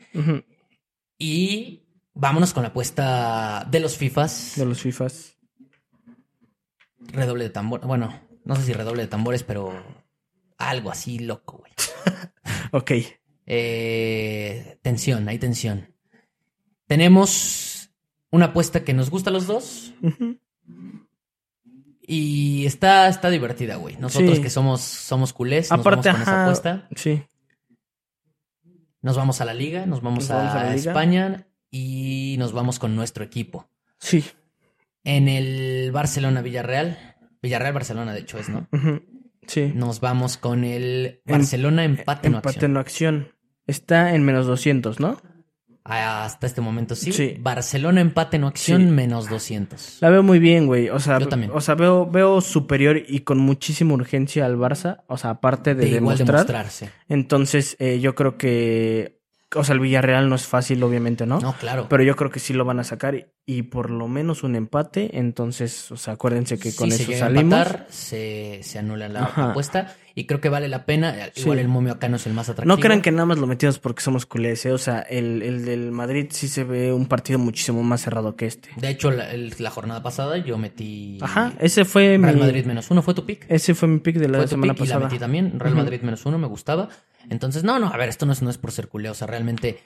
[1.18, 1.82] Y
[2.12, 4.54] vámonos con la apuesta de los FIFAs.
[4.56, 5.38] De los FIFAs.
[7.12, 7.86] Redoble de tambor.
[7.86, 9.72] Bueno, no sé si redoble de tambores, pero
[10.58, 11.72] algo así loco, güey.
[12.72, 12.92] Ok.
[13.46, 15.94] Eh, tensión, hay tensión.
[16.86, 17.90] Tenemos
[18.30, 19.94] una apuesta que nos gusta a los dos.
[22.06, 23.96] Y está, está divertida, güey.
[23.98, 24.42] Nosotros Sí.
[24.42, 26.88] que somos, somos culés, nos Aparte, vamos con esa apuesta.
[26.96, 27.22] Sí.
[29.02, 30.86] Nos vamos a la liga, nos vamos, Nos a, vamos.
[30.86, 33.70] España y nos vamos con nuestro equipo.
[33.98, 34.24] Sí.
[35.04, 36.98] En el Barcelona-Villarreal,
[37.42, 38.66] Villarreal-Barcelona, de hecho es, ¿no?
[39.46, 39.72] Sí.
[39.74, 42.72] Nos vamos con el Barcelona empate no Empate acción.
[42.72, 43.28] no acción.
[43.68, 45.20] Está en menos 200, ¿no?
[45.88, 47.12] Hasta este momento sí.
[47.12, 47.36] Sí.
[47.40, 48.86] Barcelona empate no acción Sí.
[48.88, 49.98] menos 200.
[50.00, 50.88] La veo muy bien, güey.
[50.90, 51.52] O sea, Yo también.
[51.54, 55.02] o sea veo, veo superior y con muchísima urgencia al Barça.
[55.06, 56.26] O sea, aparte de, demostrar.
[56.46, 56.90] demostrarse.
[57.08, 59.16] Entonces, eh, yo creo que
[59.54, 61.38] O sea, el Villarreal no es fácil, obviamente, ¿no?
[61.40, 61.86] No, claro.
[61.88, 64.56] Pero yo creo que sí lo van a sacar y, y por lo menos un
[64.56, 65.16] empate.
[65.18, 67.42] Entonces, o sea, acuérdense que con se eso a salimos.
[67.60, 69.50] empatar, se, se anula la Ajá.
[69.50, 69.94] apuesta.
[70.18, 71.14] Y creo que vale la pena.
[71.34, 71.42] Sí.
[71.42, 72.74] Igual el momio acá no es el más atractivo.
[72.74, 74.72] No crean que nada más lo metimos porque somos culés, ¿eh?
[74.72, 78.46] O sea, el, el del Madrid sí se ve un partido muchísimo más cerrado que
[78.46, 78.70] este.
[78.76, 81.18] De hecho, la, el- la jornada pasada yo metí.
[81.20, 83.02] Ajá, ese fue Real mi, Madrid menos uno.
[83.02, 83.44] ¿Fue tu pick?
[83.50, 85.06] ese fue mi pick de la Fue tu semana pick y la pasada.
[85.10, 85.60] metí también.
[85.60, 85.74] Real.
[85.74, 86.88] Madrid menos uno me gustaba.
[87.28, 89.10] Entonces, no, no, a ver, esto no es, no es por ser culé.
[89.10, 89.80] O sea, realmente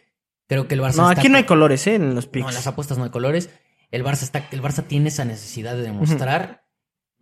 [0.47, 1.97] creo que el Barça No, está aquí no hay colores, ¿eh?
[1.97, 2.49] En los No, picks.
[2.51, 3.51] en las apuestas no hay colores.
[3.91, 6.63] El Barça está, el Barça tiene esa necesidad de demostrar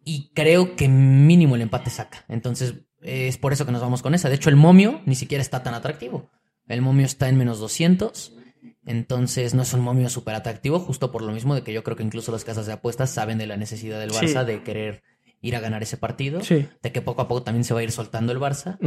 [0.04, 2.26] y creo que mínimo el empate saca.
[2.28, 4.28] Entonces eh, es por eso que nos vamos con esa.
[4.28, 6.30] De hecho, el momio ni siquiera está tan atractivo.
[6.66, 8.34] El momio está en menos 200.
[8.86, 11.96] Entonces no es un momio súper atractivo, justo por lo mismo de que yo creo
[11.96, 14.26] que incluso las casas de apuestas saben de la necesidad del Sí.
[14.26, 15.02] Barça de querer
[15.42, 16.42] ir a ganar ese partido.
[16.42, 16.66] Sí.
[16.82, 18.78] De que poco a poco también se va a ir soltando el Barça.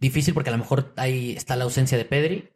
[0.00, 2.50] Difícil porque a lo mejor ahí está la ausencia de Pedri,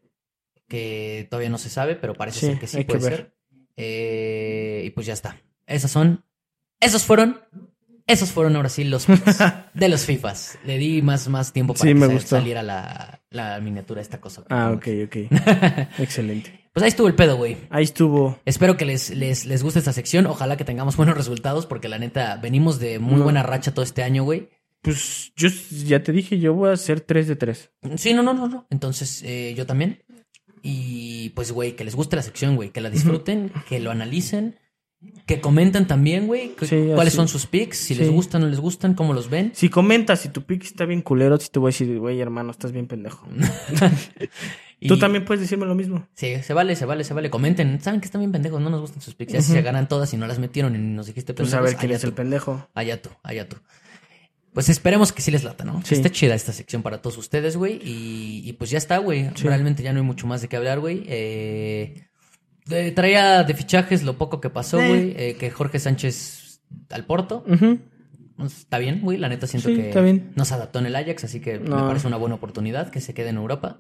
[0.69, 3.35] que todavía no se sabe, pero parece Sí, ser que sí que puede ser.
[3.77, 5.41] Eh, y pues ya está.
[5.67, 6.25] Esas son.
[6.81, 7.41] Esos fueron.
[8.09, 9.07] Esos fueron ahora sí los
[9.75, 10.59] de los FIFAs.
[10.65, 14.21] Le di más, más tiempo para Sí, que me saliera la, la miniatura de esta
[14.21, 14.43] cosa.
[14.49, 15.17] Ah, ok, ok.
[15.99, 16.59] Excelente.
[16.73, 17.57] Pues ahí estuvo el pedo, güey.
[17.71, 18.39] Ahí estuvo.
[18.45, 20.27] Espero que les, les, les guste esta sección.
[20.27, 23.25] Ojalá que tengamos buenos resultados, porque la neta, venimos de muy No.
[23.25, 24.49] buena racha todo este año, güey.
[24.81, 25.49] Pues yo
[25.85, 27.71] ya te dije, yo voy a hacer 3 de 3.
[27.97, 28.67] Sí, no, no, no, no.
[28.71, 30.03] Entonces, eh, yo también.
[30.63, 32.71] Y pues, güey, que les guste la sección, güey.
[32.71, 34.57] Que la disfruten, que lo analicen.
[35.27, 36.55] Que comenten también, güey.
[36.63, 37.17] Sí, cuáles así.
[37.17, 37.77] son sus picks.
[37.79, 39.53] Si les gustan o no les gustan, cómo los ven.
[39.55, 42.51] Si comentas si tu pick está bien culero, sí te voy a decir, güey, hermano,
[42.51, 43.27] estás bien pendejo.
[44.81, 46.07] Y- Tú también puedes decirme lo mismo.
[46.15, 47.31] Sí, se vale, se vale, se vale.
[47.31, 47.81] Comenten.
[47.81, 49.33] Saben que están bien pendejos, no nos gustan sus picks.
[49.33, 51.59] Ya si se ganan todas y no las metieron y nos dijiste Pues pendejos.
[51.67, 52.69] a ver quién es el pendejo.
[52.75, 53.57] Allá tú, allá tú.
[54.53, 55.83] Pues esperemos que sí les lata, ¿no?
[55.85, 55.95] Sí.
[55.97, 57.81] esté chida esta sección para todos ustedes, güey.
[57.85, 59.29] Y, y pues ya está, güey.
[59.43, 61.03] Realmente ya no hay mucho más de qué hablar, güey.
[61.09, 62.08] Eh,
[62.69, 65.15] de- traía de fichajes lo poco que pasó, güey.
[65.17, 66.61] eh, que Jorge Sánchez
[66.91, 67.45] al Porto.
[68.37, 69.19] Pues, Está bien, güey.
[69.19, 70.31] La neta siento Sí, que está bien.
[70.37, 73.13] no se adaptó en el Ajax, así que me parece una buena oportunidad que se
[73.15, 73.79] quede en Europa.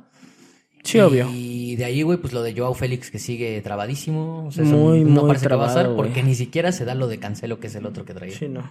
[0.89, 1.29] Sí, y, obvio.
[1.31, 4.47] Y de ahí, güey, pues lo de Joao Félix que sigue trabadísimo.
[4.47, 6.73] O sea, eso Muy, no muy parece que va a pasar trabado, porque ni siquiera
[6.73, 8.35] se da lo de Cancelo, que es el otro que traía.
[8.35, 8.69] Sí, no.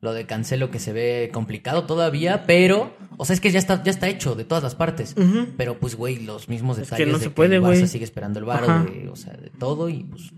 [0.00, 3.80] Lo de Cancelo que se ve complicado todavía, pero, o sea, es que ya está,
[3.84, 5.14] ya está hecho de todas las partes.
[5.56, 8.04] Pero pues, güey, los mismos Es que detalles no de se puede, el Barça sigue
[8.04, 10.32] esperando el de, o sea, de todo y pues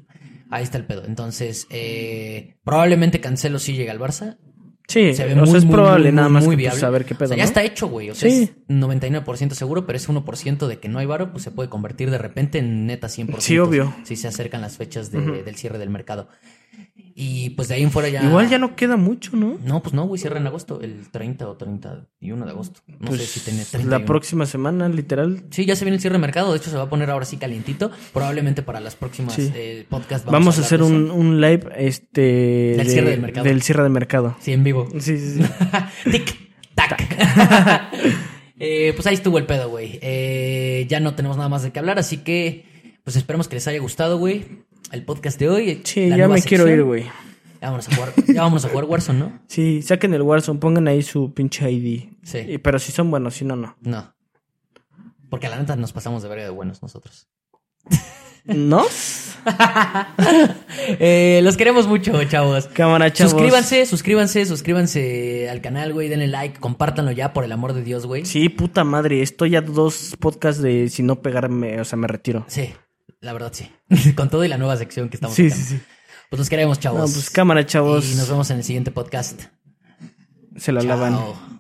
[0.51, 1.05] ahí está el pedo.
[1.07, 4.37] Entonces, eh, probablemente Cancelo sí llega al Barça.
[4.87, 6.79] Sí, Se ve o muy, sea, es muy, probable muy, nada más muy que, pues,
[6.79, 7.49] saber qué pedo, O sea, ya ¿no?
[7.49, 8.11] está hecho, güey.
[8.11, 8.43] O sea, Sí.
[8.43, 12.11] es 99% seguro, pero ese 1% de que no hay varo, pues se puede convertir
[12.11, 13.41] de repente en neta 100%.
[13.41, 13.95] Sí, obvio.
[14.05, 16.29] Si se acercan las fechas de- del cierre del mercado.
[17.17, 18.25] Y pues de ahí en fuera ya...
[18.25, 19.57] Igual ya no queda mucho, ¿no?
[19.65, 22.81] No, pues no, güey, cierra en agosto, el 30 o 31 de agosto.
[22.89, 23.89] No Pues sé si tiene 31.
[23.99, 25.45] la próxima semana, literal.
[25.51, 27.25] Sí, ya se viene el cierre de mercado, de hecho se va a poner ahora
[27.25, 27.93] sí calientito.
[28.13, 29.49] Probablemente para las próximas Sí.
[29.55, 33.45] eh, podcasts Vamos, a hablar hacer un, un live este Del de- cierre del mercado.
[33.47, 34.37] del cierre de mercado.
[34.41, 34.89] Sí, en vivo.
[34.99, 35.43] Sí, sí, sí.
[36.11, 36.37] Tic,
[36.75, 36.99] tac.
[38.59, 39.99] Eh, pues ahí estuvo el pedo, güey.
[40.01, 42.65] Eh, ya no tenemos nada más de qué hablar, así que
[43.03, 44.45] pues esperemos que les haya gustado, güey.
[44.93, 45.81] El podcast de hoy.
[45.85, 47.05] Sí, ya me quiero ir, güey.
[47.61, 49.41] Ya vámonos a jugar, ya vámonos a jugar Warzone, ¿no?
[49.49, 52.11] Sí, saquen el Warzone, pongan ahí su pinche ID.
[52.23, 52.39] Sí.
[52.39, 53.77] Y- pero si son buenos, si no, no.
[53.81, 54.15] No.
[55.31, 57.27] Porque a la neta nos pasamos de verga de buenos nosotros.
[58.45, 58.85] ¿No?
[60.99, 62.67] Eh, los queremos mucho, chavos.
[62.69, 63.33] Cámara, chavos.
[63.33, 66.09] Suscríbanse, suscríbanse, suscríbanse al canal, güey.
[66.09, 68.25] Denle like, compártanlo ya, por el amor de Dios, güey.
[68.25, 69.23] Sí, puta madre.
[69.23, 72.45] Estoy a dos podcasts de si no pegarme, o sea, me retiro.
[72.49, 72.71] Sí,
[73.21, 73.71] la verdad sí.
[74.15, 75.69] Con todo y la nueva sección que estamos Sí, sacando.
[75.71, 75.83] sí, sí.
[76.31, 77.01] Pues los queremos, chavos.
[77.01, 78.11] No, pues cámara, chavos.
[78.11, 79.43] Y nos vemos en el siguiente podcast.
[80.57, 81.15] Se la lavan.
[81.15, 81.54] Chao.